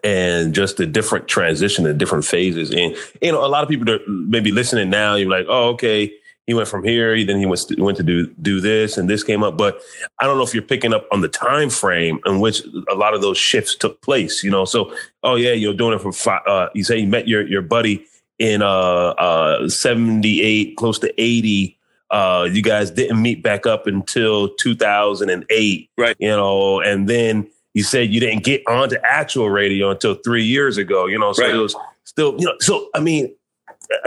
and 0.03 0.53
just 0.53 0.77
the 0.77 0.85
different 0.85 1.27
transition 1.27 1.85
and 1.87 1.97
different 1.97 2.23
phases 2.25 2.71
and 2.71 2.95
you 3.21 3.31
know 3.31 3.43
a 3.43 3.47
lot 3.47 3.63
of 3.63 3.69
people 3.69 3.85
that 3.85 4.01
maybe 4.07 4.51
listening 4.51 4.89
now 4.89 5.15
you're 5.15 5.29
like 5.29 5.45
oh 5.49 5.69
okay 5.69 6.11
he 6.47 6.53
went 6.53 6.67
from 6.67 6.83
here, 6.83 7.23
then 7.23 7.37
he 7.37 7.45
went 7.45 7.61
to, 7.67 7.81
went 7.81 7.97
to 7.97 8.03
do 8.03 8.27
do 8.41 8.59
this, 8.59 8.97
and 8.97 9.09
this 9.09 9.23
came 9.23 9.43
up. 9.43 9.57
But 9.57 9.79
I 10.19 10.25
don't 10.25 10.37
know 10.37 10.43
if 10.43 10.53
you're 10.53 10.63
picking 10.63 10.93
up 10.93 11.07
on 11.11 11.21
the 11.21 11.29
time 11.29 11.69
frame 11.69 12.19
in 12.25 12.39
which 12.39 12.61
a 12.89 12.95
lot 12.95 13.13
of 13.13 13.21
those 13.21 13.37
shifts 13.37 13.75
took 13.75 14.01
place. 14.01 14.43
You 14.43 14.49
know, 14.49 14.65
so 14.65 14.93
oh 15.23 15.35
yeah, 15.35 15.53
you're 15.53 15.73
doing 15.73 15.93
it 15.93 16.01
from 16.01 16.11
five, 16.11 16.41
uh, 16.47 16.67
you 16.73 16.83
say 16.83 16.97
you 16.97 17.07
met 17.07 17.27
your 17.27 17.47
your 17.47 17.61
buddy 17.61 18.05
in 18.41 18.63
uh, 18.63 18.65
uh 18.67 19.69
78, 19.69 20.75
close 20.75 20.97
to 20.99 21.13
80. 21.21 21.77
Uh, 22.09 22.49
you 22.51 22.61
guys 22.61 22.91
didn't 22.91 23.21
meet 23.21 23.41
back 23.41 23.65
up 23.65 23.87
until 23.87 24.49
2008, 24.55 25.89
right? 25.97 26.15
You 26.19 26.29
know, 26.29 26.81
and 26.81 27.07
then 27.07 27.49
you 27.73 27.83
said 27.83 28.09
you 28.09 28.19
didn't 28.19 28.43
get 28.43 28.63
onto 28.67 28.97
actual 29.03 29.49
radio 29.49 29.91
until 29.91 30.15
three 30.15 30.43
years 30.43 30.77
ago. 30.77 31.05
You 31.05 31.19
know, 31.19 31.31
so 31.31 31.43
right. 31.43 31.55
it 31.55 31.57
was 31.57 31.75
still, 32.03 32.35
you 32.37 32.45
know, 32.47 32.55
so 32.59 32.89
I 32.93 32.99
mean, 32.99 33.33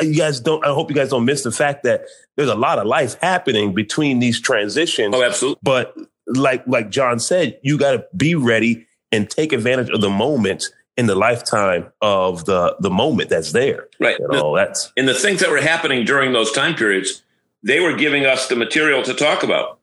you 0.02 0.16
guys 0.16 0.40
don't. 0.40 0.66
I 0.66 0.74
hope 0.74 0.90
you 0.90 0.96
guys 0.96 1.10
don't 1.10 1.24
miss 1.24 1.44
the 1.44 1.52
fact 1.52 1.84
that 1.84 2.02
there's 2.36 2.50
a 2.50 2.56
lot 2.56 2.78
of 2.78 2.86
life 2.86 3.16
happening 3.22 3.72
between 3.72 4.18
these 4.18 4.40
transitions. 4.40 5.14
Oh, 5.14 5.22
absolutely. 5.22 5.60
But 5.62 5.96
like 6.26 6.66
like 6.66 6.90
John 6.90 7.20
said, 7.20 7.58
you 7.62 7.78
got 7.78 7.92
to 7.92 8.04
be 8.16 8.34
ready 8.34 8.86
and 9.12 9.30
take 9.30 9.52
advantage 9.52 9.90
of 9.90 10.00
the 10.00 10.10
moments 10.10 10.72
in 10.96 11.06
the 11.06 11.14
lifetime 11.14 11.92
of 12.00 12.44
the 12.44 12.76
the 12.80 12.90
moment 12.90 13.30
that's 13.30 13.52
there. 13.52 13.88
Right. 14.00 14.18
You 14.18 14.28
know, 14.28 14.56
that's 14.56 14.92
and 14.96 15.08
the 15.08 15.14
things 15.14 15.40
that 15.40 15.50
were 15.50 15.60
happening 15.60 16.04
during 16.04 16.32
those 16.32 16.52
time 16.52 16.74
periods. 16.74 17.22
They 17.62 17.80
were 17.80 17.96
giving 17.96 18.26
us 18.26 18.48
the 18.48 18.56
material 18.56 19.02
to 19.04 19.14
talk 19.14 19.42
about. 19.42 19.78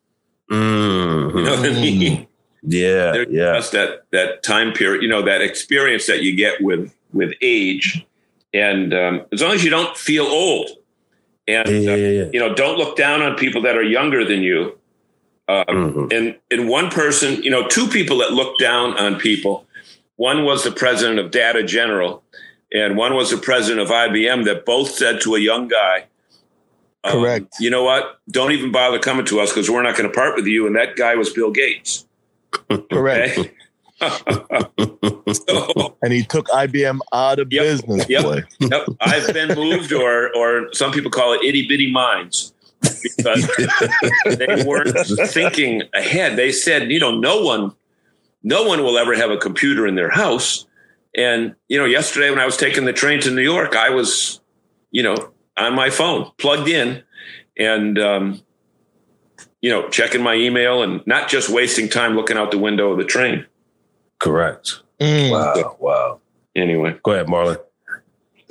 Mm-hmm. 0.52 1.38
You 1.38 1.44
know 1.44 1.56
what 1.56 1.70
I 1.70 1.74
mean? 1.74 2.28
Yeah, 2.64 3.12
There's 3.14 3.28
yeah. 3.32 3.54
Just 3.54 3.72
that 3.72 4.04
that 4.12 4.44
time 4.44 4.72
period, 4.72 5.02
you 5.02 5.10
know, 5.10 5.24
that 5.24 5.42
experience 5.42 6.06
that 6.06 6.22
you 6.22 6.36
get 6.36 6.62
with 6.62 6.94
with 7.12 7.34
age 7.42 8.06
and 8.54 8.94
um, 8.94 9.26
as 9.32 9.42
long 9.42 9.54
as 9.54 9.64
you 9.64 9.70
don't 9.70 9.96
feel 9.98 10.26
old, 10.26 10.70
and 11.48 11.68
yeah, 11.70 11.96
yeah, 11.96 11.96
yeah. 11.96 12.24
Uh, 12.24 12.30
you 12.34 12.40
know, 12.40 12.54
don't 12.54 12.78
look 12.78 12.98
down 12.98 13.22
on 13.22 13.36
people 13.36 13.62
that 13.62 13.78
are 13.78 13.84
younger 13.84 14.26
than 14.26 14.42
you. 14.42 14.78
Um, 15.48 15.66
mm-hmm. 15.68 16.08
And 16.12 16.38
and 16.50 16.70
one 16.70 16.90
person, 16.90 17.42
you 17.44 17.50
know, 17.50 17.68
two 17.68 17.88
people 17.88 18.18
that 18.20 18.32
look 18.32 18.58
down 18.60 18.98
on 18.98 19.16
people. 19.20 19.66
One 20.22 20.46
was 20.46 20.64
the 20.64 20.72
president 20.72 21.18
of 21.18 21.32
Data 21.32 21.64
General, 21.64 22.22
and 22.72 22.96
one 22.96 23.16
was 23.16 23.32
the 23.32 23.38
president 23.38 23.82
of 23.82 23.88
IBM. 23.88 24.46
That 24.46 24.66
both 24.68 24.92
said 24.92 25.20
to 25.22 25.34
a 25.34 25.40
young 25.40 25.68
guy, 25.68 26.06
um, 27.04 27.14
"Correct. 27.14 27.56
You 27.60 27.72
know 27.72 27.84
what? 27.84 28.20
Don't 28.30 28.52
even 28.52 28.72
bother 28.72 29.00
coming 29.00 29.26
to 29.26 29.40
us 29.40 29.50
because 29.50 29.68
we're 29.68 29.82
not 29.82 29.98
going 29.98 30.08
to 30.08 30.14
part 30.14 30.36
with 30.36 30.46
you." 30.46 30.68
And 30.68 30.76
that 30.76 30.96
guy 30.96 31.16
was 31.16 31.34
Bill 31.34 31.50
Gates. 31.50 32.06
Correct. 32.92 33.52
So, 34.02 35.96
and 36.02 36.12
he 36.12 36.24
took 36.24 36.48
IBM 36.48 37.00
out 37.14 37.38
of 37.38 37.54
yep, 37.54 37.64
business. 37.64 38.10
Yep, 38.10 38.46
yep. 38.60 38.88
I've 39.00 39.32
been 39.32 39.56
moved, 39.56 39.94
or 39.94 40.36
or 40.36 40.74
some 40.74 40.92
people 40.92 41.12
call 41.12 41.34
it 41.34 41.44
itty 41.44 41.68
bitty 41.68 41.92
minds, 41.92 42.52
because 42.82 43.48
they 44.26 44.64
weren't 44.66 44.98
thinking 45.30 45.84
ahead. 45.94 46.36
They 46.36 46.52
said, 46.52 46.90
you 46.90 47.00
know, 47.00 47.16
no 47.16 47.44
one, 47.44 47.76
no 48.44 48.64
one 48.64 48.84
will 48.84 48.98
ever 48.98 49.16
have 49.16 49.32
a 49.32 49.38
computer 49.38 49.88
in 49.88 49.96
their 49.96 50.10
house. 50.10 50.66
And 51.16 51.56
you 51.68 51.78
know, 51.78 51.86
yesterday 51.86 52.30
when 52.30 52.40
I 52.40 52.46
was 52.46 52.58
taking 52.58 52.86
the 52.86 52.94
train 52.94 53.20
to 53.22 53.32
New 53.32 53.42
York, 53.42 53.76
I 53.76 53.90
was, 53.90 54.40
you 54.92 55.04
know, 55.04 55.32
on 55.58 55.76
my 55.76 55.90
phone, 55.90 56.32
plugged 56.38 56.68
in, 56.68 57.04
and 57.58 58.00
um, 58.00 58.42
you 59.62 59.70
know, 59.70 59.90
checking 59.90 60.22
my 60.22 60.36
email 60.36 60.82
and 60.82 61.06
not 61.06 61.30
just 61.30 61.50
wasting 61.50 61.90
time 61.90 62.16
looking 62.16 62.38
out 62.38 62.52
the 62.52 62.58
window 62.58 62.92
of 62.92 62.98
the 62.98 63.04
train. 63.04 63.46
Correct. 64.20 64.82
Mm. 65.00 65.32
Wow. 65.32 65.78
Wow. 65.80 66.20
Anyway, 66.56 66.98
go 67.04 67.12
ahead, 67.12 67.28
Marlon. 67.28 67.58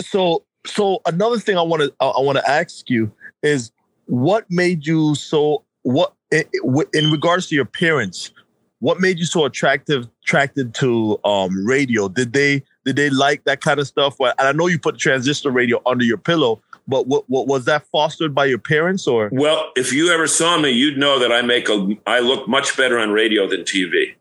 So, 0.00 0.44
so 0.66 1.00
another 1.07 1.38
thing 1.38 1.57
I 1.57 1.62
want 1.62 1.83
to 1.83 1.94
I 2.00 2.20
want 2.20 2.38
to 2.38 2.50
ask 2.50 2.88
you 2.88 3.12
is 3.42 3.72
what 4.07 4.50
made 4.50 4.87
you 4.87 5.14
so 5.14 5.64
what 5.83 6.14
in 6.31 7.11
regards 7.11 7.46
to 7.48 7.55
your 7.55 7.64
parents 7.64 8.33
what 8.80 9.00
made 9.00 9.18
you 9.18 9.24
so 9.24 9.44
attractive 9.44 10.08
attracted 10.22 10.74
to 10.74 11.18
um 11.24 11.66
radio 11.66 12.08
did 12.08 12.32
they 12.32 12.62
did 12.84 12.96
they 12.96 13.10
like 13.10 13.44
that 13.44 13.60
kind 13.60 13.78
of 13.78 13.86
stuff 13.86 14.16
and 14.20 14.34
i 14.38 14.52
know 14.52 14.66
you 14.66 14.78
put 14.78 14.98
transistor 14.98 15.50
radio 15.50 15.80
under 15.86 16.04
your 16.04 16.18
pillow 16.18 16.60
but 16.88 17.06
what, 17.06 17.24
what 17.28 17.46
was 17.46 17.66
that 17.66 17.86
fostered 17.86 18.34
by 18.34 18.44
your 18.44 18.58
parents 18.58 19.06
or 19.06 19.28
well 19.32 19.70
if 19.76 19.92
you 19.92 20.12
ever 20.12 20.26
saw 20.26 20.58
me 20.58 20.70
you'd 20.70 20.98
know 20.98 21.18
that 21.18 21.32
i 21.32 21.42
make 21.42 21.68
a 21.68 21.96
i 22.06 22.18
look 22.18 22.48
much 22.48 22.76
better 22.76 22.98
on 22.98 23.10
radio 23.10 23.48
than 23.48 23.60
tv 23.60 24.14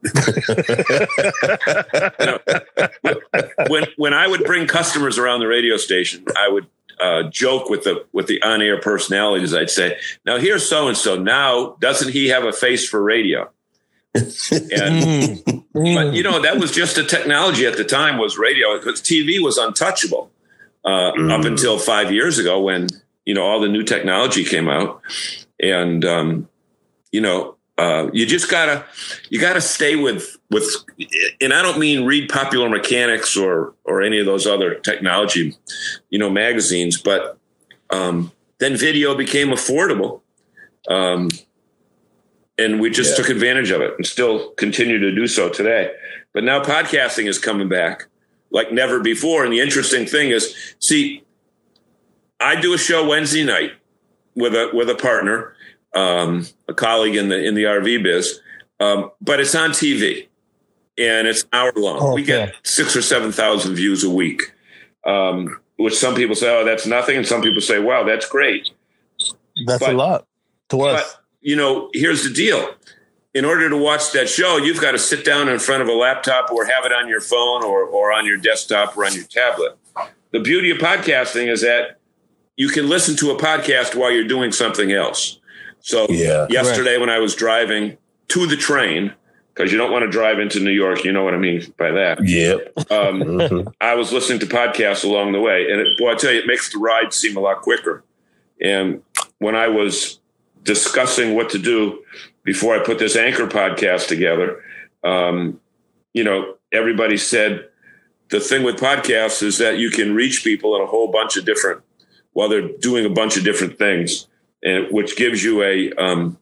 when 3.68 3.84
when 3.96 4.14
I 4.14 4.26
would 4.26 4.44
bring 4.44 4.66
customers 4.66 5.18
around 5.18 5.40
the 5.40 5.46
radio 5.46 5.76
station, 5.76 6.24
I 6.38 6.48
would 6.48 6.66
uh, 6.98 7.24
joke 7.24 7.68
with 7.68 7.84
the 7.84 8.06
with 8.12 8.26
the 8.26 8.42
on 8.42 8.62
air 8.62 8.80
personalities. 8.80 9.54
I'd 9.54 9.68
say, 9.68 9.98
"Now 10.24 10.38
here's 10.38 10.66
so 10.66 10.88
and 10.88 10.96
so. 10.96 11.20
Now 11.20 11.76
doesn't 11.80 12.12
he 12.12 12.28
have 12.28 12.44
a 12.44 12.52
face 12.52 12.88
for 12.88 13.02
radio?" 13.02 13.50
And, 14.14 15.42
but 15.72 16.12
you 16.12 16.22
know 16.22 16.40
that 16.40 16.58
was 16.58 16.72
just 16.72 16.98
a 16.98 17.04
technology 17.04 17.66
at 17.66 17.76
the 17.76 17.84
time 17.84 18.18
was 18.18 18.38
radio 18.38 18.78
because 18.78 19.00
TV 19.00 19.40
was 19.40 19.56
untouchable 19.56 20.30
uh, 20.84 21.12
mm. 21.12 21.30
up 21.30 21.44
until 21.44 21.78
five 21.78 22.12
years 22.12 22.38
ago 22.38 22.60
when 22.60 22.88
you 23.24 23.34
know 23.34 23.42
all 23.42 23.60
the 23.60 23.68
new 23.68 23.82
technology 23.82 24.44
came 24.44 24.68
out, 24.68 25.00
and 25.60 26.04
um, 26.04 26.48
you 27.12 27.20
know 27.20 27.56
uh, 27.78 28.10
you 28.12 28.26
just 28.26 28.50
gotta 28.50 28.84
you 29.28 29.40
gotta 29.40 29.60
stay 29.60 29.96
with 29.96 30.36
with 30.50 30.68
and 31.40 31.54
i 31.54 31.62
don't 31.62 31.78
mean 31.78 32.04
read 32.04 32.28
popular 32.28 32.68
mechanics 32.68 33.36
or 33.36 33.74
or 33.84 34.02
any 34.02 34.18
of 34.18 34.26
those 34.26 34.46
other 34.46 34.74
technology 34.74 35.56
you 36.10 36.18
know 36.18 36.28
magazines 36.28 37.00
but 37.00 37.38
um, 37.90 38.32
then 38.58 38.76
video 38.76 39.14
became 39.14 39.48
affordable. 39.48 40.20
Um, 40.88 41.28
and 42.60 42.80
we 42.80 42.90
just 42.90 43.10
yeah. 43.10 43.24
took 43.24 43.30
advantage 43.30 43.70
of 43.70 43.80
it 43.80 43.94
and 43.96 44.06
still 44.06 44.50
continue 44.52 44.98
to 44.98 45.14
do 45.14 45.26
so 45.26 45.48
today 45.48 45.92
but 46.32 46.44
now 46.44 46.62
podcasting 46.62 47.26
is 47.26 47.38
coming 47.38 47.68
back 47.68 48.06
like 48.50 48.72
never 48.72 49.00
before 49.00 49.44
and 49.44 49.52
the 49.52 49.60
interesting 49.60 50.06
thing 50.06 50.30
is 50.30 50.54
see 50.78 51.22
i 52.40 52.60
do 52.60 52.74
a 52.74 52.78
show 52.78 53.08
wednesday 53.08 53.44
night 53.44 53.72
with 54.34 54.54
a 54.54 54.70
with 54.72 54.88
a 54.88 54.94
partner 54.94 55.54
um, 55.94 56.46
a 56.68 56.74
colleague 56.74 57.16
in 57.16 57.28
the 57.28 57.42
in 57.42 57.54
the 57.54 57.64
RV 57.64 58.02
biz, 58.02 58.40
um, 58.78 59.10
but 59.20 59.40
it's 59.40 59.54
on 59.54 59.70
TV 59.70 60.28
and 60.98 61.26
it's 61.26 61.44
hour 61.52 61.72
long. 61.76 61.98
Oh, 62.00 62.14
we 62.14 62.22
get 62.22 62.54
six 62.62 62.94
or 62.94 63.02
seven 63.02 63.32
thousand 63.32 63.74
views 63.74 64.04
a 64.04 64.10
week, 64.10 64.52
um, 65.06 65.60
which 65.76 65.96
some 65.96 66.14
people 66.14 66.36
say, 66.36 66.54
"Oh, 66.54 66.64
that's 66.64 66.86
nothing," 66.86 67.16
and 67.16 67.26
some 67.26 67.42
people 67.42 67.60
say, 67.60 67.78
"Wow, 67.78 68.04
that's 68.04 68.28
great." 68.28 68.70
That's 69.66 69.80
but, 69.80 69.94
a 69.94 69.96
lot 69.96 70.26
to 70.70 70.82
us. 70.82 71.16
You 71.40 71.56
know, 71.56 71.90
here's 71.92 72.22
the 72.22 72.30
deal. 72.30 72.74
In 73.32 73.44
order 73.44 73.70
to 73.70 73.76
watch 73.76 74.12
that 74.12 74.28
show, 74.28 74.56
you've 74.56 74.80
got 74.80 74.92
to 74.92 74.98
sit 74.98 75.24
down 75.24 75.48
in 75.48 75.58
front 75.58 75.82
of 75.82 75.88
a 75.88 75.92
laptop 75.92 76.50
or 76.50 76.64
have 76.64 76.84
it 76.84 76.92
on 76.92 77.08
your 77.08 77.20
phone 77.20 77.62
or, 77.62 77.84
or 77.84 78.12
on 78.12 78.26
your 78.26 78.36
desktop 78.36 78.96
or 78.96 79.06
on 79.06 79.14
your 79.14 79.24
tablet. 79.24 79.78
The 80.32 80.40
beauty 80.40 80.70
of 80.70 80.78
podcasting 80.78 81.48
is 81.48 81.62
that 81.62 81.98
you 82.56 82.68
can 82.68 82.88
listen 82.88 83.16
to 83.16 83.30
a 83.30 83.38
podcast 83.38 83.94
while 83.94 84.10
you're 84.10 84.26
doing 84.26 84.52
something 84.52 84.92
else. 84.92 85.38
So 85.80 86.06
yeah, 86.10 86.46
yesterday 86.50 86.98
when 86.98 87.08
I 87.08 87.18
was 87.18 87.34
driving 87.34 87.96
to 88.28 88.46
the 88.46 88.56
train, 88.56 89.14
because 89.54 89.72
you 89.72 89.78
don't 89.78 89.90
want 89.90 90.04
to 90.04 90.10
drive 90.10 90.38
into 90.38 90.60
New 90.60 90.70
York, 90.70 91.04
you 91.04 91.12
know 91.12 91.24
what 91.24 91.34
I 91.34 91.38
mean 91.38 91.62
by 91.78 91.90
that. 91.90 92.18
Yep. 92.22 92.72
Um, 92.76 92.84
mm-hmm. 93.22 93.68
I 93.80 93.94
was 93.94 94.12
listening 94.12 94.40
to 94.40 94.46
podcasts 94.46 95.04
along 95.04 95.32
the 95.32 95.40
way, 95.40 95.70
and 95.70 95.80
it, 95.80 95.98
boy, 95.98 96.12
I 96.12 96.14
tell 96.16 96.32
you, 96.32 96.40
it 96.40 96.46
makes 96.46 96.72
the 96.72 96.78
ride 96.78 97.12
seem 97.12 97.36
a 97.36 97.40
lot 97.40 97.62
quicker. 97.62 98.04
And 98.60 99.02
when 99.38 99.56
I 99.56 99.68
was 99.68 100.18
discussing 100.62 101.34
what 101.34 101.50
to 101.50 101.58
do 101.58 102.02
before 102.44 102.74
I 102.74 102.84
put 102.84 102.98
this 102.98 103.16
anchor 103.16 103.46
podcast 103.46 104.08
together, 104.08 104.62
um, 105.04 105.60
you 106.12 106.24
know, 106.24 106.54
everybody 106.72 107.16
said 107.16 107.68
the 108.30 108.40
thing 108.40 108.62
with 108.62 108.76
podcasts 108.76 109.42
is 109.42 109.58
that 109.58 109.78
you 109.78 109.90
can 109.90 110.14
reach 110.14 110.44
people 110.44 110.76
in 110.76 110.82
a 110.82 110.86
whole 110.86 111.10
bunch 111.10 111.36
of 111.36 111.44
different 111.44 111.82
while 112.32 112.48
they're 112.48 112.68
doing 112.78 113.04
a 113.04 113.10
bunch 113.10 113.36
of 113.36 113.44
different 113.44 113.78
things 113.78 114.26
and 114.62 114.86
which 114.90 115.16
gives 115.16 115.42
you 115.42 115.62
a 115.62 115.92
um, 115.94 116.38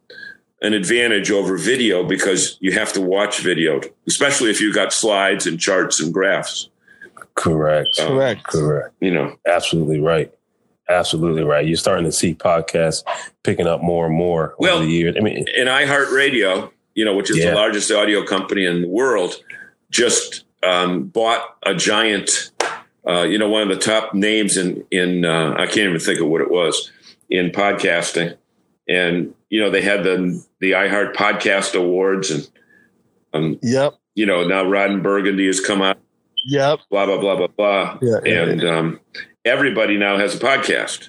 an 0.61 0.72
advantage 0.74 1.31
over 1.31 1.57
video 1.57 2.04
because 2.04 2.57
you 2.61 2.72
have 2.72 2.92
to 2.92 3.00
watch 3.00 3.40
video, 3.40 3.81
especially 4.07 4.50
if 4.50 4.61
you've 4.61 4.74
got 4.74 4.92
slides 4.92 5.46
and 5.46 5.61
charts 5.61 6.00
and 6.00 6.12
graphs. 6.12 6.68
Correct. 7.35 7.98
Um, 8.00 8.09
Correct. 8.09 8.42
Correct. 8.44 8.94
You 9.00 9.12
know, 9.12 9.37
absolutely 9.46 10.00
right. 10.00 10.33
Absolutely 10.88 11.44
right. 11.44 11.66
You're 11.66 11.77
starting 11.77 12.05
to 12.05 12.12
see 12.12 12.35
podcasts 12.35 13.03
picking 13.44 13.66
up 13.66 13.83
more 13.83 14.07
and 14.07 14.14
more 14.14 14.55
well, 14.59 14.77
over 14.77 14.85
the 14.85 14.90
years. 14.90 15.16
I 15.18 15.20
mean, 15.20 15.44
in 15.55 15.66
iHeartRadio, 15.66 16.70
you 16.94 17.05
know, 17.05 17.14
which 17.14 17.31
is 17.31 17.38
yeah. 17.38 17.51
the 17.51 17.57
largest 17.57 17.90
audio 17.90 18.24
company 18.24 18.64
in 18.64 18.83
the 18.83 18.88
world, 18.88 19.37
just 19.90 20.44
um, 20.62 21.05
bought 21.05 21.57
a 21.64 21.74
giant, 21.74 22.51
uh, 23.07 23.22
you 23.22 23.38
know, 23.38 23.48
one 23.48 23.62
of 23.62 23.68
the 23.68 23.77
top 23.77 24.14
names 24.14 24.57
in 24.57 24.85
in 24.90 25.24
uh, 25.24 25.55
I 25.59 25.66
can't 25.66 25.88
even 25.88 26.01
think 26.01 26.20
of 26.20 26.29
what 26.29 26.40
it 26.40 26.51
was 26.51 26.90
in 27.31 27.51
podcasting. 27.51 28.37
And, 28.88 29.35
you 29.51 29.61
know, 29.61 29.70
they 29.70 29.83
had 29.83 30.03
the, 30.03 30.42
the 30.61 30.70
iHeart 30.70 31.14
Podcast 31.14 31.74
Awards 31.74 32.31
and, 32.31 32.48
um, 33.35 33.59
yep. 33.62 33.98
you 34.14 34.24
know, 34.24 34.46
now 34.46 34.64
Ron 34.64 35.03
Burgundy 35.03 35.46
has 35.46 35.61
come 35.61 35.83
out. 35.83 35.98
Yep. 36.46 36.81
Blah, 36.90 37.05
blah, 37.05 37.18
blah, 37.18 37.37
blah, 37.37 37.46
blah. 37.48 37.98
Yeah, 38.01 38.18
and 38.24 38.62
yeah. 38.62 38.79
Um, 38.79 39.01
everybody 39.49 39.97
now 39.97 40.19
has 40.19 40.35
a 40.35 40.39
podcast. 40.39 41.09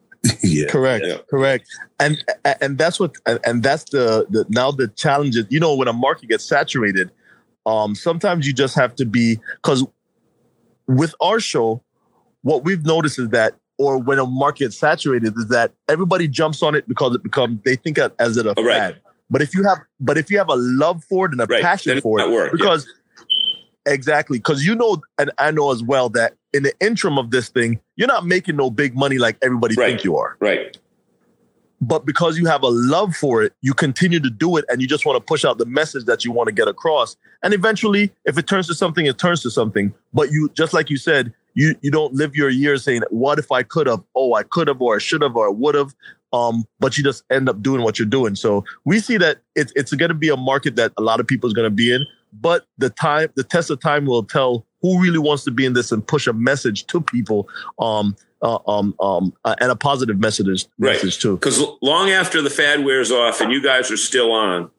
yeah. 0.42 0.66
Correct. 0.68 1.04
Yeah. 1.06 1.18
Correct. 1.30 1.68
And 1.98 2.22
and 2.60 2.78
that's 2.78 3.00
what 3.00 3.14
and 3.44 3.62
that's 3.62 3.84
the, 3.90 4.26
the 4.30 4.44
now 4.48 4.70
the 4.70 4.88
challenges. 4.88 5.46
You 5.48 5.60
know, 5.60 5.74
when 5.74 5.88
a 5.88 5.92
market 5.92 6.28
gets 6.28 6.44
saturated, 6.44 7.10
um, 7.66 7.94
sometimes 7.94 8.46
you 8.46 8.52
just 8.52 8.74
have 8.74 8.94
to 8.96 9.06
be 9.06 9.38
because 9.62 9.86
with 10.86 11.14
our 11.20 11.40
show, 11.40 11.82
what 12.42 12.64
we've 12.64 12.84
noticed 12.84 13.18
is 13.18 13.28
that 13.30 13.54
or 13.78 13.98
when 13.98 14.18
a 14.18 14.26
market 14.26 14.72
saturated 14.72 15.34
is 15.36 15.48
that 15.48 15.72
everybody 15.88 16.26
jumps 16.26 16.62
on 16.62 16.74
it 16.74 16.88
because 16.88 17.14
it 17.14 17.22
becomes 17.22 17.60
they 17.64 17.76
think 17.76 17.98
of 17.98 18.12
as 18.18 18.36
it 18.36 18.46
a 18.46 18.54
oh, 18.56 18.64
fad. 18.64 18.94
Right. 18.94 19.02
But 19.30 19.42
if 19.42 19.54
you 19.54 19.62
have 19.64 19.78
but 20.00 20.18
if 20.18 20.30
you 20.30 20.38
have 20.38 20.48
a 20.48 20.56
love 20.56 21.04
for 21.04 21.26
it 21.26 21.32
and 21.32 21.40
a 21.40 21.46
right. 21.46 21.62
passion 21.62 21.94
then 21.94 22.02
for 22.02 22.20
it, 22.20 22.30
work, 22.30 22.52
because 22.52 22.86
yeah. 23.86 23.92
exactly 23.92 24.38
because 24.38 24.66
you 24.66 24.74
know 24.74 25.00
and 25.18 25.30
I 25.38 25.50
know 25.50 25.70
as 25.70 25.82
well 25.82 26.08
that 26.10 26.34
in 26.52 26.62
the 26.62 26.72
interim 26.80 27.18
of 27.18 27.30
this 27.30 27.48
thing, 27.48 27.80
you're 27.96 28.08
not 28.08 28.26
making 28.26 28.56
no 28.56 28.70
big 28.70 28.96
money 28.96 29.18
like 29.18 29.36
everybody 29.42 29.74
right. 29.74 29.88
think 29.88 30.04
you 30.04 30.16
are. 30.16 30.36
Right. 30.40 30.76
But 31.80 32.04
because 32.04 32.36
you 32.38 32.46
have 32.46 32.62
a 32.62 32.68
love 32.68 33.14
for 33.14 33.42
it, 33.42 33.52
you 33.60 33.72
continue 33.72 34.18
to 34.18 34.30
do 34.30 34.56
it 34.56 34.64
and 34.68 34.80
you 34.80 34.88
just 34.88 35.06
want 35.06 35.16
to 35.16 35.20
push 35.20 35.44
out 35.44 35.58
the 35.58 35.66
message 35.66 36.06
that 36.06 36.24
you 36.24 36.32
want 36.32 36.48
to 36.48 36.52
get 36.52 36.66
across. 36.66 37.16
And 37.42 37.54
eventually, 37.54 38.12
if 38.24 38.36
it 38.36 38.48
turns 38.48 38.66
to 38.66 38.74
something, 38.74 39.06
it 39.06 39.18
turns 39.18 39.42
to 39.42 39.50
something. 39.50 39.94
But 40.12 40.32
you, 40.32 40.50
just 40.54 40.72
like 40.72 40.90
you 40.90 40.96
said, 40.96 41.32
you 41.54 41.76
you 41.80 41.90
don't 41.90 42.14
live 42.14 42.34
your 42.36 42.50
years 42.50 42.84
saying, 42.84 43.02
"What 43.10 43.38
if 43.38 43.50
I 43.50 43.62
could 43.62 43.86
have? 43.86 44.02
Oh, 44.14 44.34
I 44.34 44.42
could 44.42 44.68
have, 44.68 44.80
or 44.80 44.96
I 44.96 44.98
should 44.98 45.22
have, 45.22 45.36
or 45.36 45.46
I 45.46 45.50
would 45.50 45.74
have." 45.74 45.94
Um, 46.32 46.64
but 46.78 46.98
you 46.98 47.04
just 47.04 47.24
end 47.30 47.48
up 47.48 47.62
doing 47.62 47.82
what 47.82 47.98
you're 47.98 48.06
doing. 48.06 48.34
So 48.34 48.64
we 48.84 49.00
see 49.00 49.16
that 49.16 49.38
it's 49.54 49.72
it's 49.74 49.92
going 49.94 50.10
to 50.10 50.14
be 50.14 50.28
a 50.28 50.36
market 50.36 50.76
that 50.76 50.92
a 50.96 51.02
lot 51.02 51.20
of 51.20 51.26
people 51.26 51.48
is 51.48 51.54
going 51.54 51.66
to 51.66 51.74
be 51.74 51.92
in. 51.92 52.04
But 52.32 52.66
the 52.76 52.90
time, 52.90 53.30
the 53.34 53.44
test 53.44 53.70
of 53.70 53.80
time 53.80 54.06
will 54.06 54.22
tell 54.22 54.66
who 54.80 55.00
really 55.00 55.18
wants 55.18 55.44
to 55.44 55.50
be 55.50 55.64
in 55.64 55.72
this 55.72 55.92
and 55.92 56.06
push 56.06 56.26
a 56.26 56.32
message 56.32 56.86
to 56.86 57.00
people. 57.00 57.48
Um, 57.78 58.16
uh, 58.40 58.58
um, 58.68 58.94
um, 59.00 59.32
uh, 59.44 59.56
and 59.60 59.68
a 59.72 59.74
positive 59.74 60.20
message, 60.20 60.66
right. 60.78 60.92
message 60.92 61.18
too. 61.18 61.34
Because 61.34 61.60
long 61.82 62.10
after 62.10 62.40
the 62.40 62.50
fad 62.50 62.84
wears 62.84 63.10
off 63.10 63.40
and 63.40 63.50
you 63.50 63.60
guys 63.60 63.90
are 63.90 63.96
still 63.96 64.30
on, 64.30 64.70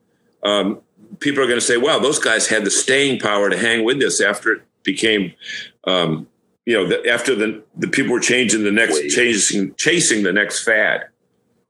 um, 0.43 0.79
people 1.19 1.43
are 1.43 1.45
going 1.45 1.59
to 1.59 1.65
say, 1.65 1.75
"Wow, 1.75 1.99
those 1.99 2.19
guys 2.19 2.47
had 2.47 2.63
the 2.63 2.71
staying 2.71 3.19
power 3.19 3.49
to 3.49 3.57
hang 3.57 3.83
with 3.83 3.99
this 3.99 4.21
after 4.21 4.53
it 4.53 4.62
became 4.83 5.33
um, 5.85 6.27
you 6.65 6.75
know, 6.75 6.88
the, 6.88 7.09
after 7.09 7.33
the 7.33 7.63
the 7.77 7.88
people 7.88 8.13
were 8.13 8.19
changing 8.19 8.63
the 8.63 8.71
next 8.71 8.93
Wait. 8.93 9.09
chasing 9.09 9.73
chasing 9.75 10.21
the 10.21 10.31
next 10.31 10.63
fad. 10.63 11.05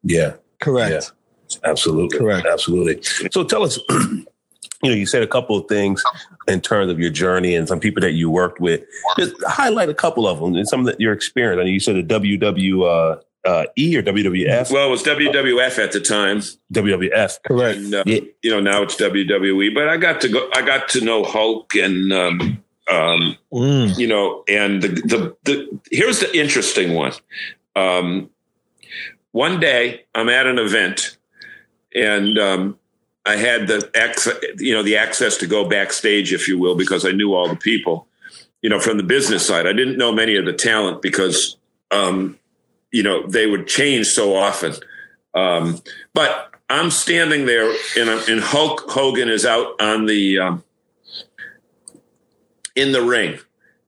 Yeah, 0.03 0.33
correct. 0.59 0.91
Yeah. 0.91 1.59
Absolutely, 1.63 2.19
correct. 2.19 2.45
Absolutely. 2.45 3.01
So 3.31 3.43
tell 3.43 3.63
us. 3.63 3.79
you 4.83 4.89
know, 4.89 4.95
you 4.95 5.05
said 5.05 5.21
a 5.21 5.27
couple 5.27 5.57
of 5.57 5.67
things 5.67 6.03
in 6.47 6.61
terms 6.61 6.91
of 6.91 6.99
your 6.99 7.09
journey 7.09 7.55
and 7.55 7.67
some 7.67 7.79
people 7.79 8.01
that 8.01 8.11
you 8.11 8.29
worked 8.29 8.59
with. 8.59 8.83
Just 9.17 9.35
highlight 9.45 9.89
a 9.89 9.93
couple 9.93 10.27
of 10.27 10.39
them 10.39 10.55
and 10.55 10.67
some 10.67 10.81
of 10.81 10.85
the, 10.85 10.95
your 10.99 11.13
experience. 11.13 11.59
I 11.59 11.63
know 11.63 11.69
you 11.69 11.79
said 11.79 11.95
the 11.95 12.03
WW 12.03 12.83
uh, 12.85 13.47
uh, 13.47 13.65
E 13.77 13.97
or 13.97 14.03
WWF. 14.03 14.71
Well, 14.71 14.87
it 14.87 14.91
was 14.91 15.03
WWF 15.03 15.79
at 15.79 15.91
the 15.91 15.99
time. 15.99 16.39
WWF, 16.73 17.39
correct. 17.45 17.77
And, 17.77 17.93
uh, 17.93 18.03
yeah. 18.05 18.19
You 18.41 18.51
know, 18.51 18.59
now 18.59 18.83
it's 18.83 18.95
WWE. 18.95 19.73
But 19.73 19.89
I 19.89 19.97
got 19.97 20.21
to 20.21 20.29
go. 20.29 20.49
I 20.53 20.61
got 20.61 20.89
to 20.89 21.01
know 21.01 21.23
Hulk 21.23 21.75
and 21.75 22.11
um, 22.13 22.63
um, 22.89 23.37
mm. 23.53 23.97
You 23.97 24.07
know, 24.07 24.43
and 24.47 24.81
the, 24.81 24.87
the, 24.87 25.35
the 25.43 25.79
here's 25.91 26.19
the 26.19 26.37
interesting 26.37 26.93
one. 26.93 27.13
Um, 27.75 28.29
one 29.31 29.59
day 29.59 30.05
I'm 30.15 30.29
at 30.29 30.47
an 30.47 30.57
event 30.57 31.17
and 31.93 32.37
um, 32.39 32.79
I 33.25 33.36
had 33.36 33.67
the 33.67 33.89
access, 33.95 34.36
you 34.58 34.73
know, 34.73 34.84
the 34.84 34.97
access 34.97 35.38
to 35.38 35.47
go 35.47 35.67
backstage, 35.67 36.34
if 36.34 36.47
you 36.47 36.58
will, 36.58 36.75
because 36.75 37.05
I 37.05 37.12
knew 37.12 37.34
all 37.34 37.47
the 37.47 37.55
people, 37.55 38.08
you 38.62 38.69
know, 38.69 38.79
from 38.79 38.97
the 38.97 39.03
business 39.03 39.45
side. 39.45 39.67
I 39.67 39.73
didn't 39.73 39.97
know 39.97 40.12
many 40.12 40.36
of 40.36 40.45
the 40.45 40.53
talent 40.53 41.01
because, 41.01 41.58
um, 41.91 42.39
you 42.91 43.03
know, 43.03 43.27
they 43.27 43.45
would 43.45 43.67
change 43.67 44.08
so 44.08 44.36
often. 44.36 44.73
Um, 45.34 45.82
but 46.13 46.51
I'm 46.69 46.91
standing 46.91 47.45
there 47.45 47.71
and, 47.97 48.10
and 48.10 48.41
Hulk 48.41 48.89
Hogan 48.89 49.29
is 49.29 49.45
out 49.45 49.79
on 49.82 50.05
the, 50.05 50.39
um, 50.39 50.63
in 52.75 52.91
the 52.93 53.01
ring. 53.01 53.38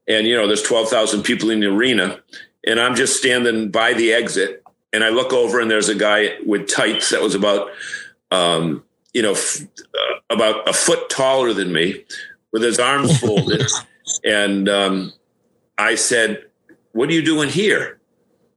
And, 0.07 0.27
you 0.27 0.35
know, 0.35 0.47
there's 0.47 0.63
12,000 0.63 1.23
people 1.23 1.49
in 1.49 1.61
the 1.61 1.67
arena. 1.67 2.19
And 2.67 2.79
I'm 2.79 2.95
just 2.95 3.17
standing 3.17 3.71
by 3.71 3.93
the 3.93 4.13
exit. 4.13 4.63
And 4.93 5.03
I 5.03 5.09
look 5.09 5.31
over 5.31 5.59
and 5.59 5.71
there's 5.71 5.89
a 5.89 5.95
guy 5.95 6.35
with 6.45 6.67
tights 6.67 7.09
that 7.11 7.21
was 7.21 7.33
about, 7.33 7.69
um, 8.29 8.83
you 9.13 9.21
know, 9.21 9.31
f- 9.31 9.61
uh, 9.61 10.13
about 10.29 10.67
a 10.67 10.73
foot 10.73 11.09
taller 11.09 11.53
than 11.53 11.71
me 11.73 12.03
with 12.51 12.61
his 12.63 12.79
arms 12.79 13.19
folded. 13.19 13.63
and 14.23 14.67
um, 14.69 15.13
I 15.77 15.95
said, 15.95 16.45
What 16.93 17.09
are 17.09 17.13
you 17.13 17.21
doing 17.23 17.49
here? 17.49 17.99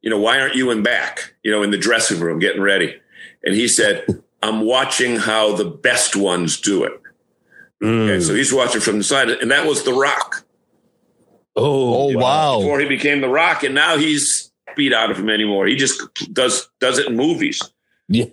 You 0.02 0.10
know, 0.10 0.18
why 0.18 0.38
aren't 0.40 0.54
you 0.54 0.70
in 0.70 0.82
back, 0.82 1.34
you 1.42 1.50
know, 1.50 1.62
in 1.62 1.70
the 1.70 1.78
dressing 1.78 2.20
room 2.20 2.38
getting 2.38 2.60
ready? 2.62 2.94
And 3.42 3.54
he 3.54 3.68
said, 3.68 4.04
I'm 4.42 4.60
watching 4.60 5.16
how 5.16 5.54
the 5.56 5.64
best 5.64 6.14
ones 6.16 6.60
do 6.60 6.84
it. 6.84 6.92
Mm. 7.82 8.04
Okay, 8.10 8.20
so 8.20 8.34
he's 8.34 8.52
watching 8.52 8.80
from 8.80 8.98
the 8.98 9.04
side, 9.04 9.30
and 9.30 9.50
that 9.50 9.66
was 9.66 9.82
The 9.84 9.92
Rock 9.94 10.44
Oh, 11.56 12.10
Oh 12.10 12.18
wow. 12.18 12.58
before 12.58 12.80
he 12.80 12.86
became 12.88 13.20
The 13.20 13.28
Rock, 13.28 13.62
and 13.62 13.74
now 13.74 13.96
he's 13.96 14.50
beat 14.76 14.92
out 14.92 15.10
of 15.10 15.18
him 15.18 15.30
anymore. 15.30 15.66
He 15.66 15.76
just 15.76 16.00
does 16.32 16.68
does 16.80 16.98
it 16.98 17.08
in 17.08 17.16
movies. 17.16 17.60
Yeah. 18.06 18.26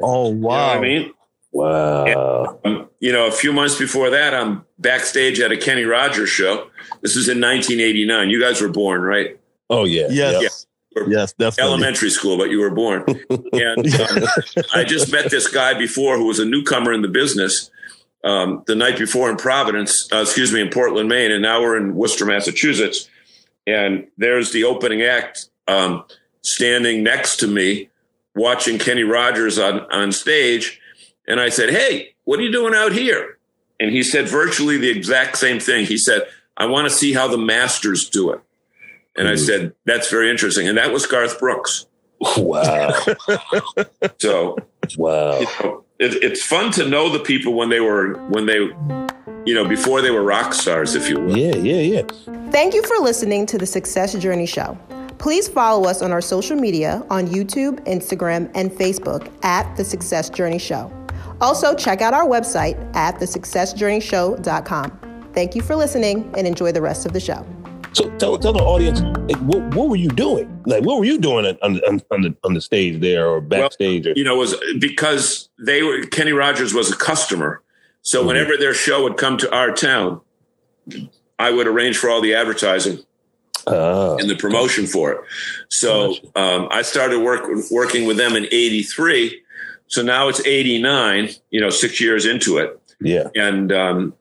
Oh 0.00 0.30
You 0.30 0.34
know 0.36 0.48
wow. 0.48 0.68
what 0.68 0.78
I 0.78 0.80
mean? 0.80 1.12
Wow. 1.52 2.58
Um, 2.64 2.88
you 3.00 3.12
know, 3.12 3.26
a 3.26 3.32
few 3.32 3.52
months 3.52 3.76
before 3.76 4.10
that, 4.10 4.34
I'm 4.34 4.64
backstage 4.78 5.40
at 5.40 5.52
a 5.52 5.56
Kenny 5.56 5.84
Rogers 5.84 6.28
show. 6.28 6.70
This 7.00 7.16
is 7.16 7.28
in 7.28 7.40
1989. 7.40 8.30
You 8.30 8.40
guys 8.40 8.60
were 8.60 8.68
born, 8.68 9.02
right? 9.02 9.38
Oh 9.68 9.84
yeah. 9.84 10.08
Yes. 10.10 10.42
Yeah. 10.42 10.48
Yes, 11.06 11.32
definitely. 11.34 11.72
Elementary 11.72 12.10
school, 12.10 12.36
but 12.36 12.50
you 12.50 12.58
were 12.58 12.70
born. 12.70 13.04
And 13.52 13.94
um, 14.00 14.24
I 14.74 14.82
just 14.82 15.12
met 15.12 15.30
this 15.30 15.46
guy 15.46 15.74
before 15.74 16.16
who 16.16 16.26
was 16.26 16.40
a 16.40 16.44
newcomer 16.44 16.92
in 16.92 17.02
the 17.02 17.08
business 17.08 17.70
um, 18.24 18.62
the 18.66 18.74
night 18.74 18.98
before 18.98 19.30
in 19.30 19.36
Providence, 19.36 20.08
uh, 20.12 20.22
excuse 20.22 20.52
me, 20.52 20.60
in 20.60 20.68
Portland, 20.68 21.08
Maine, 21.08 21.32
and 21.32 21.42
now 21.42 21.60
we're 21.60 21.76
in 21.76 21.94
Worcester, 21.94 22.26
Massachusetts. 22.26 23.08
And 23.66 24.08
there's 24.18 24.52
the 24.52 24.64
opening 24.64 25.02
act 25.02 25.48
um, 25.68 26.04
standing 26.42 27.02
next 27.02 27.36
to 27.36 27.46
me, 27.46 27.88
watching 28.34 28.78
Kenny 28.78 29.04
Rogers 29.04 29.58
on 29.58 29.80
on 29.92 30.12
stage. 30.12 30.79
And 31.30 31.40
I 31.40 31.48
said, 31.48 31.70
"Hey, 31.70 32.14
what 32.24 32.38
are 32.38 32.42
you 32.42 32.52
doing 32.52 32.74
out 32.74 32.92
here?" 32.92 33.38
And 33.78 33.90
he 33.90 34.02
said 34.02 34.28
virtually 34.28 34.76
the 34.76 34.90
exact 34.90 35.38
same 35.38 35.58
thing. 35.60 35.86
He 35.86 35.96
said, 35.96 36.26
"I 36.56 36.66
want 36.66 36.88
to 36.88 36.94
see 36.94 37.12
how 37.14 37.28
the 37.28 37.38
masters 37.38 38.08
do 38.10 38.32
it." 38.32 38.40
And 39.16 39.26
I 39.28 39.32
Mhm. 39.34 39.46
said, 39.46 39.72
"That's 39.86 40.10
very 40.10 40.28
interesting." 40.30 40.68
And 40.68 40.76
that 40.76 40.92
was 40.92 41.06
Garth 41.06 41.38
Brooks. 41.38 41.86
Wow. 42.36 42.92
So 44.18 44.56
Wow. 44.98 45.38
you 45.40 45.46
know, 45.60 45.84
it, 45.98 46.22
it's 46.22 46.42
fun 46.42 46.70
to 46.72 46.84
know 46.86 47.08
the 47.08 47.18
people 47.20 47.54
when 47.54 47.68
they 47.70 47.80
were 47.80 48.14
when 48.28 48.44
they, 48.46 48.58
you 49.46 49.54
know, 49.54 49.64
before 49.64 50.02
they 50.02 50.10
were 50.10 50.22
rock 50.22 50.52
stars, 50.52 50.94
if 50.94 51.08
you 51.08 51.18
will. 51.20 51.36
Yeah, 51.36 51.56
yeah, 51.56 51.80
yeah. 52.02 52.02
Thank 52.50 52.74
you 52.74 52.82
for 52.82 52.96
listening 52.98 53.46
to 53.46 53.56
the 53.58 53.66
Success 53.66 54.14
Journey 54.14 54.46
Show. 54.46 54.76
Please 55.18 55.48
follow 55.48 55.84
us 55.88 56.02
on 56.02 56.12
our 56.12 56.20
social 56.22 56.56
media 56.56 57.04
on 57.10 57.26
YouTube, 57.28 57.80
Instagram, 57.86 58.50
and 58.54 58.70
Facebook 58.72 59.30
at 59.42 59.76
The 59.76 59.84
Success 59.84 60.28
Journey 60.30 60.58
Show. 60.58 60.90
Also, 61.40 61.74
check 61.74 62.00
out 62.02 62.12
our 62.14 62.26
website 62.26 62.76
at 62.94 63.16
thesuccessjourneyshow.com. 63.16 65.30
Thank 65.32 65.54
you 65.54 65.62
for 65.62 65.76
listening 65.76 66.32
and 66.36 66.46
enjoy 66.46 66.72
the 66.72 66.82
rest 66.82 67.06
of 67.06 67.12
the 67.12 67.20
show. 67.20 67.46
So 67.92 68.08
tell 68.18 68.38
tell 68.38 68.52
the 68.52 68.62
audience 68.62 69.00
like, 69.00 69.36
what 69.42 69.74
what 69.74 69.88
were 69.88 69.96
you 69.96 70.08
doing? 70.10 70.62
Like 70.66 70.84
what 70.84 70.98
were 70.98 71.04
you 71.04 71.18
doing 71.18 71.44
on 71.62 71.80
on, 71.88 72.00
on 72.12 72.22
the 72.22 72.36
on 72.44 72.54
the 72.54 72.60
stage 72.60 73.00
there 73.00 73.26
or 73.26 73.40
backstage? 73.40 74.06
or, 74.06 74.12
You 74.14 74.22
know, 74.22 74.36
it 74.36 74.38
was 74.38 74.54
because 74.78 75.48
they 75.58 75.82
were 75.82 76.04
Kenny 76.06 76.32
Rogers 76.32 76.72
was 76.72 76.92
a 76.92 76.96
customer, 76.96 77.62
so 78.02 78.22
Mhm. 78.22 78.26
whenever 78.26 78.56
their 78.56 78.74
show 78.74 79.02
would 79.02 79.16
come 79.16 79.38
to 79.38 79.52
our 79.52 79.72
town, 79.72 80.20
I 81.40 81.50
would 81.50 81.66
arrange 81.66 81.98
for 81.98 82.08
all 82.10 82.20
the 82.20 82.34
advertising 82.34 83.00
Ah, 83.66 84.14
and 84.16 84.30
the 84.30 84.36
promotion 84.36 84.86
for 84.86 85.10
it. 85.12 85.18
So 85.68 86.14
um, 86.36 86.68
I 86.70 86.82
started 86.82 87.18
work, 87.20 87.42
working 87.72 88.06
with 88.06 88.16
them 88.18 88.36
in 88.36 88.46
'83. 88.52 89.42
So 89.90 90.02
now 90.02 90.28
it's 90.28 90.44
'89. 90.46 91.28
You 91.50 91.60
know, 91.60 91.70
six 91.70 92.00
years 92.00 92.24
into 92.26 92.58
it. 92.58 92.80
yeah. 93.00 93.28
and 93.34 93.70
um, 93.72 94.14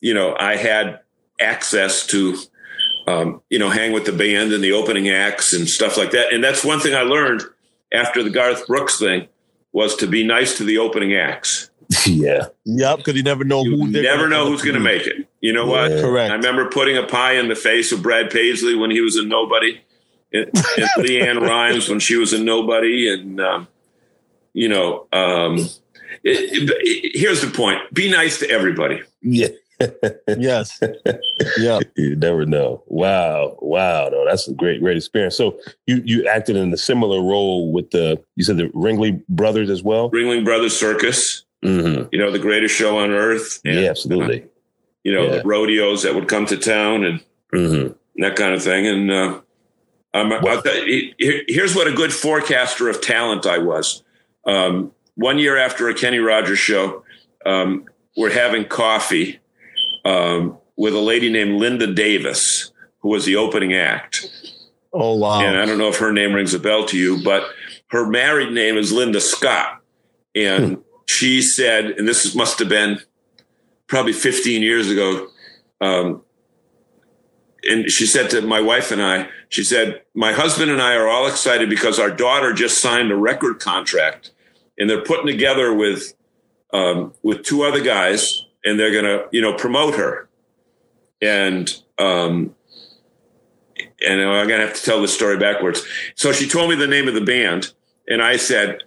you 0.00 0.14
know 0.14 0.36
I 0.38 0.56
had 0.56 1.00
access 1.40 2.06
to 2.08 2.36
um, 3.06 3.42
you 3.50 3.58
know 3.58 3.70
hang 3.70 3.92
with 3.92 4.04
the 4.06 4.12
band 4.12 4.52
and 4.52 4.62
the 4.62 4.72
opening 4.72 5.08
acts 5.08 5.52
and 5.52 5.68
stuff 5.68 5.96
like 5.96 6.12
that. 6.12 6.32
And 6.32 6.42
that's 6.42 6.64
one 6.64 6.80
thing 6.80 6.94
I 6.94 7.02
learned 7.02 7.42
after 7.92 8.22
the 8.22 8.30
Garth 8.30 8.66
Brooks 8.66 8.98
thing 8.98 9.28
was 9.72 9.94
to 9.96 10.06
be 10.06 10.24
nice 10.24 10.56
to 10.58 10.64
the 10.64 10.78
opening 10.78 11.14
acts. 11.14 11.70
Yeah. 12.06 12.46
Yep, 12.64 12.98
because 12.98 13.14
you 13.14 13.22
never 13.22 13.44
know 13.44 13.62
You 13.62 13.76
who 13.76 13.90
they're 13.90 14.02
never 14.02 14.24
gonna 14.24 14.30
know 14.30 14.46
who's 14.46 14.62
going 14.62 14.72
to 14.74 14.78
to. 14.80 14.84
make 14.84 15.06
it. 15.06 15.28
You 15.40 15.52
know 15.52 15.66
what? 15.66 15.90
Yeah. 15.90 16.00
Correct. 16.00 16.30
I 16.32 16.34
remember 16.34 16.68
putting 16.70 16.96
a 16.96 17.02
pie 17.06 17.34
in 17.34 17.48
the 17.48 17.54
face 17.54 17.92
of 17.92 18.02
Brad 18.02 18.30
Paisley 18.30 18.74
when 18.74 18.90
he 18.90 19.00
was 19.02 19.16
a 19.16 19.24
nobody, 19.24 19.80
and, 20.32 20.46
and 20.46 20.88
LeAnn 20.98 21.40
Rimes 21.48 21.88
when 21.88 22.00
she 22.00 22.16
was 22.16 22.32
a 22.32 22.42
nobody, 22.42 23.12
and 23.12 23.38
um, 23.40 23.68
you 24.54 24.68
know. 24.68 25.06
Um, 25.12 25.58
it- 26.22 26.68
it- 26.70 27.12
here's 27.18 27.42
the 27.42 27.48
point: 27.50 27.78
be 27.92 28.10
nice 28.10 28.38
to 28.38 28.48
everybody. 28.50 29.02
Yeah. 29.20 29.48
Yes. 30.38 30.80
yeah. 31.58 31.80
You 31.96 32.14
never 32.16 32.46
know. 32.46 32.82
Wow. 32.86 33.58
Wow. 33.60 34.08
No, 34.10 34.24
that's 34.24 34.46
a 34.48 34.54
great, 34.54 34.80
great 34.80 34.96
experience. 34.96 35.36
So 35.36 35.58
you 35.86 36.00
you 36.04 36.26
acted 36.28 36.56
in 36.56 36.72
a 36.72 36.76
similar 36.76 37.20
role 37.20 37.72
with 37.72 37.90
the 37.90 38.22
you 38.36 38.44
said 38.44 38.56
the 38.56 38.70
Ringley 38.72 39.20
brothers 39.28 39.68
as 39.70 39.82
well? 39.82 40.10
Ringling 40.12 40.44
Brothers 40.44 40.78
Circus, 40.78 41.44
Mm-hmm. 41.64 42.08
you 42.12 42.18
know, 42.18 42.30
the 42.30 42.38
greatest 42.38 42.74
show 42.74 42.98
on 42.98 43.10
earth. 43.10 43.60
And, 43.64 43.80
Yeah, 43.80 43.90
absolutely. 43.90 44.44
You 45.02 45.12
know, 45.12 45.24
Yeah. 45.24 45.38
the 45.38 45.42
rodeos 45.44 46.02
that 46.04 46.14
would 46.14 46.28
come 46.28 46.46
to 46.46 46.56
town 46.56 47.04
and 47.04 47.20
Mm-hmm. 47.52 47.92
that 48.22 48.36
kind 48.36 48.54
of 48.54 48.62
thing. 48.62 48.86
And 48.86 49.10
uh, 49.10 49.40
I'm, 50.14 50.32
I'll 50.32 50.62
tell 50.62 50.86
you, 50.86 51.12
here's 51.48 51.74
what 51.74 51.88
a 51.88 51.92
good 51.92 52.12
forecaster 52.12 52.88
of 52.88 53.00
talent 53.00 53.44
I 53.44 53.58
was. 53.58 54.02
Um, 54.46 54.92
one 55.14 55.38
year 55.38 55.56
after 55.56 55.88
a 55.88 55.94
Kenny 55.94 56.18
Rogers 56.18 56.58
show, 56.58 57.04
um, 57.46 57.86
we're 58.16 58.32
having 58.32 58.64
coffee 58.64 59.40
um, 60.04 60.58
with 60.76 60.94
a 60.94 61.00
lady 61.00 61.30
named 61.30 61.60
Linda 61.60 61.92
Davis, 61.92 62.72
who 63.00 63.10
was 63.10 63.24
the 63.24 63.36
opening 63.36 63.74
act. 63.74 64.26
Oh 64.92 65.16
wow. 65.16 65.40
And 65.40 65.58
I 65.58 65.66
don't 65.66 65.78
know 65.78 65.88
if 65.88 65.98
her 65.98 66.12
name 66.12 66.32
rings 66.32 66.54
a 66.54 66.58
bell 66.58 66.84
to 66.86 66.96
you, 66.96 67.22
but 67.24 67.44
her 67.88 68.06
married 68.06 68.52
name 68.52 68.76
is 68.76 68.92
Linda 68.92 69.20
Scott. 69.20 69.80
And 70.34 70.82
she 71.06 71.42
said, 71.42 71.86
and 71.86 72.08
this 72.08 72.34
must 72.34 72.58
have 72.58 72.68
been 72.68 73.00
probably 73.86 74.12
15 74.12 74.62
years 74.62 74.90
ago. 74.90 75.28
Um, 75.80 76.22
and 77.64 77.90
she 77.90 78.06
said 78.06 78.30
to 78.30 78.42
my 78.42 78.60
wife 78.60 78.90
and 78.90 79.02
I, 79.02 79.28
she 79.48 79.64
said, 79.64 80.02
My 80.14 80.32
husband 80.32 80.70
and 80.70 80.82
I 80.82 80.94
are 80.94 81.08
all 81.08 81.26
excited 81.26 81.70
because 81.70 81.98
our 81.98 82.10
daughter 82.10 82.52
just 82.52 82.80
signed 82.80 83.10
a 83.10 83.16
record 83.16 83.58
contract 83.58 84.32
and 84.78 84.88
they're 84.88 85.02
putting 85.02 85.26
together 85.26 85.72
with 85.74 86.14
um, 86.72 87.12
with 87.22 87.44
two 87.44 87.62
other 87.62 87.80
guys 87.80 88.44
and 88.64 88.80
they're 88.80 88.92
gonna, 88.92 89.26
you 89.30 89.40
know, 89.40 89.52
promote 89.54 89.94
her. 89.94 90.28
And 91.20 91.70
um, 91.98 92.54
and 94.06 94.20
I'm 94.20 94.48
gonna 94.48 94.66
have 94.66 94.74
to 94.74 94.82
tell 94.82 95.00
the 95.00 95.08
story 95.08 95.38
backwards. 95.38 95.86
So 96.14 96.32
she 96.32 96.48
told 96.48 96.70
me 96.70 96.76
the 96.76 96.86
name 96.86 97.08
of 97.08 97.14
the 97.14 97.20
band, 97.20 97.72
and 98.08 98.22
I 98.22 98.36
said, 98.36 98.82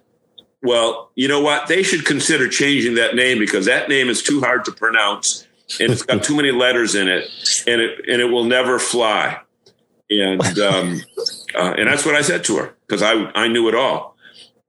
"Well, 0.62 1.10
you 1.14 1.28
know 1.28 1.40
what? 1.40 1.68
They 1.68 1.82
should 1.82 2.04
consider 2.04 2.48
changing 2.48 2.94
that 2.96 3.14
name 3.14 3.38
because 3.38 3.66
that 3.66 3.88
name 3.88 4.08
is 4.08 4.22
too 4.22 4.40
hard 4.40 4.64
to 4.66 4.72
pronounce, 4.72 5.46
and 5.80 5.90
it's 5.90 6.02
got 6.02 6.22
too 6.22 6.36
many 6.36 6.50
letters 6.50 6.94
in 6.94 7.08
it, 7.08 7.28
and 7.66 7.80
it 7.80 8.08
and 8.08 8.20
it 8.20 8.26
will 8.26 8.44
never 8.44 8.78
fly." 8.78 9.40
And 10.10 10.58
um, 10.58 11.02
uh, 11.54 11.74
and 11.76 11.88
that's 11.88 12.04
what 12.04 12.14
I 12.14 12.22
said 12.22 12.44
to 12.44 12.56
her 12.58 12.74
because 12.86 13.02
I 13.02 13.14
I 13.34 13.48
knew 13.48 13.68
it 13.68 13.74
all. 13.74 14.16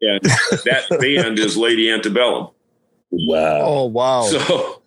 And 0.01 0.21
that 0.23 0.85
band 0.99 1.39
is 1.39 1.57
Lady 1.57 1.89
Antebellum. 1.91 2.49
Wow. 3.11 3.61
oh 3.61 3.85
wow. 3.85 4.21
So 4.21 4.81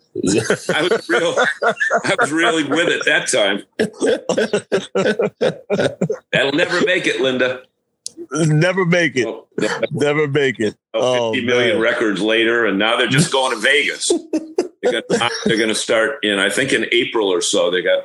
I 0.74 0.82
was 0.82 1.08
real, 1.08 1.34
I 2.04 2.14
was 2.20 2.30
really 2.30 2.64
with 2.64 2.88
it 2.88 3.02
that 3.06 3.28
time. 3.28 3.64
That'll 6.32 6.52
never 6.52 6.84
make 6.84 7.06
it, 7.06 7.20
Linda. 7.20 7.62
Never 8.30 8.84
make 8.84 9.16
it. 9.16 9.24
Well, 9.26 9.48
Never 9.90 10.28
make 10.28 10.60
it. 10.60 10.76
Oh, 10.94 11.32
50 11.32 11.46
million 11.46 11.72
man. 11.74 11.80
records 11.82 12.20
later, 12.20 12.66
and 12.66 12.78
now 12.78 12.96
they're 12.96 13.08
just 13.08 13.32
going 13.32 13.54
to 13.54 13.60
Vegas. 13.60 14.12
they're 14.82 14.92
going 14.92 15.30
they're 15.44 15.56
going 15.56 15.68
to 15.68 15.74
start 15.74 16.18
in, 16.22 16.38
I 16.38 16.50
think, 16.50 16.72
in 16.72 16.86
April 16.92 17.28
or 17.28 17.40
so. 17.40 17.70
They 17.70 17.82
got, 17.82 18.04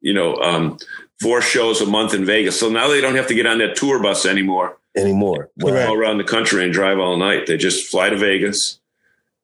you 0.00 0.14
know, 0.14 0.34
um, 0.36 0.78
four 1.22 1.40
shows 1.40 1.80
a 1.80 1.86
month 1.86 2.12
in 2.14 2.24
Vegas. 2.24 2.58
So 2.58 2.68
now 2.68 2.88
they 2.88 3.00
don't 3.00 3.14
have 3.16 3.28
to 3.28 3.34
get 3.34 3.46
on 3.46 3.58
that 3.58 3.76
tour 3.76 4.02
bus 4.02 4.26
anymore, 4.26 4.76
Anymore. 4.96 5.50
Correct. 5.60 5.88
all 5.88 5.94
around 5.96 6.18
the 6.18 6.24
country 6.24 6.64
and 6.64 6.72
drive 6.72 6.98
all 6.98 7.16
night. 7.16 7.46
They 7.46 7.56
just 7.56 7.90
fly 7.90 8.10
to 8.10 8.16
Vegas 8.16 8.80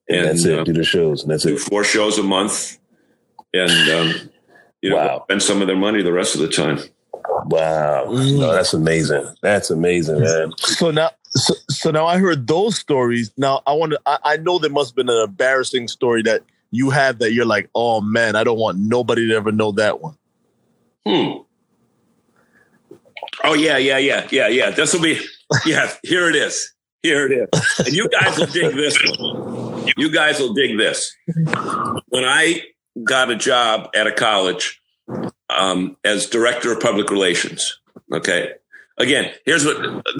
And 0.07 0.25
that's 0.27 0.45
uh, 0.45 0.61
it. 0.61 0.65
Do 0.65 0.73
the 0.73 0.83
shows. 0.83 1.23
And 1.23 1.31
that's 1.31 1.43
do 1.43 1.55
it. 1.55 1.59
four 1.59 1.83
shows 1.83 2.17
a 2.19 2.23
month, 2.23 2.77
and 3.53 3.71
um, 3.89 4.29
you 4.81 4.89
know, 4.89 4.97
Wow. 4.97 5.23
spend 5.25 5.41
some 5.43 5.61
of 5.61 5.67
their 5.67 5.75
money 5.77 6.01
the 6.03 6.13
rest 6.13 6.35
of 6.35 6.41
the 6.41 6.49
time. 6.49 6.79
Wow. 7.45 8.05
Mm. 8.07 8.39
No, 8.39 8.53
that's 8.53 8.73
amazing. 8.73 9.25
That's 9.41 9.69
amazing, 9.71 10.19
man. 10.21 10.51
So 10.57 10.91
now, 10.91 11.11
so, 11.29 11.53
so 11.69 11.91
now 11.91 12.05
I 12.05 12.17
heard 12.17 12.47
those 12.47 12.77
stories. 12.77 13.31
Now 13.37 13.61
I 13.65 13.73
want 13.73 13.93
to. 13.93 13.99
I, 14.05 14.17
I 14.23 14.37
know 14.37 14.59
there 14.59 14.69
must 14.69 14.91
have 14.91 14.95
been 14.95 15.09
an 15.09 15.23
embarrassing 15.29 15.87
story 15.87 16.21
that 16.23 16.43
you 16.71 16.89
have 16.91 17.19
that 17.19 17.33
you're 17.33 17.45
like, 17.45 17.69
oh 17.75 18.01
man, 18.01 18.35
I 18.35 18.43
don't 18.43 18.59
want 18.59 18.77
nobody 18.79 19.27
to 19.29 19.35
ever 19.35 19.51
know 19.51 19.71
that 19.73 20.01
one. 20.01 20.15
Hmm. 21.05 21.41
Oh 23.43 23.53
yeah, 23.53 23.77
yeah, 23.77 23.97
yeah, 23.97 24.27
yeah, 24.31 24.47
yeah. 24.47 24.69
This 24.71 24.93
will 24.93 25.01
be. 25.01 25.19
Yeah, 25.65 25.91
here 26.03 26.29
it 26.29 26.35
is. 26.35 26.73
Here 27.01 27.25
it 27.25 27.31
is. 27.31 27.79
And 27.79 27.95
you 27.95 28.07
guys 28.09 28.37
will 28.37 28.45
dig 28.45 28.75
this 28.75 28.97
one. 29.17 29.91
You 29.97 30.11
guys 30.11 30.39
will 30.39 30.53
dig 30.53 30.77
this. 30.77 31.11
When 32.09 32.23
I 32.25 32.61
got 33.03 33.31
a 33.31 33.35
job 33.35 33.89
at 33.95 34.05
a 34.05 34.11
college 34.11 34.79
um, 35.49 35.97
as 36.03 36.27
director 36.27 36.71
of 36.71 36.79
public 36.81 37.09
relations, 37.09 37.79
okay. 38.13 38.51
Again, 38.99 39.31
here's 39.45 39.65
what 39.65 39.77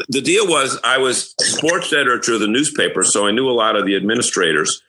the 0.08 0.22
deal 0.22 0.48
was. 0.48 0.80
I 0.84 0.98
was 0.98 1.36
sports 1.42 1.92
editor 1.92 2.34
of 2.34 2.40
the 2.40 2.48
newspaper, 2.48 3.04
so 3.04 3.28
I 3.28 3.32
knew 3.32 3.50
a 3.50 3.52
lot 3.52 3.76
of 3.76 3.86
the 3.86 3.96
administrators. 3.96 4.82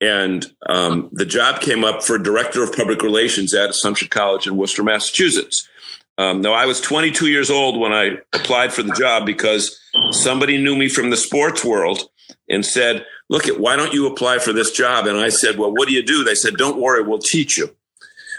and 0.00 0.46
um, 0.68 1.08
the 1.12 1.24
job 1.26 1.60
came 1.60 1.84
up 1.84 2.02
for 2.02 2.18
director 2.18 2.62
of 2.62 2.72
public 2.72 3.02
relations 3.02 3.54
at 3.54 3.70
Assumption 3.70 4.08
College 4.08 4.46
in 4.46 4.56
Worcester, 4.56 4.82
Massachusetts. 4.82 5.68
Um, 6.18 6.40
now, 6.40 6.52
I 6.52 6.66
was 6.66 6.80
22 6.80 7.26
years 7.28 7.50
old 7.50 7.78
when 7.78 7.92
I 7.92 8.18
applied 8.32 8.72
for 8.72 8.82
the 8.82 8.94
job 8.94 9.26
because 9.26 9.78
somebody 10.12 10.56
knew 10.62 10.74
me 10.76 10.88
from 10.88 11.10
the 11.10 11.16
sports 11.16 11.64
world 11.64 12.08
and 12.48 12.64
said, 12.64 13.04
Look, 13.28 13.48
at 13.48 13.58
why 13.60 13.76
don't 13.76 13.92
you 13.92 14.06
apply 14.06 14.38
for 14.38 14.52
this 14.52 14.70
job? 14.70 15.06
And 15.06 15.18
I 15.18 15.28
said, 15.28 15.58
Well, 15.58 15.72
what 15.72 15.88
do 15.88 15.94
you 15.94 16.02
do? 16.02 16.24
They 16.24 16.34
said, 16.34 16.56
Don't 16.56 16.80
worry, 16.80 17.02
we'll 17.02 17.18
teach 17.18 17.58
you. 17.58 17.74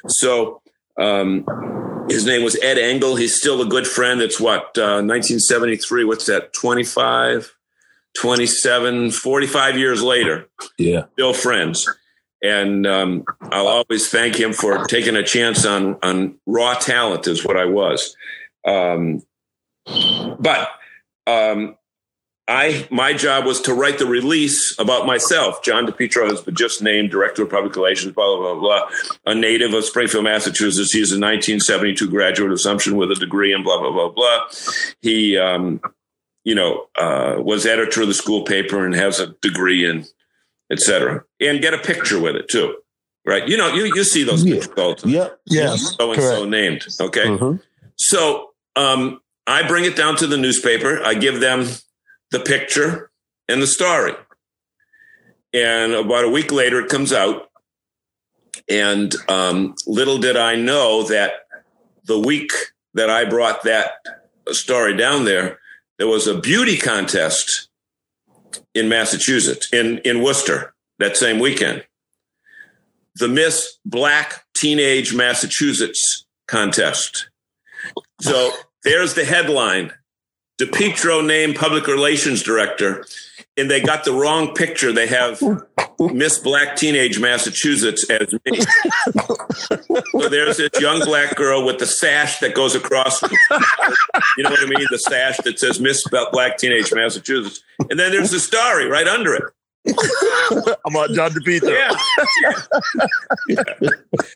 So 0.07 0.61
um, 0.97 1.45
his 2.09 2.25
name 2.25 2.43
was 2.43 2.57
Ed 2.63 2.77
Engel. 2.77 3.15
He's 3.15 3.35
still 3.35 3.61
a 3.61 3.65
good 3.65 3.85
friend. 3.85 4.21
It's 4.21 4.39
what, 4.39 4.77
uh, 4.77 5.03
1973? 5.03 6.03
What's 6.05 6.25
that, 6.25 6.53
25, 6.53 7.53
27, 8.15 9.11
45 9.11 9.77
years 9.77 10.01
later? 10.01 10.47
Yeah. 10.79 11.03
Still 11.13 11.33
friends 11.33 11.87
and 12.47 12.87
um, 12.87 13.25
I'll 13.41 13.67
always 13.67 14.09
thank 14.09 14.39
him 14.39 14.53
for 14.53 14.85
taking 14.85 15.15
a 15.15 15.23
chance 15.23 15.65
on 15.65 15.97
on 16.01 16.37
raw 16.45 16.75
talent 16.75 17.27
is 17.27 17.45
what 17.45 17.57
I 17.57 17.65
was. 17.65 18.15
Um, 18.65 19.23
but 20.39 20.69
um, 21.25 21.77
I 22.47 22.87
my 22.89 23.13
job 23.13 23.45
was 23.45 23.61
to 23.61 23.73
write 23.73 23.99
the 23.99 24.05
release 24.05 24.75
about 24.79 25.05
myself. 25.05 25.61
John 25.63 25.85
DiPietro 25.85 26.29
has 26.29 26.41
been 26.41 26.55
just 26.55 26.81
named 26.81 27.11
director 27.11 27.43
of 27.43 27.49
public 27.49 27.75
relations. 27.75 28.13
Blah 28.13 28.37
blah 28.37 28.53
blah 28.53 28.61
blah. 28.61 28.89
A 29.25 29.35
native 29.35 29.73
of 29.73 29.83
Springfield, 29.83 30.23
Massachusetts. 30.23 30.93
He's 30.93 31.11
a 31.11 31.19
1972 31.19 32.09
graduate 32.09 32.51
of 32.51 32.55
Assumption 32.55 32.95
with 32.95 33.11
a 33.11 33.15
degree 33.15 33.53
in 33.53 33.63
blah 33.63 33.79
blah 33.79 33.91
blah 33.91 34.09
blah. 34.09 34.47
He. 35.01 35.37
Um, 35.37 35.81
you 36.43 36.55
know, 36.55 36.87
uh, 36.97 37.35
was 37.39 37.65
editor 37.65 38.03
of 38.03 38.07
the 38.07 38.13
school 38.13 38.45
paper 38.45 38.85
and 38.85 38.95
has 38.95 39.19
a 39.19 39.35
degree 39.41 39.83
in 39.83 40.05
etc. 40.71 41.23
And 41.39 41.61
get 41.61 41.73
a 41.73 41.77
picture 41.77 42.19
with 42.19 42.35
it 42.35 42.49
too, 42.49 42.77
right? 43.25 43.47
You 43.47 43.57
know, 43.57 43.73
you 43.73 43.85
you 43.85 44.03
see 44.03 44.23
those 44.23 44.43
yeah. 44.43 44.55
pictures 44.55 44.77
all 44.77 44.89
the 44.89 45.01
time. 45.01 45.11
Yeah. 45.11 45.29
Yeah. 45.45 45.75
So 45.75 46.11
and 46.11 46.21
so 46.21 46.45
named. 46.45 46.85
Okay. 46.99 47.25
Mhm. 47.25 47.61
So 47.97 48.51
um, 48.75 49.21
I 49.47 49.67
bring 49.67 49.85
it 49.85 49.95
down 49.95 50.15
to 50.17 50.27
the 50.27 50.37
newspaper. 50.37 51.01
I 51.03 51.13
give 51.13 51.39
them 51.39 51.67
the 52.31 52.39
picture 52.39 53.11
and 53.47 53.61
the 53.61 53.67
story. 53.67 54.13
And 55.53 55.93
about 55.93 56.25
a 56.25 56.29
week 56.29 56.51
later, 56.51 56.79
it 56.81 56.89
comes 56.89 57.13
out. 57.13 57.49
And 58.69 59.15
um, 59.29 59.75
little 59.87 60.17
did 60.17 60.35
I 60.35 60.55
know 60.55 61.03
that 61.03 61.47
the 62.03 62.19
week 62.19 62.51
that 62.93 63.09
I 63.09 63.25
brought 63.25 63.63
that 63.63 63.91
story 64.51 64.95
down 64.95 65.25
there, 65.25 65.59
there 65.97 66.07
was 66.07 66.27
a 66.27 66.39
beauty 66.39 66.77
contest 66.77 67.66
in 68.77 68.89
Massachusetts, 68.89 69.71
in, 69.73 69.99
in 69.99 70.21
Worcester, 70.21 70.73
that 70.99 71.17
same 71.17 71.39
weekend. 71.39 71.85
The 73.15 73.27
Miss 73.27 73.77
Black 73.85 74.43
Teenage 74.55 75.13
Massachusetts 75.13 76.25
contest. 76.47 77.29
So 78.21 78.51
there's 78.83 79.13
the 79.13 79.25
headline. 79.25 79.91
DiPietro 80.59 81.25
named 81.25 81.55
public 81.55 81.85
relations 81.87 82.41
director, 82.41 83.05
and 83.57 83.69
they 83.69 83.81
got 83.81 84.05
the 84.05 84.13
wrong 84.13 84.53
picture. 84.53 84.91
They 84.93 85.07
have 85.07 85.41
Miss 85.99 86.37
Black 86.39 86.75
Teenage 86.75 87.19
Massachusetts 87.19 88.09
as 88.09 88.33
me. 88.45 88.59
so 90.11 90.29
there's 90.29 90.57
this 90.57 90.69
young 90.79 90.99
black 91.03 91.35
girl 91.35 91.65
with 91.65 91.79
the 91.79 91.85
sash 91.85 92.39
that 92.39 92.53
goes 92.53 92.75
across. 92.75 93.21
You 93.21 94.43
know 94.43 94.51
what 94.51 94.61
I 94.61 94.65
mean? 94.65 94.85
The 94.89 94.99
sash 94.99 95.37
that 95.37 95.59
says 95.59 95.79
Miss 95.79 96.03
Black 96.31 96.57
Teenage 96.57 96.93
Massachusetts. 96.93 97.61
And 97.89 97.99
then 97.99 98.11
there's 98.11 98.31
the 98.31 98.39
story 98.39 98.85
right 98.87 99.07
under 99.07 99.33
it. 99.35 99.43
about 100.85 101.11
John 101.11 101.31
DiPietro. 101.31 101.95
Yeah. 103.49 103.73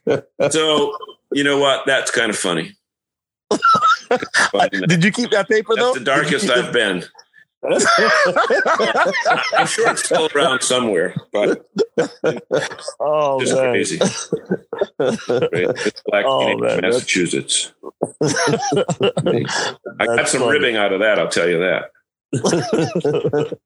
Yeah. 0.05 0.49
So, 0.49 0.95
you 1.33 1.43
know 1.43 1.57
what? 1.59 1.85
That's 1.85 2.09
kind 2.09 2.29
of 2.29 2.37
funny. 2.37 2.73
Funny. 4.51 4.81
Did 4.87 5.03
you 5.03 5.11
keep 5.11 5.31
that 5.31 5.49
paper 5.49 5.75
though? 5.75 5.93
The 5.93 5.99
darkest 5.99 6.47
Did 6.47 6.55
you 6.55 6.55
keep 6.55 6.65
I've 6.65 6.73
been. 6.73 7.03
I'm 7.63 7.79
sure 9.67 9.91
it's 9.91 10.03
still 10.05 10.29
around 10.35 10.61
somewhere, 10.63 11.15
but 11.31 11.69
Oh 12.99 13.39
just 13.39 13.53
man. 13.53 13.71
crazy. 13.71 13.99
It's 14.99 16.01
Black 16.07 16.25
Oh, 16.25 16.57
man, 16.57 16.81
Massachusetts. 16.81 17.71
I 18.23 20.05
got 20.05 20.27
some 20.27 20.41
funny. 20.41 20.53
ribbing 20.53 20.75
out 20.75 20.91
of 20.93 20.99
that, 21.01 21.19
I'll 21.19 21.29
tell 21.29 21.47
you 21.47 21.59
that. 21.59 21.91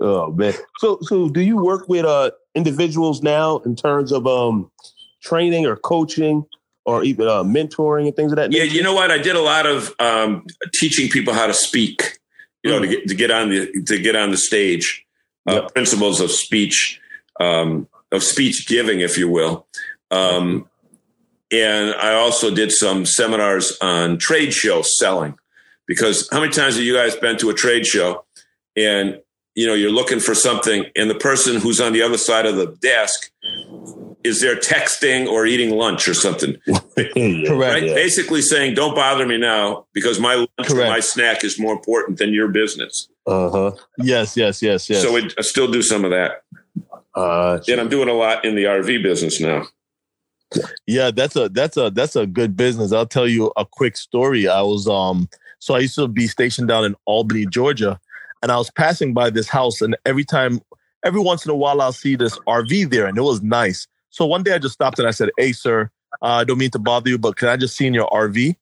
oh 0.00 0.30
man. 0.32 0.54
So 0.78 0.98
so 1.02 1.28
do 1.30 1.40
you 1.40 1.56
work 1.56 1.88
with 1.88 2.04
uh 2.04 2.30
individuals 2.54 3.22
now 3.22 3.58
in 3.60 3.74
terms 3.74 4.12
of 4.12 4.26
um 4.26 4.70
training 5.22 5.66
or 5.66 5.76
coaching 5.76 6.44
or 6.86 7.02
even 7.04 7.26
uh, 7.28 7.42
mentoring 7.42 8.06
and 8.06 8.16
things 8.16 8.32
of 8.32 8.36
that 8.36 8.52
Yeah, 8.52 8.62
you 8.64 8.82
know 8.82 8.94
what? 8.94 9.10
I 9.10 9.18
did 9.18 9.36
a 9.36 9.40
lot 9.40 9.66
of 9.66 9.92
um, 10.00 10.46
teaching 10.72 11.10
people 11.10 11.34
how 11.34 11.46
to 11.46 11.52
speak. 11.54 12.18
You 12.62 12.70
know, 12.72 12.78
to 12.80 12.86
get 12.86 13.08
to 13.08 13.14
get 13.14 13.30
on 13.30 13.50
the 13.50 13.82
to 13.86 13.98
get 13.98 14.16
on 14.16 14.30
the 14.30 14.36
stage, 14.36 15.04
uh, 15.48 15.62
Yep. 15.62 15.74
principles 15.74 16.20
of 16.20 16.30
speech, 16.30 17.00
um, 17.40 17.88
of 18.12 18.22
speech 18.22 18.66
giving, 18.68 19.00
if 19.00 19.16
you 19.16 19.28
will. 19.28 19.66
Um, 20.10 20.68
and 21.50 21.94
I 21.94 22.14
also 22.14 22.54
did 22.54 22.70
some 22.70 23.06
seminars 23.06 23.76
on 23.80 24.18
trade 24.18 24.52
show 24.52 24.82
selling, 24.82 25.38
because 25.86 26.28
how 26.30 26.40
many 26.40 26.52
times 26.52 26.74
have 26.76 26.84
you 26.84 26.94
guys 26.94 27.16
been 27.16 27.38
to 27.38 27.50
a 27.50 27.54
trade 27.54 27.86
show, 27.86 28.24
and 28.76 29.20
you 29.54 29.66
know 29.66 29.74
you're 29.74 29.90
looking 29.90 30.20
for 30.20 30.34
something, 30.34 30.84
and 30.94 31.08
the 31.08 31.14
person 31.14 31.60
who's 31.60 31.80
on 31.80 31.92
the 31.94 32.02
other 32.02 32.18
side 32.18 32.44
of 32.46 32.56
the 32.56 32.66
desk 32.66 33.30
is 34.22 34.40
there 34.40 34.56
texting 34.56 35.26
or 35.26 35.46
eating 35.46 35.70
lunch 35.70 36.06
or 36.08 36.14
something 36.14 36.56
Correct. 36.66 37.48
right? 37.48 37.82
Yeah. 37.82 37.94
Basically 37.94 38.42
saying, 38.42 38.74
don't 38.74 38.94
bother 38.94 39.26
me 39.26 39.38
now 39.38 39.86
because 39.92 40.20
my 40.20 40.34
lunch 40.34 40.70
or 40.70 40.76
my 40.76 41.00
snack 41.00 41.42
is 41.44 41.58
more 41.58 41.72
important 41.72 42.18
than 42.18 42.32
your 42.34 42.48
business. 42.48 43.08
Uh-huh. 43.26 43.72
Yes, 43.98 44.36
yes, 44.36 44.62
yes, 44.62 44.90
yes. 44.90 45.02
So 45.02 45.16
it, 45.16 45.32
I 45.38 45.42
still 45.42 45.70
do 45.70 45.82
some 45.82 46.04
of 46.04 46.10
that. 46.10 46.42
Uh 47.14 47.58
And 47.68 47.80
I'm 47.80 47.88
doing 47.88 48.08
a 48.08 48.12
lot 48.12 48.44
in 48.44 48.54
the 48.54 48.64
RV 48.64 49.02
business 49.02 49.40
now. 49.40 49.64
Yeah, 50.86 51.10
that's 51.10 51.36
a 51.36 51.48
that's 51.48 51.76
a 51.76 51.90
that's 51.90 52.16
a 52.16 52.26
good 52.26 52.56
business. 52.56 52.92
I'll 52.92 53.06
tell 53.06 53.28
you 53.28 53.52
a 53.56 53.64
quick 53.64 53.96
story. 53.96 54.48
I 54.48 54.62
was 54.62 54.88
um 54.88 55.28
so 55.58 55.74
I 55.74 55.80
used 55.80 55.94
to 55.96 56.08
be 56.08 56.26
stationed 56.26 56.68
down 56.68 56.84
in 56.84 56.94
Albany, 57.04 57.46
Georgia, 57.46 58.00
and 58.42 58.50
I 58.50 58.56
was 58.56 58.70
passing 58.70 59.14
by 59.14 59.30
this 59.30 59.48
house 59.48 59.80
and 59.80 59.96
every 60.04 60.24
time 60.24 60.60
every 61.04 61.20
once 61.20 61.44
in 61.44 61.50
a 61.50 61.56
while 61.56 61.80
I'll 61.80 61.92
see 61.92 62.16
this 62.16 62.38
RV 62.40 62.90
there 62.90 63.06
and 63.06 63.16
it 63.16 63.22
was 63.22 63.42
nice. 63.42 63.86
So 64.10 64.26
one 64.26 64.42
day 64.42 64.54
I 64.54 64.58
just 64.58 64.74
stopped 64.74 64.98
and 64.98 65.08
I 65.08 65.12
said, 65.12 65.30
"Hey 65.38 65.52
sir, 65.52 65.90
uh, 66.22 66.26
I 66.26 66.44
don't 66.44 66.58
mean 66.58 66.70
to 66.72 66.78
bother 66.78 67.08
you, 67.08 67.18
but 67.18 67.36
can 67.36 67.48
I 67.48 67.56
just 67.56 67.76
see 67.76 67.86
in 67.86 67.94
your 67.94 68.08
RV?" 68.08 68.56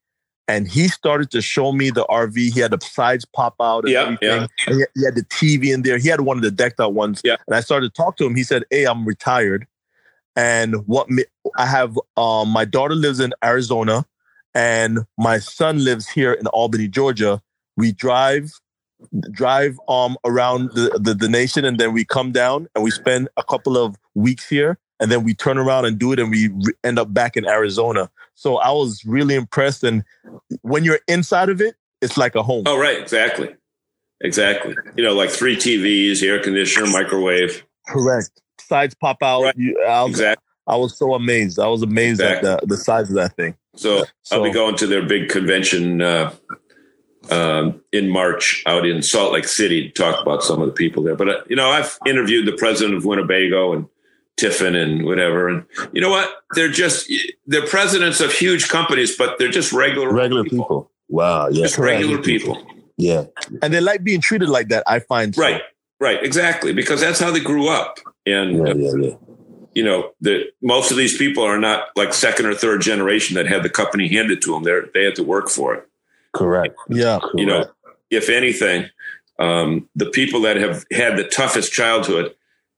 And 0.46 0.66
he 0.66 0.88
started 0.88 1.30
to 1.32 1.42
show 1.42 1.72
me 1.72 1.90
the 1.90 2.06
RV. 2.06 2.54
He 2.54 2.60
had 2.60 2.70
the 2.70 2.82
sides 2.82 3.26
pop 3.26 3.56
out 3.60 3.84
and 3.84 3.92
Yeah, 3.92 4.02
everything. 4.02 4.28
yeah. 4.28 4.46
And 4.66 4.86
he, 4.94 5.04
had 5.04 5.14
the 5.14 5.24
TV 5.24 5.74
in 5.74 5.82
there. 5.82 5.98
He 5.98 6.08
had 6.08 6.22
one 6.22 6.38
of 6.38 6.42
the 6.42 6.50
decked 6.50 6.80
out 6.80 6.94
ones. 6.94 7.20
Yeah. 7.22 7.36
And 7.46 7.54
I 7.54 7.60
started 7.60 7.92
to 7.94 8.02
talk 8.02 8.16
to 8.16 8.24
him. 8.24 8.34
He 8.34 8.44
said, 8.44 8.64
"Hey, 8.70 8.84
I'm 8.84 9.04
retired." 9.04 9.66
And 10.36 10.86
what 10.86 11.08
I 11.56 11.66
have, 11.66 11.98
um, 12.16 12.48
my 12.50 12.64
daughter 12.64 12.94
lives 12.94 13.18
in 13.18 13.32
Arizona, 13.44 14.06
and 14.54 15.00
my 15.18 15.38
son 15.38 15.84
lives 15.84 16.08
here 16.08 16.32
in 16.32 16.46
Albany, 16.48 16.88
Georgia. 16.88 17.42
We 17.76 17.92
drive, 17.92 18.52
drive 19.30 19.78
um 19.88 20.16
around 20.24 20.70
the, 20.74 20.98
the 21.00 21.14
the 21.14 21.28
nation, 21.28 21.64
and 21.64 21.78
then 21.78 21.92
we 21.92 22.04
come 22.04 22.32
down 22.32 22.68
and 22.74 22.84
we 22.84 22.90
spend 22.90 23.28
a 23.36 23.42
couple 23.42 23.76
of 23.76 23.96
weeks 24.14 24.48
here, 24.48 24.78
and 25.00 25.10
then 25.10 25.24
we 25.24 25.34
turn 25.34 25.58
around 25.58 25.84
and 25.84 25.98
do 25.98 26.12
it, 26.12 26.18
and 26.18 26.30
we 26.30 26.48
re- 26.48 26.74
end 26.84 26.98
up 26.98 27.12
back 27.12 27.36
in 27.36 27.46
Arizona. 27.46 28.10
So 28.34 28.56
I 28.56 28.70
was 28.70 29.04
really 29.04 29.34
impressed, 29.34 29.84
and 29.84 30.04
when 30.62 30.84
you're 30.84 31.00
inside 31.08 31.48
of 31.48 31.60
it, 31.60 31.74
it's 32.00 32.16
like 32.16 32.34
a 32.34 32.42
home. 32.42 32.64
Oh, 32.66 32.78
right. 32.78 33.00
Exactly. 33.00 33.54
Exactly. 34.20 34.74
You 34.96 35.04
know, 35.04 35.14
like 35.14 35.30
three 35.30 35.56
TVs, 35.56 36.22
air 36.22 36.42
conditioner, 36.42 36.86
microwave. 36.86 37.64
Correct. 37.86 38.30
Sides 38.60 38.94
pop 38.94 39.22
out. 39.22 39.42
Right. 39.42 39.56
You, 39.56 39.82
I, 39.82 40.02
was, 40.02 40.10
Exactly. 40.12 40.44
I 40.66 40.76
was 40.76 40.96
so 40.98 41.14
amazed. 41.14 41.58
I 41.58 41.68
was 41.68 41.82
amazed 41.82 42.20
Exactly. 42.20 42.50
at 42.50 42.60
the, 42.60 42.66
the 42.66 42.76
size 42.76 43.08
of 43.08 43.16
that 43.16 43.36
thing. 43.36 43.56
So, 43.76 44.04
I'll 44.32 44.42
be 44.42 44.50
going 44.50 44.74
to 44.76 44.86
their 44.88 45.06
big 45.06 45.28
convention 45.28 46.02
uh, 46.02 46.34
um, 47.30 47.80
in 47.92 48.08
March 48.08 48.64
out 48.66 48.84
in 48.84 49.02
Salt 49.02 49.32
Lake 49.32 49.46
City 49.46 49.88
to 49.88 49.90
talk 49.90 50.20
about 50.20 50.42
some 50.42 50.60
of 50.60 50.66
the 50.66 50.74
people 50.74 51.02
there. 51.04 51.14
But, 51.14 51.28
uh, 51.28 51.40
you 51.48 51.54
know, 51.54 51.70
I've 51.70 51.96
interviewed 52.04 52.46
the 52.46 52.56
president 52.56 52.96
of 52.96 53.04
Winnebago 53.04 53.72
and 53.72 53.86
Tiffin 54.38 54.74
and 54.74 55.04
whatever. 55.04 55.48
And 55.48 55.64
you 55.92 56.00
know 56.00 56.10
what? 56.10 56.30
They're 56.54 56.70
just, 56.70 57.12
they're 57.46 57.66
presidents 57.66 58.20
of 58.20 58.32
huge 58.32 58.68
companies, 58.68 59.16
but 59.16 59.38
they're 59.38 59.50
just 59.50 59.72
regular, 59.72 60.12
regular 60.12 60.44
people. 60.44 60.90
Wow, 61.08 61.48
yeah. 61.48 61.64
Just 61.64 61.78
regular 61.78 62.22
people. 62.22 62.64
Yeah. 62.96 63.24
And 63.62 63.72
they 63.74 63.80
like 63.80 64.02
being 64.02 64.20
treated 64.20 64.48
like 64.48 64.68
that, 64.68 64.84
I 64.86 65.00
find. 65.00 65.34
so. 65.34 65.42
Right. 65.42 65.62
Right. 66.00 66.22
Exactly. 66.22 66.72
Because 66.72 67.00
that's 67.00 67.20
how 67.20 67.30
they 67.30 67.40
grew 67.40 67.68
up. 67.68 67.98
And, 68.26 68.56
Yeah, 68.66 68.74
yeah, 68.74 68.92
yeah. 69.00 69.14
you 69.74 69.84
know, 69.84 70.12
the, 70.20 70.44
most 70.62 70.90
of 70.90 70.96
these 70.96 71.16
people 71.16 71.42
are 71.42 71.58
not 71.58 71.88
like 71.96 72.12
second 72.14 72.46
or 72.46 72.54
third 72.54 72.80
generation 72.80 73.34
that 73.34 73.46
had 73.46 73.62
the 73.62 73.70
company 73.70 74.08
handed 74.08 74.40
to 74.42 74.52
them. 74.52 74.62
They're, 74.62 74.86
they 74.94 75.04
had 75.04 75.16
to 75.16 75.24
work 75.24 75.48
for 75.48 75.74
it. 75.74 75.88
Correct. 76.34 76.76
Yeah. 76.88 77.18
You 77.34 77.46
know, 77.46 77.66
if 78.10 78.28
anything, 78.28 78.90
um, 79.38 79.88
the 79.94 80.06
people 80.10 80.40
that 80.42 80.56
have 80.56 80.84
had 80.92 81.16
the 81.16 81.24
toughest 81.24 81.72
childhood 81.72 82.34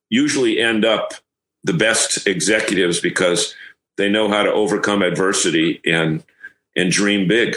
usually 0.09 0.59
end 0.61 0.85
up 0.85 1.13
the 1.65 1.73
best 1.73 2.27
executives 2.27 3.01
because 3.01 3.55
they 3.97 4.09
know 4.09 4.29
how 4.29 4.43
to 4.43 4.53
overcome 4.53 5.03
adversity 5.03 5.81
and 5.85 6.25
and 6.77 6.91
dream 6.91 7.29
big. 7.29 7.57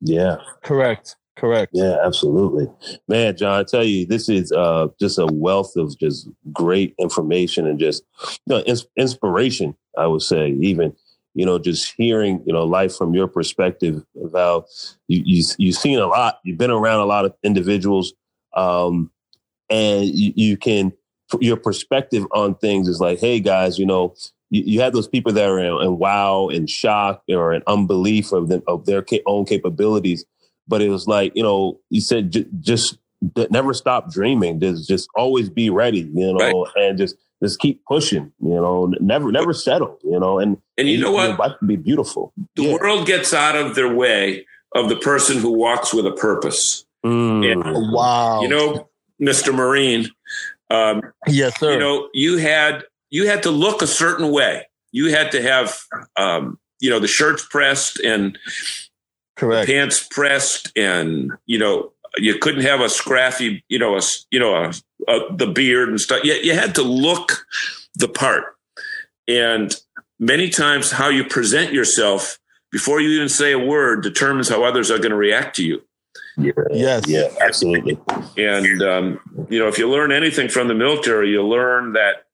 Yeah. 0.00 0.36
Correct. 0.62 1.16
Correct. 1.36 1.72
Yeah, 1.74 1.96
absolutely. 2.04 2.68
Man, 3.08 3.36
John, 3.36 3.60
I 3.60 3.64
tell 3.64 3.82
you, 3.82 4.06
this 4.06 4.28
is 4.28 4.52
uh, 4.52 4.88
just 5.00 5.18
a 5.18 5.26
wealth 5.26 5.76
of 5.76 5.98
just 5.98 6.28
great 6.52 6.94
information 6.98 7.66
and 7.66 7.78
just 7.78 8.04
you 8.46 8.54
know, 8.54 8.60
ins- 8.60 8.86
inspiration, 8.96 9.76
I 9.98 10.06
would 10.06 10.22
say, 10.22 10.50
even, 10.60 10.94
you 11.34 11.44
know, 11.44 11.58
just 11.58 11.92
hearing, 11.96 12.40
you 12.46 12.52
know, 12.52 12.64
life 12.64 12.96
from 12.96 13.14
your 13.14 13.26
perspective 13.26 14.04
of 14.22 14.32
how 14.32 14.66
you, 15.08 15.22
you, 15.24 15.44
you've 15.58 15.76
seen 15.76 15.98
a 15.98 16.06
lot, 16.06 16.38
you've 16.44 16.58
been 16.58 16.70
around 16.70 17.00
a 17.00 17.06
lot 17.06 17.24
of 17.24 17.34
individuals, 17.42 18.14
um, 18.54 19.10
and 19.68 20.04
you, 20.04 20.32
you 20.36 20.56
can, 20.56 20.92
your 21.40 21.56
perspective 21.56 22.26
on 22.32 22.54
things 22.56 22.88
is 22.88 23.00
like, 23.00 23.18
hey, 23.18 23.40
guys, 23.40 23.78
you 23.78 23.86
know, 23.86 24.14
you, 24.50 24.62
you 24.66 24.80
have 24.80 24.92
those 24.92 25.08
people 25.08 25.32
that 25.32 25.48
are 25.48 25.58
in, 25.58 25.86
in 25.86 25.98
wow 25.98 26.48
and 26.48 26.68
shock 26.68 27.22
or 27.28 27.52
in 27.52 27.62
unbelief 27.66 28.32
of 28.32 28.48
them, 28.48 28.62
of 28.66 28.86
their 28.86 29.02
ca- 29.02 29.22
own 29.26 29.44
capabilities 29.44 30.24
but 30.66 30.82
it 30.82 30.88
was 30.88 31.06
like 31.06 31.32
you 31.34 31.42
know 31.42 31.78
you 31.90 32.00
said 32.00 32.30
j- 32.30 32.46
just 32.60 32.98
never 33.50 33.72
stop 33.72 34.10
dreaming 34.10 34.60
just 34.60 34.88
just 34.88 35.08
always 35.14 35.48
be 35.48 35.70
ready 35.70 36.10
you 36.14 36.32
know 36.32 36.64
right. 36.64 36.72
and 36.76 36.98
just 36.98 37.16
just 37.42 37.58
keep 37.58 37.84
pushing 37.84 38.32
you 38.40 38.54
know 38.54 38.92
never 39.00 39.30
never 39.32 39.52
settle 39.52 39.98
you 40.02 40.18
know 40.18 40.38
and 40.38 40.58
and 40.76 40.88
you 40.88 40.98
know 40.98 41.12
what 41.12 41.38
life 41.38 41.52
can 41.58 41.68
be 41.68 41.76
beautiful 41.76 42.32
the 42.56 42.64
yeah. 42.64 42.72
world 42.72 43.06
gets 43.06 43.32
out 43.32 43.56
of 43.56 43.74
their 43.74 43.92
way 43.92 44.46
of 44.74 44.88
the 44.88 44.96
person 44.96 45.38
who 45.38 45.52
walks 45.52 45.94
with 45.94 46.06
a 46.06 46.12
purpose 46.12 46.84
mm. 47.04 47.50
and, 47.50 47.92
wow 47.92 48.42
you 48.42 48.48
know 48.48 48.88
mr 49.20 49.54
marine 49.54 50.08
um, 50.70 51.02
yes 51.26 51.58
sir 51.58 51.72
you 51.72 51.78
know 51.78 52.08
you 52.12 52.38
had 52.38 52.84
you 53.10 53.26
had 53.26 53.42
to 53.42 53.50
look 53.50 53.82
a 53.82 53.86
certain 53.86 54.30
way 54.30 54.66
you 54.94 55.10
had 55.10 55.32
to 55.32 55.42
have 55.42 55.76
um, 56.16 56.58
you 56.80 56.88
know 56.88 57.00
the 57.00 57.08
shirts 57.08 57.44
pressed 57.50 57.98
and 58.00 58.38
Correct. 59.36 59.66
pants 59.66 60.06
pressed, 60.08 60.70
and 60.76 61.32
you 61.46 61.58
know 61.58 61.92
you 62.16 62.38
couldn't 62.38 62.62
have 62.62 62.80
a 62.80 62.88
scraffy, 62.88 63.64
you 63.68 63.78
know, 63.78 63.96
a 63.96 64.00
you 64.30 64.38
know 64.38 64.54
a, 64.54 64.72
a, 65.08 65.36
the 65.36 65.48
beard 65.48 65.88
and 65.88 66.00
stuff. 66.00 66.22
You, 66.22 66.34
you 66.34 66.54
had 66.54 66.76
to 66.76 66.82
look 66.82 67.44
the 67.96 68.08
part, 68.08 68.56
and 69.26 69.74
many 70.20 70.48
times 70.48 70.92
how 70.92 71.08
you 71.08 71.24
present 71.24 71.72
yourself 71.72 72.38
before 72.70 73.00
you 73.00 73.10
even 73.10 73.28
say 73.28 73.52
a 73.52 73.58
word 73.58 74.02
determines 74.02 74.48
how 74.48 74.62
others 74.62 74.90
are 74.90 74.98
going 74.98 75.10
to 75.10 75.16
react 75.16 75.56
to 75.56 75.64
you. 75.64 75.82
Yeah. 76.36 76.52
Yes. 76.72 77.04
Yeah. 77.06 77.28
Absolutely. 77.40 77.98
And 78.36 78.82
um, 78.82 79.46
you 79.48 79.58
know, 79.58 79.68
if 79.68 79.78
you 79.78 79.88
learn 79.88 80.12
anything 80.12 80.48
from 80.48 80.68
the 80.68 80.74
military, 80.74 81.30
you 81.30 81.46
learn 81.46 81.92
that 81.92 82.26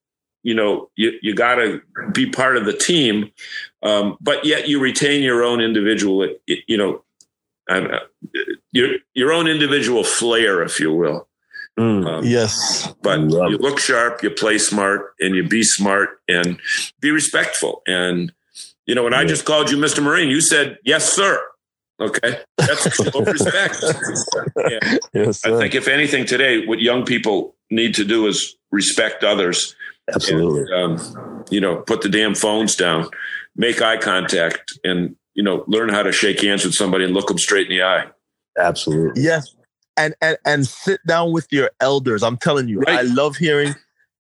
you 0.42 0.54
know 0.54 0.90
you 0.96 1.12
you 1.22 1.34
got 1.34 1.56
to 1.56 1.80
be 2.12 2.30
part 2.30 2.56
of 2.56 2.64
the 2.64 2.72
team 2.76 3.30
um, 3.82 4.16
but 4.20 4.44
yet 4.44 4.68
you 4.68 4.80
retain 4.80 5.22
your 5.22 5.42
own 5.42 5.60
individual, 5.60 6.28
you 6.46 6.76
know, 6.76 7.02
uh, 7.68 8.00
your 8.72 8.96
your 9.14 9.32
own 9.32 9.46
individual 9.46 10.04
flair, 10.04 10.62
if 10.62 10.80
you 10.80 10.92
will. 10.92 11.28
Mm, 11.78 12.06
um, 12.06 12.24
yes, 12.24 12.92
but 13.00 13.20
you 13.20 13.56
look 13.56 13.78
sharp, 13.78 14.22
you 14.22 14.30
play 14.30 14.58
smart, 14.58 15.14
and 15.20 15.34
you 15.34 15.46
be 15.46 15.62
smart 15.62 16.20
and 16.28 16.60
be 17.00 17.10
respectful. 17.10 17.82
And 17.86 18.32
you 18.86 18.94
know, 18.94 19.04
when 19.04 19.12
yeah. 19.12 19.20
I 19.20 19.24
just 19.24 19.44
called 19.44 19.70
you 19.70 19.78
Mr. 19.78 20.02
Marine, 20.02 20.28
you 20.28 20.40
said 20.40 20.78
yes, 20.84 21.10
sir. 21.10 21.40
Okay, 22.00 22.38
that's 22.56 22.98
respect. 23.14 23.84
Yeah. 24.70 24.96
Yes, 25.12 25.44
I 25.44 25.58
think 25.58 25.74
if 25.74 25.88
anything 25.88 26.24
today, 26.24 26.66
what 26.66 26.80
young 26.80 27.04
people 27.04 27.54
need 27.70 27.94
to 27.94 28.04
do 28.04 28.26
is 28.26 28.56
respect 28.70 29.24
others. 29.24 29.74
Absolutely. 30.12 30.62
And, 30.72 30.98
um, 31.00 31.44
you 31.50 31.60
know, 31.60 31.76
put 31.76 32.02
the 32.02 32.08
damn 32.08 32.34
phones 32.34 32.74
down 32.74 33.08
make 33.56 33.82
eye 33.82 33.96
contact 33.96 34.78
and 34.84 35.16
you 35.34 35.42
know 35.42 35.64
learn 35.66 35.88
how 35.88 36.02
to 36.02 36.12
shake 36.12 36.40
hands 36.40 36.64
with 36.64 36.74
somebody 36.74 37.04
and 37.04 37.14
look 37.14 37.28
them 37.28 37.38
straight 37.38 37.70
in 37.70 37.76
the 37.76 37.82
eye 37.82 38.06
absolutely 38.58 39.22
yes 39.22 39.54
and 39.96 40.14
and 40.20 40.36
and 40.44 40.66
sit 40.66 41.00
down 41.06 41.32
with 41.32 41.46
your 41.50 41.70
elders 41.80 42.22
i'm 42.22 42.36
telling 42.36 42.68
you 42.68 42.80
right. 42.80 43.00
i 43.00 43.02
love 43.02 43.36
hearing 43.36 43.74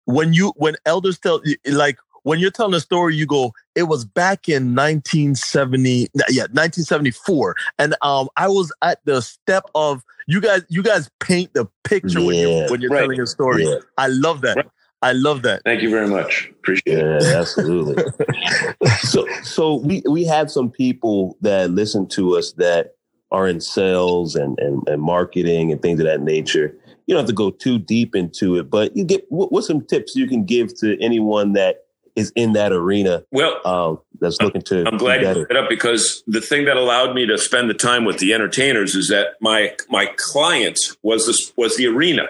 when 0.04 0.32
you 0.32 0.52
when 0.56 0.74
elders 0.86 1.18
tell 1.18 1.40
you 1.44 1.56
like 1.66 1.98
when 2.28 2.38
you're 2.38 2.50
telling 2.50 2.74
a 2.74 2.80
story 2.80 3.16
you 3.16 3.24
go 3.24 3.52
it 3.74 3.84
was 3.84 4.04
back 4.04 4.48
in 4.48 4.74
1970 4.74 6.08
yeah 6.28 6.42
1974 6.42 7.56
and 7.78 7.96
um 8.02 8.28
i 8.36 8.46
was 8.46 8.72
at 8.82 9.02
the 9.06 9.22
step 9.22 9.64
of 9.74 10.04
you 10.26 10.40
guys 10.40 10.62
you 10.68 10.82
guys 10.82 11.10
paint 11.20 11.52
the 11.54 11.66
picture 11.84 12.20
yeah. 12.20 12.26
when 12.26 12.36
you're 12.36 12.70
when 12.70 12.80
you're 12.82 12.90
right. 12.90 13.00
telling 13.00 13.20
a 13.20 13.26
story 13.26 13.64
yeah. 13.64 13.76
i 13.96 14.06
love 14.08 14.42
that 14.42 14.56
right. 14.56 14.66
I 15.00 15.12
love 15.12 15.42
that. 15.42 15.62
Thank 15.64 15.82
you 15.82 15.90
very 15.90 16.08
much. 16.08 16.48
Appreciate 16.58 16.98
yeah, 16.98 17.18
it. 17.18 17.22
absolutely. 17.22 18.02
so, 18.98 19.28
so 19.44 19.76
we 19.76 20.02
we 20.10 20.24
have 20.24 20.50
some 20.50 20.72
people 20.72 21.38
that 21.40 21.70
listen 21.70 22.08
to 22.08 22.36
us 22.36 22.50
that 22.54 22.96
are 23.30 23.46
in 23.46 23.60
sales 23.60 24.34
and, 24.34 24.58
and, 24.58 24.82
and 24.88 25.00
marketing 25.00 25.70
and 25.70 25.80
things 25.80 26.00
of 26.00 26.06
that 26.06 26.22
nature. 26.22 26.76
You 27.06 27.14
don't 27.14 27.20
have 27.20 27.28
to 27.28 27.32
go 27.32 27.50
too 27.50 27.78
deep 27.78 28.16
into 28.16 28.56
it, 28.56 28.70
but 28.70 28.96
you 28.96 29.04
get 29.04 29.24
what, 29.28 29.52
what's 29.52 29.68
some 29.68 29.84
tips 29.84 30.16
you 30.16 30.26
can 30.26 30.44
give 30.44 30.76
to 30.80 31.00
anyone 31.00 31.52
that 31.52 31.84
is 32.18 32.32
in 32.34 32.52
that 32.52 32.72
arena. 32.72 33.24
Well, 33.30 33.60
um, 33.64 34.00
that's 34.20 34.40
looking 34.42 34.62
to. 34.62 34.84
I'm 34.86 34.98
glad 34.98 35.22
you 35.22 35.32
brought 35.32 35.50
it 35.50 35.56
up 35.56 35.68
because 35.68 36.22
the 36.26 36.40
thing 36.40 36.64
that 36.66 36.76
allowed 36.76 37.14
me 37.14 37.26
to 37.26 37.38
spend 37.38 37.70
the 37.70 37.74
time 37.74 38.04
with 38.04 38.18
the 38.18 38.34
entertainers 38.34 38.94
is 38.94 39.08
that 39.08 39.36
my 39.40 39.74
my 39.88 40.12
client 40.16 40.78
was 41.02 41.26
this 41.26 41.52
was 41.56 41.76
the 41.76 41.86
arena. 41.86 42.28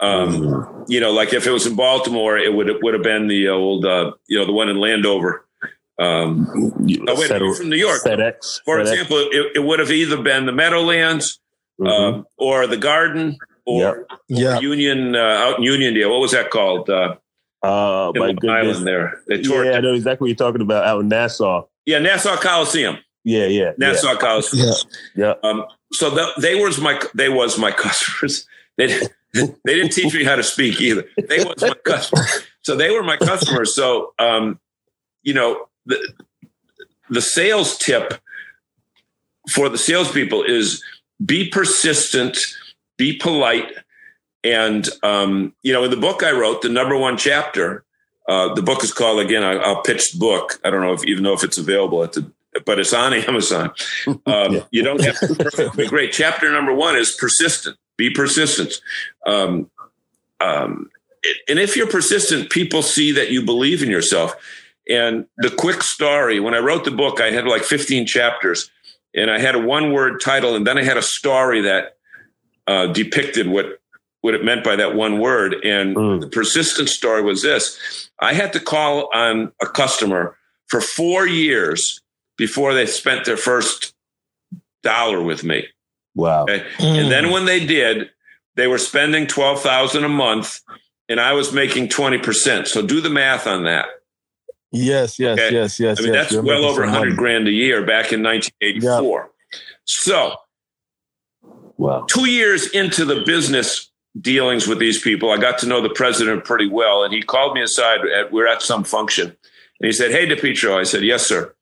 Um, 0.00 0.84
you 0.88 0.98
know, 0.98 1.12
like 1.12 1.32
if 1.32 1.46
it 1.46 1.50
was 1.52 1.66
in 1.66 1.76
Baltimore, 1.76 2.36
it 2.36 2.52
would 2.52 2.68
it 2.68 2.82
would 2.82 2.94
have 2.94 3.02
been 3.02 3.28
the 3.28 3.48
old, 3.48 3.84
uh, 3.84 4.12
you 4.26 4.38
know, 4.38 4.44
the 4.44 4.52
one 4.52 4.68
in 4.68 4.78
Landover. 4.78 5.46
Um, 5.98 6.48
oh, 6.56 6.72
wait, 7.14 7.28
Settle, 7.28 7.54
from 7.54 7.68
New 7.68 7.76
York. 7.76 8.02
FedEx. 8.02 8.62
For 8.64 8.78
FedEx. 8.78 8.92
example, 8.92 9.18
it, 9.30 9.52
it, 9.56 9.64
would 9.64 9.78
have 9.78 9.90
either 9.90 10.20
been 10.20 10.46
the 10.46 10.52
Meadowlands 10.52 11.38
mm-hmm. 11.80 11.86
um, 11.86 12.26
or 12.36 12.66
the 12.66 12.76
Garden 12.78 13.38
or, 13.64 14.06
yeah. 14.28 14.58
Union 14.58 15.14
uh, 15.14 15.18
out 15.18 15.58
in 15.58 15.64
Uniondale. 15.64 16.10
What 16.10 16.20
was 16.20 16.32
that 16.32 16.50
called? 16.50 16.90
Uh, 16.90 17.16
uh, 17.62 18.12
my 18.14 18.32
goodness. 18.32 18.50
Island 18.50 18.86
there. 18.86 19.20
They 19.28 19.42
tore 19.42 19.64
yeah, 19.64 19.72
I 19.72 19.80
know 19.80 19.94
exactly 19.94 20.24
what 20.24 20.28
you're 20.28 20.48
talking 20.48 20.62
about 20.62 20.84
out 20.84 21.00
in 21.00 21.08
Nassau. 21.08 21.66
Yeah, 21.86 21.98
Nassau 21.98 22.36
Coliseum. 22.36 22.98
Yeah, 23.24 23.46
yeah, 23.46 23.72
Nassau 23.78 24.12
yeah. 24.12 24.18
Coliseum. 24.18 24.74
Yeah, 25.14 25.34
yeah. 25.42 25.48
Um, 25.48 25.64
so 25.92 26.10
the, 26.10 26.28
they 26.40 26.56
was 26.56 26.80
my 26.80 27.00
they 27.14 27.28
was 27.28 27.58
my 27.58 27.70
customers. 27.86 28.46
They 28.76 28.86
they 29.32 29.74
didn't 29.74 29.92
teach 29.92 30.12
me 30.14 30.24
how 30.24 30.36
to 30.36 30.42
speak 30.42 30.80
either. 30.80 31.04
They 31.28 31.44
was 31.44 31.60
my 31.60 31.74
customer. 31.84 32.24
So 32.62 32.76
they 32.76 32.90
were 32.90 33.02
my 33.02 33.16
customers. 33.16 33.74
So 33.74 34.12
um, 34.18 34.58
you 35.22 35.34
know, 35.34 35.68
the 35.86 36.12
the 37.10 37.22
sales 37.22 37.76
tip 37.78 38.14
for 39.50 39.68
the 39.68 39.78
salespeople 39.78 40.42
is 40.44 40.82
be 41.24 41.48
persistent, 41.48 42.38
be 42.96 43.16
polite, 43.16 43.72
and 44.44 44.88
um, 45.02 45.54
you 45.62 45.72
know, 45.72 45.84
in 45.84 45.90
the 45.90 45.96
book 45.96 46.22
I 46.22 46.32
wrote, 46.32 46.62
the 46.62 46.68
number 46.68 46.96
one 46.96 47.16
chapter, 47.16 47.84
uh, 48.28 48.54
the 48.54 48.62
book 48.62 48.82
is 48.84 48.92
called 48.92 49.20
again. 49.20 49.42
I, 49.42 49.56
will 49.56 49.82
pitch 49.82 50.12
the 50.12 50.18
book. 50.18 50.60
I 50.64 50.70
don't 50.70 50.80
know 50.80 50.92
if 50.92 51.04
even 51.04 51.22
know 51.22 51.32
if 51.32 51.44
it's 51.44 51.58
available 51.58 52.02
at 52.02 52.12
the, 52.12 52.30
but 52.64 52.78
it's 52.78 52.92
on 52.92 53.12
Amazon. 53.14 53.72
Um, 54.06 54.16
yeah. 54.26 54.60
You 54.70 54.82
don't 54.82 55.02
have 55.02 55.18
to. 55.18 55.86
Great. 55.88 56.12
Chapter 56.12 56.50
number 56.50 56.72
one 56.72 56.96
is 56.96 57.16
persistent. 57.18 57.76
Be 57.96 58.10
persistent. 58.10 58.72
Um, 59.26 59.70
um, 60.40 60.90
and 61.48 61.58
if 61.58 61.76
you're 61.76 61.86
persistent, 61.86 62.50
people 62.50 62.82
see 62.82 63.12
that 63.12 63.30
you 63.30 63.44
believe 63.44 63.82
in 63.82 63.90
yourself. 63.90 64.34
And 64.88 65.26
the 65.36 65.50
quick 65.50 65.82
story 65.82 66.40
when 66.40 66.54
I 66.54 66.58
wrote 66.58 66.84
the 66.84 66.90
book, 66.90 67.20
I 67.20 67.30
had 67.30 67.46
like 67.46 67.62
15 67.62 68.06
chapters 68.06 68.70
and 69.14 69.30
I 69.30 69.38
had 69.38 69.54
a 69.54 69.58
one 69.58 69.92
word 69.92 70.20
title, 70.20 70.54
and 70.54 70.66
then 70.66 70.78
I 70.78 70.84
had 70.84 70.96
a 70.96 71.02
story 71.02 71.62
that 71.62 71.96
uh, 72.66 72.86
depicted 72.86 73.46
what, 73.46 73.80
what 74.22 74.34
it 74.34 74.44
meant 74.44 74.64
by 74.64 74.76
that 74.76 74.94
one 74.94 75.18
word. 75.18 75.54
And 75.64 75.94
mm. 75.94 76.20
the 76.20 76.28
persistent 76.28 76.88
story 76.88 77.22
was 77.22 77.42
this 77.42 78.10
I 78.18 78.32
had 78.32 78.52
to 78.54 78.60
call 78.60 79.10
on 79.14 79.52
a 79.60 79.66
customer 79.66 80.38
for 80.68 80.80
four 80.80 81.26
years 81.26 82.00
before 82.38 82.72
they 82.72 82.86
spent 82.86 83.26
their 83.26 83.36
first 83.36 83.94
dollar 84.82 85.22
with 85.22 85.44
me. 85.44 85.66
Wow. 86.14 86.44
Okay? 86.44 86.64
Mm. 86.78 87.02
And 87.02 87.12
then 87.12 87.30
when 87.30 87.44
they 87.44 87.64
did, 87.64 88.10
they 88.56 88.66
were 88.66 88.78
spending 88.78 89.26
12,000 89.26 90.04
a 90.04 90.08
month 90.08 90.60
and 91.08 91.20
I 91.20 91.32
was 91.32 91.52
making 91.52 91.88
20%. 91.88 92.66
So 92.66 92.84
do 92.84 93.00
the 93.00 93.10
math 93.10 93.46
on 93.46 93.64
that. 93.64 93.86
Yes, 94.70 95.18
yes, 95.18 95.38
okay? 95.38 95.52
yes, 95.54 95.78
yes. 95.78 96.00
I 96.00 96.02
mean, 96.02 96.14
yes, 96.14 96.30
that's 96.30 96.42
well 96.42 96.64
over 96.64 96.80
100 96.80 97.00
money. 97.00 97.14
grand 97.14 97.48
a 97.48 97.50
year 97.50 97.84
back 97.84 98.12
in 98.12 98.22
1984. 98.22 99.20
Yep. 99.20 99.30
So, 99.84 100.36
wow. 101.76 102.06
Two 102.08 102.24
years 102.24 102.70
into 102.70 103.04
the 103.04 103.22
business 103.26 103.91
dealings 104.20 104.66
with 104.66 104.78
these 104.78 105.00
people, 105.00 105.30
I 105.30 105.38
got 105.38 105.58
to 105.58 105.66
know 105.66 105.80
the 105.80 105.90
president 105.90 106.44
pretty 106.44 106.68
well. 106.68 107.04
And 107.04 107.12
he 107.12 107.22
called 107.22 107.54
me 107.54 107.62
aside. 107.62 108.00
At, 108.06 108.32
we 108.32 108.42
are 108.42 108.46
at 108.46 108.62
some 108.62 108.84
function. 108.84 109.28
And 109.28 109.86
he 109.86 109.92
said, 109.92 110.10
Hey, 110.10 110.26
DiPietro. 110.26 110.78
I 110.78 110.84
said, 110.84 111.02
Yes, 111.02 111.26
sir. 111.26 111.54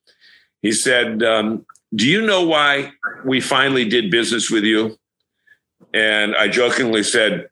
He 0.61 0.71
said, 0.71 1.23
um, 1.23 1.65
Do 1.93 2.07
you 2.07 2.25
know 2.25 2.43
why 2.43 2.91
we 3.25 3.41
finally 3.41 3.87
did 3.87 4.11
business 4.11 4.49
with 4.49 4.63
you? 4.63 4.97
And 5.93 6.35
I 6.35 6.47
jokingly 6.47 7.03
said, 7.03 7.49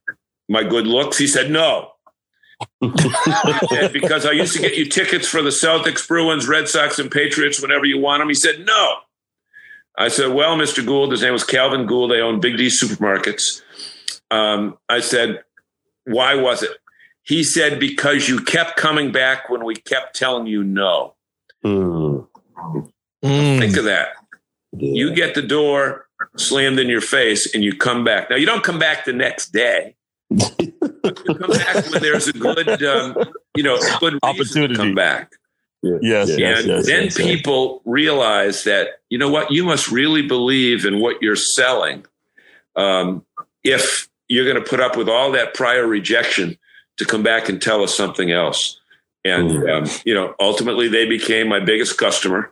My 0.47 0.63
good 0.63 0.87
looks? 0.87 1.17
He 1.17 1.27
said, 1.27 1.49
No. 1.49 1.91
and 2.81 3.93
because 3.93 4.25
I 4.25 4.31
used 4.31 4.53
to 4.53 4.61
get 4.61 4.75
you 4.75 4.85
tickets 4.85 5.27
for 5.27 5.41
the 5.41 5.49
Celtics, 5.49 6.05
Bruins, 6.05 6.47
Red 6.47 6.67
Sox, 6.67 6.99
and 6.99 7.09
Patriots 7.09 7.61
whenever 7.61 7.85
you 7.85 7.99
want 7.99 8.21
them. 8.21 8.29
He 8.29 8.35
said, 8.35 8.65
no. 8.65 8.95
I 9.97 10.07
said, 10.07 10.33
well, 10.33 10.57
Mr. 10.57 10.85
Gould, 10.85 11.11
his 11.11 11.21
name 11.21 11.33
was 11.33 11.43
Calvin 11.43 11.85
Gould. 11.85 12.11
They 12.11 12.21
own 12.21 12.39
Big 12.39 12.57
D 12.57 12.67
supermarkets. 12.67 13.61
Um, 14.31 14.77
I 14.87 14.99
said, 14.99 15.43
why 16.05 16.35
was 16.35 16.63
it? 16.63 16.71
He 17.23 17.43
said, 17.43 17.79
because 17.79 18.27
you 18.27 18.41
kept 18.41 18.77
coming 18.77 19.11
back 19.11 19.49
when 19.49 19.63
we 19.63 19.75
kept 19.75 20.15
telling 20.15 20.47
you 20.47 20.63
no. 20.63 21.15
Mm. 21.63 22.27
Think 23.21 23.77
of 23.77 23.83
that. 23.85 24.09
Yeah. 24.71 24.93
You 24.93 25.13
get 25.13 25.35
the 25.35 25.41
door 25.41 26.07
slammed 26.37 26.79
in 26.79 26.89
your 26.89 27.01
face 27.01 27.53
and 27.53 27.63
you 27.63 27.75
come 27.75 28.03
back. 28.03 28.29
Now, 28.29 28.35
you 28.35 28.45
don't 28.45 28.63
come 28.63 28.79
back 28.79 29.05
the 29.05 29.13
next 29.13 29.51
day. 29.51 29.95
you 30.29 30.37
come 30.37 31.51
back 31.51 31.91
when 31.91 32.01
there's 32.01 32.27
a 32.27 32.33
good, 32.33 32.83
um, 32.83 33.15
you 33.55 33.63
know, 33.63 33.79
good 33.99 34.19
Opportunity. 34.23 34.73
to 34.73 34.79
come 34.79 34.95
back. 34.95 35.33
Yes, 35.81 36.29
yes, 36.37 36.59
and 36.59 36.67
yes. 36.67 36.85
then 36.87 37.03
yes, 37.05 37.17
yes. 37.17 37.27
people 37.27 37.81
realize 37.85 38.65
that 38.65 38.99
you 39.09 39.17
know 39.17 39.29
what 39.29 39.49
you 39.49 39.63
must 39.63 39.89
really 39.89 40.21
believe 40.21 40.85
in 40.85 40.99
what 40.99 41.21
you're 41.21 41.37
selling 41.37 42.05
um, 42.75 43.25
if 43.63 44.08
you're 44.29 44.45
going 44.45 44.63
to 44.63 44.69
put 44.69 44.79
up 44.79 44.95
with 44.95 45.09
all 45.09 45.31
that 45.33 45.53
prior 45.53 45.85
rejection 45.85 46.57
to 46.97 47.05
come 47.05 47.23
back 47.23 47.49
and 47.49 47.61
tell 47.61 47.83
us 47.83 47.95
something 47.95 48.31
else 48.31 48.79
and 49.25 49.49
Mm. 49.51 49.69
um, 49.83 49.99
you 50.05 50.13
know 50.13 50.33
ultimately 50.39 50.87
they 50.87 51.05
became 51.05 51.49
my 51.49 51.59
biggest 51.59 51.97
customer 51.97 52.51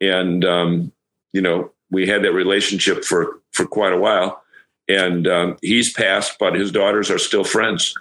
and 0.00 0.44
um, 0.44 0.92
you 1.32 1.40
know 1.42 1.72
we 1.90 2.06
had 2.06 2.22
that 2.22 2.32
relationship 2.32 3.04
for 3.04 3.40
for 3.52 3.66
quite 3.66 3.92
a 3.92 3.98
while 3.98 4.40
and 4.88 5.26
um, 5.26 5.56
he's 5.62 5.92
passed 5.92 6.36
but 6.38 6.54
his 6.54 6.70
daughters 6.70 7.10
are 7.10 7.18
still 7.18 7.42
friends 7.44 7.94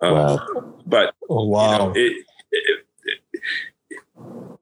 um, 0.00 0.12
Wow. 0.14 0.74
but 0.86 1.14
Oh, 1.30 1.44
you 1.44 1.50
wow. 1.50 1.78
know, 1.78 1.92
it, 1.94 2.12
it, 2.50 2.84
it- 3.04 3.20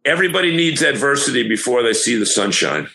everybody 0.05 0.55
needs 0.55 0.83
adversity 0.83 1.49
before 1.49 1.83
they 1.83 1.93
see 1.93 2.17
the 2.17 2.27
sunshine. 2.27 2.89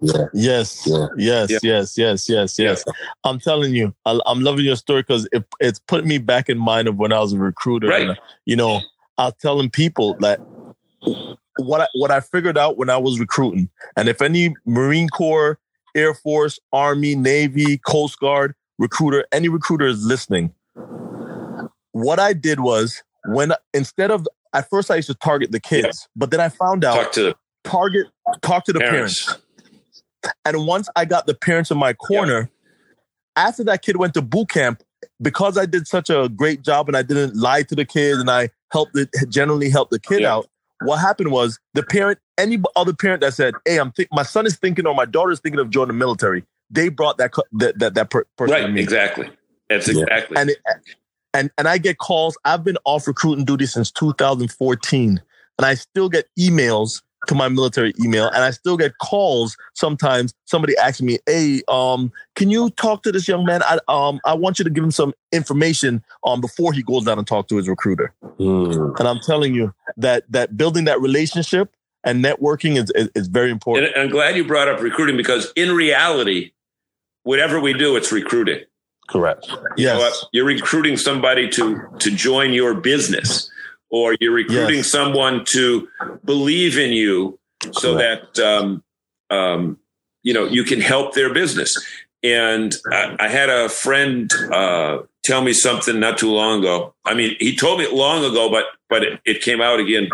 Yeah. 0.00 0.26
Yes, 0.32 0.86
Yeah. 0.86 1.06
yes, 1.16 1.50
Yeah. 1.50 1.58
yes, 1.62 1.98
yes, 1.98 2.28
yes, 2.28 2.58
yes. 2.58 2.84
I'm 3.24 3.38
telling 3.38 3.74
you, 3.74 3.94
I, 4.06 4.18
I'm 4.26 4.40
loving 4.40 4.64
your 4.64 4.76
story 4.76 5.02
because 5.02 5.28
it, 5.32 5.44
it's 5.60 5.78
put 5.78 6.04
me 6.06 6.18
back 6.18 6.48
in 6.48 6.58
mind 6.58 6.88
of 6.88 6.96
when 6.96 7.12
I 7.12 7.20
was 7.20 7.32
a 7.32 7.38
recruiter. 7.38 7.88
Right. 7.88 8.08
And, 8.08 8.18
you 8.46 8.56
know, 8.56 8.80
I 9.18 9.26
was 9.26 9.34
telling 9.40 9.70
people 9.70 10.16
that 10.20 10.40
what 11.58 11.82
I, 11.82 11.88
what 11.94 12.10
I 12.10 12.20
figured 12.20 12.56
out 12.56 12.78
when 12.78 12.88
I 12.88 12.96
was 12.96 13.20
recruiting, 13.20 13.68
and 13.96 14.08
if 14.08 14.22
any 14.22 14.54
Marine 14.64 15.08
Corps, 15.08 15.58
Air 15.94 16.14
Force, 16.14 16.58
Army, 16.72 17.14
Navy, 17.14 17.78
Coast 17.78 18.18
Guard 18.18 18.54
recruiter, 18.78 19.26
any 19.32 19.48
recruiter 19.48 19.86
is 19.86 20.04
listening, 20.04 20.54
what 21.92 22.18
I 22.18 22.32
did 22.32 22.60
was 22.60 23.02
when 23.26 23.52
instead 23.74 24.10
of 24.10 24.26
at 24.54 24.68
first 24.70 24.90
I 24.90 24.96
used 24.96 25.08
to 25.08 25.14
target 25.14 25.52
the 25.52 25.60
kids, 25.60 26.08
but 26.16 26.30
then 26.30 26.40
I 26.40 26.48
found 26.48 26.84
out 26.84 26.94
Talk 26.94 27.12
to 27.12 27.22
the 27.22 27.34
target 27.64 28.06
talk 28.42 28.64
to 28.64 28.72
the 28.72 28.80
parents. 28.80 29.24
parents. 29.24 29.44
And 30.44 30.66
once 30.66 30.88
I 30.96 31.04
got 31.04 31.26
the 31.26 31.34
parents 31.34 31.70
in 31.70 31.78
my 31.78 31.92
corner, 31.92 32.50
after 33.36 33.64
that 33.64 33.82
kid 33.82 33.96
went 33.96 34.14
to 34.14 34.22
boot 34.22 34.50
camp, 34.50 34.82
because 35.22 35.56
I 35.56 35.66
did 35.66 35.86
such 35.86 36.10
a 36.10 36.28
great 36.28 36.62
job 36.62 36.88
and 36.88 36.96
I 36.96 37.02
didn't 37.02 37.36
lie 37.36 37.62
to 37.64 37.74
the 37.74 37.84
kids 37.84 38.18
and 38.18 38.30
I 38.30 38.50
helped 38.70 38.96
it 38.96 39.08
generally 39.28 39.70
help 39.70 39.90
the 39.90 39.98
kid 39.98 40.20
Yeah. 40.20 40.34
out. 40.34 40.46
What 40.82 40.98
happened 40.98 41.30
was 41.30 41.58
the 41.74 41.82
parent, 41.82 42.18
any 42.38 42.58
other 42.74 42.94
parent 42.94 43.20
that 43.20 43.34
said, 43.34 43.54
"Hey, 43.66 43.78
I'm 43.78 43.92
think 43.92 44.08
my 44.12 44.22
son 44.22 44.46
is 44.46 44.56
thinking 44.56 44.86
or 44.86 44.94
my 44.94 45.04
daughter 45.04 45.30
is 45.30 45.40
thinking 45.40 45.60
of 45.60 45.68
joining 45.70 45.88
the 45.88 45.94
military," 45.94 46.44
they 46.70 46.88
brought 46.88 47.18
that 47.18 47.32
co- 47.32 47.44
that 47.52 47.78
that, 47.78 47.94
that 47.94 48.10
per- 48.10 48.24
person 48.38 48.54
Right, 48.54 48.78
exactly. 48.78 49.30
That's 49.68 49.88
Yeah. 49.88 50.02
exactly. 50.02 50.36
And 50.38 50.50
it, 50.50 50.58
and 51.34 51.50
and 51.58 51.68
I 51.68 51.76
get 51.78 51.98
calls. 51.98 52.38
I've 52.46 52.64
been 52.64 52.78
off 52.84 53.06
recruiting 53.06 53.44
duty 53.44 53.66
since 53.66 53.90
2014, 53.90 55.20
and 55.58 55.66
I 55.66 55.74
still 55.74 56.08
get 56.08 56.28
emails 56.38 57.02
to 57.26 57.34
my 57.34 57.48
military 57.48 57.92
email, 58.02 58.28
and 58.28 58.42
I 58.44 58.50
still 58.50 58.76
get 58.76 58.98
calls 58.98 59.56
sometimes. 59.74 60.32
Somebody 60.46 60.76
asking 60.76 61.06
me, 61.06 61.18
"Hey, 61.26 61.62
um, 61.68 62.12
can 62.36 62.50
you 62.50 62.70
talk 62.70 63.02
to 63.04 63.12
this 63.12 63.28
young 63.28 63.44
man? 63.44 63.62
I 63.62 63.78
um, 63.88 64.20
I 64.24 64.34
want 64.34 64.58
you 64.58 64.64
to 64.64 64.70
give 64.70 64.82
him 64.84 64.90
some 64.90 65.12
information 65.32 66.02
um 66.24 66.40
before 66.40 66.72
he 66.72 66.82
goes 66.82 67.04
down 67.04 67.18
and 67.18 67.26
talk 67.26 67.48
to 67.48 67.56
his 67.56 67.68
recruiter." 67.68 68.14
Mm. 68.38 68.98
And 68.98 69.08
I'm 69.08 69.20
telling 69.20 69.54
you 69.54 69.74
that 69.96 70.24
that 70.30 70.56
building 70.56 70.84
that 70.84 71.00
relationship 71.00 71.74
and 72.04 72.24
networking 72.24 72.76
is 72.76 72.90
is, 72.94 73.10
is 73.14 73.28
very 73.28 73.50
important. 73.50 73.94
and 73.94 74.02
I'm 74.02 74.10
glad 74.10 74.36
you 74.36 74.44
brought 74.44 74.68
up 74.68 74.80
recruiting 74.80 75.16
because 75.16 75.52
in 75.56 75.72
reality, 75.72 76.52
whatever 77.22 77.60
we 77.60 77.72
do, 77.72 77.96
it's 77.96 78.12
recruiting. 78.12 78.60
Correct. 79.08 79.48
You 79.76 79.86
know 79.86 79.98
yes, 79.98 79.98
what? 79.98 80.28
You're 80.32 80.44
recruiting 80.44 80.96
somebody 80.96 81.48
to 81.50 81.80
to 81.98 82.10
join 82.10 82.52
your 82.52 82.74
business, 82.74 83.50
or 83.90 84.16
you're 84.20 84.32
recruiting 84.32 84.76
Yes. 84.76 84.90
someone 84.90 85.44
to 85.46 85.88
believe 86.24 86.78
in 86.78 86.92
you, 86.92 87.38
so 87.72 87.94
that 87.94 88.38
um, 88.38 88.82
um, 89.30 89.78
you 90.22 90.32
know 90.32 90.44
you 90.46 90.64
can 90.64 90.80
help 90.80 91.14
their 91.14 91.32
business. 91.32 91.74
And 92.22 92.74
I, 92.92 93.16
I 93.18 93.28
had 93.28 93.48
a 93.48 93.68
friend 93.70 94.30
uh, 94.52 94.98
tell 95.24 95.40
me 95.42 95.52
something 95.54 95.98
not 95.98 96.18
too 96.18 96.30
long 96.30 96.60
ago. 96.60 96.92
I 97.04 97.14
mean, 97.14 97.34
he 97.40 97.56
told 97.56 97.78
me 97.78 97.84
it 97.86 97.92
long 97.94 98.24
ago, 98.24 98.50
but 98.50 98.66
but 98.88 99.02
it, 99.02 99.20
it 99.24 99.42
came 99.42 99.60
out 99.60 99.80
again 99.80 100.08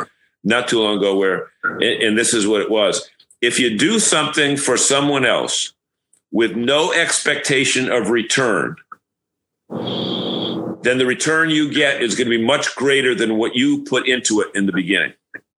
not 0.44 0.68
too 0.68 0.80
long 0.80 0.98
ago. 0.98 1.16
Where 1.16 1.50
and 1.64 2.16
this 2.16 2.32
is 2.32 2.46
what 2.46 2.60
it 2.60 2.70
was: 2.70 3.08
if 3.40 3.58
you 3.58 3.76
do 3.76 3.98
something 3.98 4.56
for 4.56 4.76
someone 4.76 5.26
else 5.26 5.72
with 6.30 6.54
no 6.56 6.92
expectation 6.92 7.90
of 7.90 8.10
return, 8.10 8.76
then 10.86 10.98
the 10.98 11.06
return 11.06 11.50
you 11.50 11.72
get 11.72 12.00
is 12.02 12.14
going 12.14 12.30
to 12.30 12.38
be 12.38 12.44
much 12.44 12.74
greater 12.76 13.14
than 13.14 13.36
what 13.36 13.54
you 13.56 13.82
put 13.84 14.06
into 14.06 14.40
it 14.40 14.48
in 14.54 14.66
the 14.66 14.72
beginning. 14.72 15.12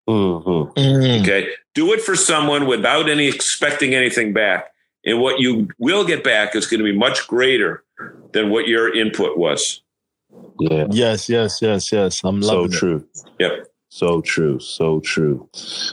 Mm-hmm. 0.08 0.78
Mm, 0.78 1.20
Okay. 1.22 1.48
Do 1.74 1.92
it 1.92 2.00
for 2.00 2.16
someone 2.16 2.66
without 2.66 3.08
any 3.08 3.28
expecting 3.28 3.94
anything 3.94 4.32
back. 4.32 4.68
And 5.04 5.20
what 5.20 5.38
you 5.38 5.68
will 5.78 6.04
get 6.04 6.24
back 6.24 6.56
is 6.56 6.66
going 6.66 6.78
to 6.78 6.84
be 6.84 6.96
much 6.96 7.28
greater 7.28 7.84
than 8.32 8.50
what 8.50 8.66
your 8.68 8.92
input 8.94 9.38
was. 9.38 9.82
Yeah. 10.60 10.86
yes, 10.90 11.28
yes, 11.28 11.58
yes, 11.62 11.92
yes. 11.92 12.20
I'm 12.24 12.42
So 12.42 12.62
loving 12.62 12.72
it. 12.72 12.78
true. 12.78 13.08
Yep. 13.38 13.66
So 13.90 14.20
true. 14.20 14.58
So 14.60 15.00
true. 15.00 15.48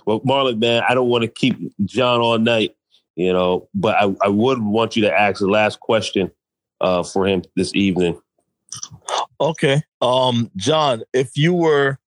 Well, 0.05 0.21
Marlon, 0.21 0.59
man, 0.59 0.83
I 0.87 0.93
don't 0.95 1.07
want 1.09 1.21
to 1.23 1.27
keep 1.29 1.55
John 1.85 2.19
all 2.19 2.37
night, 2.39 2.75
you 3.15 3.31
know, 3.31 3.69
but 3.73 3.95
I, 3.95 4.13
I 4.23 4.27
would 4.29 4.59
want 4.61 4.95
you 4.95 5.03
to 5.03 5.11
ask 5.13 5.39
the 5.39 5.47
last 5.47 5.79
question 5.79 6.31
uh, 6.81 7.03
for 7.03 7.27
him 7.27 7.43
this 7.55 7.73
evening. 7.75 8.19
Okay. 9.39 9.81
Um, 10.01 10.51
John, 10.55 11.03
if 11.13 11.37
you 11.37 11.53
were, 11.53 11.97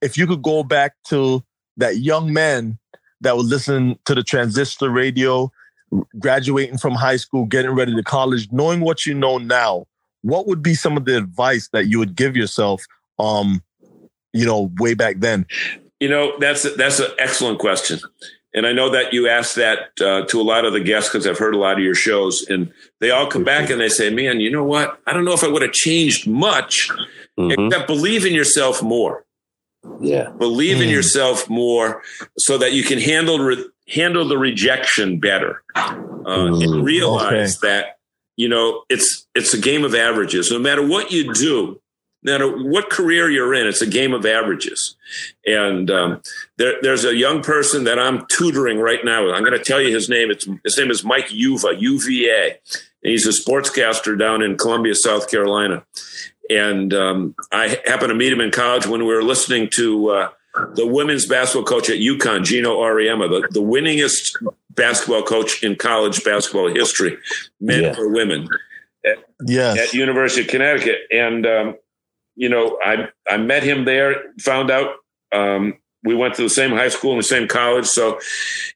if 0.00 0.16
you 0.16 0.26
could 0.26 0.42
go 0.42 0.62
back 0.62 0.94
to 1.08 1.42
that 1.76 1.98
young 1.98 2.32
man 2.32 2.78
that 3.20 3.36
was 3.36 3.46
listening 3.46 3.98
to 4.04 4.14
the 4.14 4.22
transistor 4.22 4.90
radio, 4.90 5.50
graduating 6.18 6.78
from 6.78 6.94
high 6.94 7.16
school, 7.16 7.46
getting 7.46 7.72
ready 7.72 7.94
to 7.94 8.02
college, 8.02 8.48
knowing 8.52 8.80
what 8.80 9.06
you 9.06 9.14
know 9.14 9.38
now, 9.38 9.86
what 10.22 10.46
would 10.46 10.62
be 10.62 10.74
some 10.74 10.96
of 10.96 11.04
the 11.04 11.16
advice 11.16 11.68
that 11.72 11.86
you 11.86 11.98
would 11.98 12.14
give 12.14 12.36
yourself, 12.36 12.84
um, 13.18 13.62
you 14.32 14.44
know, 14.44 14.70
way 14.78 14.94
back 14.94 15.16
then? 15.18 15.46
You 16.00 16.08
know, 16.08 16.38
that's 16.38 16.62
that's 16.76 17.00
an 17.00 17.10
excellent 17.18 17.58
question. 17.58 17.98
And 18.54 18.66
I 18.66 18.72
know 18.72 18.88
that 18.90 19.12
you 19.12 19.28
asked 19.28 19.56
that 19.56 19.90
uh, 20.00 20.22
to 20.26 20.40
a 20.40 20.42
lot 20.42 20.64
of 20.64 20.72
the 20.72 20.80
guests 20.80 21.10
because 21.10 21.26
I've 21.26 21.38
heard 21.38 21.54
a 21.54 21.58
lot 21.58 21.76
of 21.76 21.84
your 21.84 21.94
shows, 21.94 22.44
and 22.48 22.72
they 23.00 23.10
all 23.10 23.26
come 23.26 23.44
back 23.44 23.68
and 23.70 23.80
they 23.80 23.90
say, 23.90 24.08
"Man, 24.10 24.40
you 24.40 24.50
know 24.50 24.64
what? 24.64 24.98
I 25.06 25.12
don't 25.12 25.24
know 25.26 25.34
if 25.34 25.44
I 25.44 25.48
would 25.48 25.62
have 25.62 25.72
changed 25.72 26.26
much, 26.26 26.88
Mhm. 27.38 27.68
except 27.68 27.86
believe 27.86 28.24
in 28.24 28.32
yourself 28.32 28.82
more. 28.82 29.24
Yeah. 30.00 30.30
Believe 30.30 30.80
in 30.80 30.88
Mm. 30.88 30.92
yourself 30.92 31.48
more, 31.48 32.02
so 32.38 32.56
that 32.58 32.72
you 32.72 32.82
can 32.82 32.98
handle 32.98 33.38
re- 33.38 33.64
handle 33.86 34.26
the 34.26 34.36
rejection 34.38 35.18
better, 35.20 35.62
uh, 35.74 35.92
Mm. 36.26 36.62
and 36.64 36.84
realize 36.84 37.58
that 37.60 37.96
you 38.36 38.48
know 38.48 38.82
it's 38.88 39.26
it's 39.34 39.52
a 39.54 39.58
game 39.58 39.84
of 39.84 39.94
averages. 39.94 40.50
No 40.50 40.58
matter 40.58 40.82
what 40.86 41.12
you 41.12 41.32
do, 41.34 41.80
no 42.22 42.32
matter 42.32 42.48
what 42.68 42.90
career 42.90 43.30
you're 43.30 43.54
in, 43.54 43.66
it's 43.66 43.82
a 43.82 43.86
game 43.86 44.12
of 44.12 44.26
averages. 44.26 44.96
And 45.46 45.90
um, 45.90 46.22
there, 46.56 46.74
there's 46.82 47.04
a 47.04 47.14
young 47.14 47.42
person 47.42 47.84
that 47.84 47.98
I'm 47.98 48.26
tutoring 48.26 48.78
right 48.78 49.04
now. 49.04 49.32
I'm 49.32 49.44
going 49.44 49.56
to 49.58 49.64
tell 49.64 49.80
you 49.80 49.94
his 49.94 50.08
name. 50.08 50.30
It's 50.30 50.46
his 50.64 50.76
name 50.78 50.90
is 50.90 51.04
Mike 51.04 51.30
Uva, 51.32 51.74
UVA, 51.78 52.58
and 53.02 53.10
he's 53.12 53.26
a 53.26 53.30
sportscaster 53.30 54.18
down 54.18 54.42
in 54.42 54.56
Columbia, 54.56 54.94
South 54.94 55.30
Carolina. 55.30 55.84
And 56.50 56.92
um, 56.94 57.34
I 57.52 57.78
happened 57.86 58.08
to 58.10 58.14
meet 58.14 58.32
him 58.32 58.40
in 58.40 58.50
college 58.50 58.86
when 58.86 59.00
we 59.06 59.12
were 59.14 59.22
listening 59.22 59.68
to 59.76 60.08
uh, 60.08 60.28
the 60.74 60.86
women's 60.86 61.26
basketball 61.26 61.64
coach 61.64 61.88
at 61.90 61.98
UConn, 61.98 62.44
Geno 62.44 62.78
Auriemma, 62.80 63.28
the, 63.28 63.48
the 63.52 63.60
winningest 63.62 64.32
basketball 64.70 65.22
coach 65.22 65.62
in 65.62 65.76
college 65.76 66.24
basketball 66.24 66.68
history, 66.72 67.16
men 67.60 67.82
Yeah. 67.84 67.94
or 67.98 68.08
women 68.08 68.48
Yes. 69.46 69.78
at 69.78 69.94
University 69.94 70.40
of 70.42 70.48
Connecticut, 70.48 70.98
and 71.12 71.46
um, 71.46 71.76
you 72.38 72.48
know, 72.48 72.78
I 72.82 73.08
I 73.28 73.36
met 73.36 73.64
him 73.64 73.84
there. 73.84 74.32
Found 74.42 74.70
out 74.70 74.94
um, 75.32 75.76
we 76.04 76.14
went 76.14 76.36
to 76.36 76.42
the 76.42 76.48
same 76.48 76.70
high 76.70 76.88
school 76.88 77.10
and 77.10 77.18
the 77.18 77.24
same 77.24 77.48
college, 77.48 77.86
so 77.86 78.20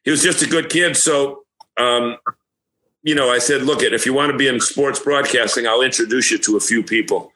he 0.03 0.11
was 0.11 0.21
just 0.21 0.43
a 0.43 0.47
good 0.47 0.69
kid. 0.69 0.97
So, 0.97 1.45
um, 1.79 2.17
you 3.03 3.15
know, 3.15 3.29
I 3.31 3.39
said, 3.39 3.63
look, 3.63 3.81
it 3.81 3.93
if 3.93 4.05
you 4.05 4.13
want 4.13 4.33
to 4.33 4.37
be 4.37 4.47
in 4.47 4.59
sports 4.59 4.99
broadcasting, 4.99 5.65
I'll 5.65 5.81
introduce 5.81 6.29
you 6.29 6.37
to 6.39 6.57
a 6.57 6.59
few 6.59 6.83
people. 6.83 7.31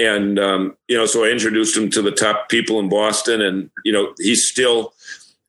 and 0.00 0.38
um, 0.38 0.76
you 0.88 0.96
know, 0.96 1.06
so 1.06 1.24
I 1.24 1.28
introduced 1.28 1.76
him 1.76 1.90
to 1.90 2.02
the 2.02 2.10
top 2.10 2.48
people 2.48 2.80
in 2.80 2.88
Boston, 2.88 3.42
and 3.42 3.70
you 3.84 3.92
know, 3.92 4.14
he's 4.18 4.48
still, 4.48 4.94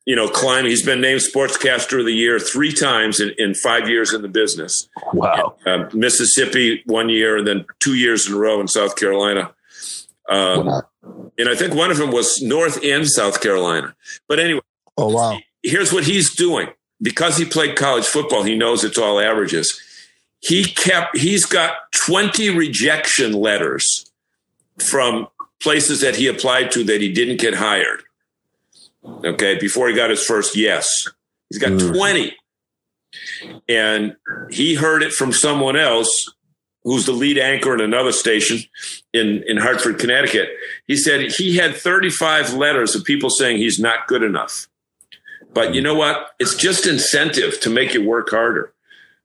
you 0.05 0.15
know, 0.15 0.27
climbing. 0.27 0.69
He's 0.69 0.85
been 0.85 0.99
named 0.99 1.21
Sportscaster 1.21 1.99
of 1.99 2.05
the 2.05 2.13
Year 2.13 2.37
three 2.37 2.73
times 2.73 3.21
in, 3.21 3.31
in 3.37 3.55
five 3.55 3.87
years 3.87 4.13
in 4.13 4.21
the 4.21 4.27
business. 4.27 4.89
Wow. 5.13 5.55
Uh, 5.65 5.89
Mississippi 5.93 6.83
one 6.85 7.07
year, 7.07 7.37
and 7.37 7.47
then 7.47 7.65
two 7.79 7.95
years 7.95 8.27
in 8.27 8.33
a 8.33 8.37
row 8.37 8.59
in 8.59 8.67
South 8.67 8.97
Carolina. 8.97 9.53
Um. 10.31 10.83
And 11.37 11.49
I 11.49 11.55
think 11.55 11.73
one 11.73 11.91
of 11.91 11.97
them 11.97 12.11
was 12.11 12.41
North 12.41 12.83
and 12.83 13.07
South 13.07 13.41
Carolina. 13.41 13.95
But 14.27 14.39
anyway, 14.39 14.61
oh 14.97 15.09
wow! 15.09 15.39
Here's 15.63 15.91
what 15.91 16.03
he's 16.03 16.35
doing 16.35 16.69
because 17.01 17.37
he 17.37 17.45
played 17.45 17.75
college 17.75 18.05
football. 18.05 18.43
He 18.43 18.55
knows 18.55 18.83
it's 18.83 18.97
all 18.97 19.19
averages. 19.19 19.81
He 20.39 20.63
kept. 20.63 21.17
He's 21.17 21.45
got 21.45 21.91
20 22.05 22.49
rejection 22.51 23.33
letters 23.33 24.11
from 24.77 25.27
places 25.61 26.01
that 26.01 26.15
he 26.15 26.27
applied 26.27 26.71
to 26.71 26.83
that 26.83 27.01
he 27.01 27.11
didn't 27.11 27.39
get 27.39 27.55
hired. 27.55 28.03
Okay, 29.03 29.57
before 29.57 29.87
he 29.87 29.95
got 29.95 30.09
his 30.09 30.23
first 30.23 30.55
yes, 30.55 31.07
he's 31.49 31.59
got 31.59 31.71
mm. 31.71 31.93
20. 31.93 32.35
And 33.67 34.15
he 34.49 34.75
heard 34.75 35.03
it 35.03 35.11
from 35.11 35.31
someone 35.31 35.75
else 35.75 36.31
who's 36.83 37.05
the 37.05 37.11
lead 37.11 37.37
anchor 37.37 37.73
in 37.73 37.81
another 37.81 38.11
station 38.11 38.59
in, 39.13 39.43
in 39.47 39.57
Hartford, 39.57 39.99
Connecticut. 39.99 40.49
He 40.87 40.97
said 40.97 41.31
he 41.31 41.57
had 41.57 41.75
35 41.75 42.53
letters 42.53 42.95
of 42.95 43.03
people 43.03 43.29
saying 43.29 43.57
he's 43.57 43.79
not 43.79 44.07
good 44.07 44.23
enough. 44.23 44.67
But 45.53 45.75
you 45.75 45.81
know 45.81 45.95
what? 45.95 46.31
It's 46.39 46.55
just 46.55 46.87
incentive 46.87 47.59
to 47.61 47.69
make 47.69 47.93
you 47.93 48.07
work 48.07 48.29
harder. 48.29 48.73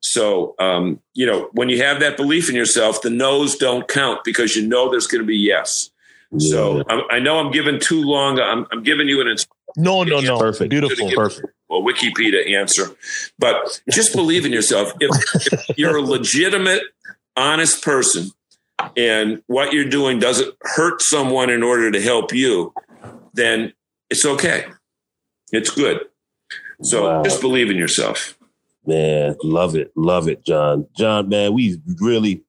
So, 0.01 0.55
um, 0.59 1.01
you 1.15 1.27
know, 1.27 1.49
when 1.53 1.69
you 1.69 1.83
have 1.83 2.01
that 2.01 2.17
belief 2.17 2.49
in 2.49 2.55
yourself, 2.55 3.03
the 3.03 3.11
no's 3.11 3.57
don't 3.57 3.89
count 3.89 4.21
because 4.25 4.55
you 4.55 4.67
know 4.67 4.91
there's 4.91 5.07
going 5.07 5.23
to 5.23 5.27
be 5.27 5.37
yes. 5.37 5.91
Yeah. 6.33 6.51
So 6.51 6.85
I, 6.89 7.17
I, 7.17 7.19
know 7.19 7.39
I'm 7.39 7.51
giving 7.53 7.81
too 7.81 8.03
long. 8.03 8.39
I'm, 8.39 8.67
I'm 8.71 8.83
giving 8.83 9.09
you 9.09 9.21
an. 9.21 9.29
Ins- 9.29 9.47
no, 9.77 10.03
no, 10.03 10.21
no. 10.21 10.39
Perfect. 10.39 10.71
Beautiful. 10.71 11.11
Perfect. 11.13 11.47
Well, 11.69 11.83
Wikipedia 11.83 12.49
answer, 12.53 12.97
but 13.39 13.81
just 13.91 14.15
believe 14.15 14.47
in 14.47 14.53
yourself. 14.53 14.93
If, 15.01 15.11
if 15.53 15.79
you're 15.79 15.97
a 15.97 16.03
legitimate, 16.03 16.83
honest 17.37 17.83
person, 17.85 18.31
and 18.97 19.43
what 19.47 19.73
you're 19.73 19.89
doing 19.89 20.19
doesn't 20.19 20.55
hurt 20.63 21.01
someone 21.03 21.51
in 21.51 21.63
order 21.63 21.91
to 21.91 22.01
help 22.01 22.33
you, 22.33 22.73
then 23.35 23.73
it's 24.11 24.25
okay. 24.25 24.65
It's 25.53 25.71
good. 25.71 26.01
So 26.83 27.05
wow. 27.05 27.23
just 27.23 27.41
believe 27.41 27.71
in 27.71 27.77
yourself. 27.77 28.37
Man, 28.87 29.37
love 29.43 29.75
it. 29.75 29.93
Love 29.97 30.29
it, 30.29 30.45
John. 30.45 30.87
John, 30.97 31.29
man, 31.29 31.55
we 31.55 31.81
really, 32.01 32.43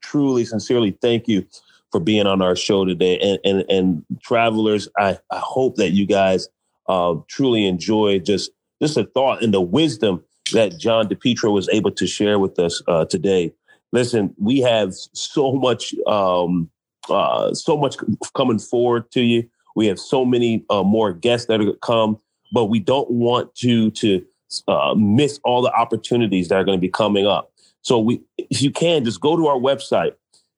truly, 0.00 0.44
sincerely 0.44 0.96
thank 1.02 1.28
you 1.28 1.46
for 1.92 2.00
being 2.00 2.26
on 2.26 2.40
our 2.40 2.56
show 2.56 2.84
today. 2.84 3.18
And 3.18 3.38
and, 3.44 3.70
and 3.70 4.04
travelers, 4.22 4.88
I, 4.98 5.18
I 5.30 5.38
hope 5.38 5.76
that 5.76 5.90
you 5.90 6.06
guys 6.06 6.48
uh, 6.88 7.14
truly 7.28 7.66
enjoy 7.66 8.20
just, 8.20 8.50
just 8.80 8.94
the 8.94 9.04
thought 9.04 9.42
and 9.42 9.52
the 9.52 9.60
wisdom 9.60 10.24
that 10.52 10.78
John 10.78 11.08
DiPietro 11.08 11.52
was 11.52 11.68
able 11.68 11.90
to 11.92 12.06
share 12.06 12.38
with 12.38 12.58
us 12.58 12.82
uh, 12.86 13.04
today. 13.06 13.52
Listen, 13.92 14.34
we 14.38 14.60
have 14.60 14.92
so 14.94 15.52
much, 15.52 15.94
um, 16.06 16.70
uh, 17.08 17.54
so 17.54 17.76
much 17.76 17.96
coming 18.34 18.58
forward 18.58 19.10
to 19.12 19.22
you. 19.22 19.48
We 19.76 19.86
have 19.86 19.98
so 19.98 20.24
many 20.24 20.64
uh, 20.70 20.82
more 20.82 21.12
guests 21.12 21.46
that 21.48 21.60
are 21.60 21.72
come, 21.82 22.18
but 22.52 22.66
we 22.66 22.80
don't 22.80 23.10
want 23.10 23.54
to 23.56 23.90
to 23.92 24.24
uh, 24.68 24.94
miss 24.96 25.40
all 25.44 25.62
the 25.62 25.72
opportunities 25.72 26.48
that 26.48 26.56
are 26.56 26.64
going 26.64 26.76
to 26.76 26.80
be 26.80 26.90
coming 26.90 27.26
up. 27.26 27.52
So 27.82 27.98
we, 27.98 28.22
if 28.38 28.62
you 28.62 28.70
can, 28.70 29.04
just 29.04 29.20
go 29.20 29.36
to 29.36 29.46
our 29.46 29.58
website. 29.58 30.12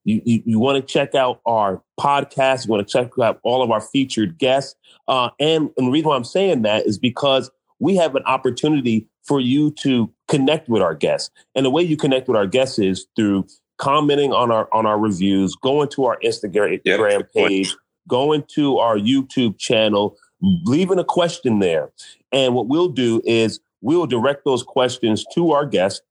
You, 0.04 0.22
you, 0.24 0.42
you 0.46 0.58
want 0.60 0.76
to 0.76 0.92
check 0.92 1.14
out 1.14 1.40
our 1.46 1.82
podcast. 1.98 2.66
You 2.66 2.70
want 2.70 2.86
to 2.86 2.92
check 2.92 3.10
out 3.20 3.40
all 3.42 3.62
of 3.62 3.70
our 3.70 3.80
featured 3.80 4.38
guests. 4.38 4.76
Uh, 5.08 5.30
and, 5.40 5.70
and 5.76 5.88
the 5.88 5.90
reason 5.90 6.08
why 6.08 6.16
I'm 6.16 6.24
saying 6.24 6.62
that 6.62 6.86
is 6.86 6.98
because 6.98 7.50
we 7.80 7.96
have 7.96 8.14
an 8.14 8.22
opportunity 8.24 9.08
for 9.24 9.40
you 9.40 9.72
to 9.72 10.12
connect 10.28 10.68
with 10.68 10.82
our 10.82 10.94
guests. 10.94 11.30
And 11.54 11.64
the 11.64 11.70
way 11.70 11.82
you 11.82 11.96
connect 11.96 12.28
with 12.28 12.36
our 12.36 12.46
guests 12.46 12.78
is 12.78 13.06
through 13.16 13.46
commenting 13.78 14.32
on 14.32 14.50
our 14.50 14.68
on 14.72 14.86
our 14.86 14.98
reviews, 14.98 15.54
going 15.56 15.88
to 15.90 16.06
our 16.06 16.18
Instagram 16.24 16.80
yep. 16.84 17.32
page, 17.32 17.76
going 18.08 18.44
to 18.54 18.78
our 18.78 18.96
YouTube 18.96 19.58
channel, 19.58 20.16
leaving 20.40 20.98
a 20.98 21.04
question 21.04 21.58
there. 21.58 21.90
And 22.32 22.54
what 22.54 22.68
we'll 22.68 22.88
do 22.88 23.22
is 23.24 23.60
we 23.80 23.96
will 23.96 24.06
direct 24.06 24.44
those 24.44 24.62
questions 24.62 25.24
to 25.34 25.52
our 25.52 25.66
guests 25.66 26.02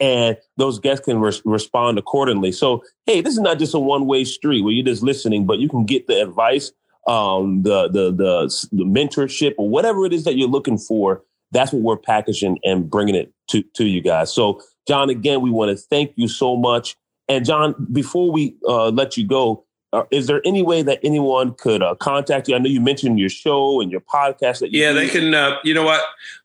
and 0.00 0.36
those 0.56 0.78
guests 0.78 1.04
can 1.04 1.20
res- 1.20 1.42
respond 1.44 1.98
accordingly. 1.98 2.52
So, 2.52 2.84
hey, 3.06 3.20
this 3.20 3.34
is 3.34 3.40
not 3.40 3.58
just 3.58 3.74
a 3.74 3.78
one 3.78 4.06
way 4.06 4.24
street 4.24 4.62
where 4.62 4.72
you're 4.72 4.84
just 4.84 5.02
listening, 5.02 5.46
but 5.46 5.58
you 5.58 5.68
can 5.68 5.84
get 5.84 6.06
the 6.06 6.22
advice, 6.22 6.72
um, 7.06 7.62
the, 7.62 7.88
the, 7.88 8.12
the, 8.12 8.68
the 8.72 8.84
mentorship 8.84 9.54
or 9.58 9.68
whatever 9.68 10.06
it 10.06 10.12
is 10.12 10.24
that 10.24 10.36
you're 10.36 10.48
looking 10.48 10.78
for. 10.78 11.22
That's 11.52 11.72
what 11.72 11.82
we're 11.82 11.96
packaging 11.96 12.58
and 12.64 12.90
bringing 12.90 13.14
it 13.14 13.32
to, 13.48 13.62
to 13.74 13.84
you 13.84 14.00
guys. 14.00 14.32
So, 14.32 14.60
John, 14.88 15.10
again, 15.10 15.40
we 15.40 15.50
want 15.50 15.70
to 15.70 15.76
thank 15.76 16.12
you 16.16 16.28
so 16.28 16.56
much. 16.56 16.96
And 17.28 17.44
John, 17.44 17.74
before 17.92 18.32
we 18.32 18.56
uh, 18.66 18.88
let 18.88 19.16
you 19.16 19.26
go, 19.26 19.64
uh, 19.92 20.04
is 20.10 20.26
there 20.26 20.40
any 20.44 20.62
way 20.62 20.82
that 20.82 20.98
anyone 21.04 21.54
could 21.54 21.82
uh, 21.82 21.94
contact 21.94 22.48
you? 22.48 22.54
I 22.54 22.58
know 22.58 22.68
you 22.68 22.80
mentioned 22.80 23.18
your 23.18 23.28
show 23.28 23.80
and 23.80 23.92
your 23.92 24.00
podcast. 24.00 24.60
That 24.60 24.72
yeah, 24.72 24.92
do. 24.92 24.98
they 24.98 25.08
can. 25.08 25.34
Uh, 25.34 25.56
you 25.64 25.74
know 25.74 25.84
what? 25.84 26.02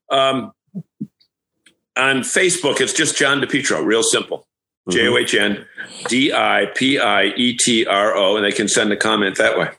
Um, 0.10 0.52
on 1.96 2.20
Facebook, 2.20 2.82
it's 2.82 2.94
just 2.94 3.18
John 3.18 3.42
DiPietro, 3.42 3.84
real 3.86 4.04
simple. 4.04 4.48
Mm-hmm. 4.88 4.92
J 4.92 5.08
O 5.08 5.18
H 5.18 5.36
N 5.36 5.66
D 6.08 6.34
I 6.34 6.68
P 6.76 7.00
I 7.00 7.26
E 7.26 7.58
T 7.58 7.86
R 7.86 8.16
O, 8.16 8.36
and 8.36 8.46
they 8.46 8.52
can 8.52 8.68
send 8.68 8.92
a 8.92 8.98
comment 8.98 9.38
that 9.38 9.58
way. 9.58 9.70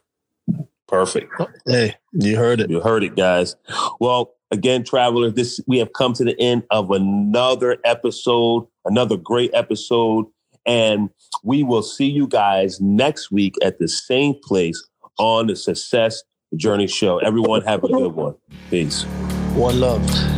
Perfect. 0.87 1.33
Hey, 1.67 1.97
you 2.13 2.37
heard 2.37 2.61
it. 2.61 2.71
You 2.71 2.81
heard 2.81 3.05
it, 3.05 3.15
guys. 3.15 3.57
Well, 4.01 4.35
again, 4.51 4.85
travelers, 4.85 5.35
this 5.35 5.61
we 5.67 5.79
have 5.79 5.93
come 5.93 6.13
to 6.15 6.25
the 6.25 6.39
end 6.41 6.65
of 6.71 6.91
another 6.91 7.79
episode, 7.85 8.67
another 8.85 9.17
great 9.17 9.51
episode, 9.55 10.27
and 10.67 11.11
we 11.43 11.63
will 11.63 11.83
see 11.83 12.07
you 12.07 12.27
guys 12.27 12.81
next 12.81 13.31
week 13.31 13.55
at 13.63 13.79
the 13.79 13.89
same 13.89 14.35
place 14.43 14.87
on 15.19 15.47
the 15.47 15.57
Success 15.57 16.23
Journey 16.57 16.87
Show. 16.87 17.19
Everyone, 17.19 17.63
have 17.63 17.85
a 17.85 17.89
good 17.89 18.13
one. 18.13 18.35
Peace. 18.71 19.05
One 19.55 19.81
love. 19.81 20.38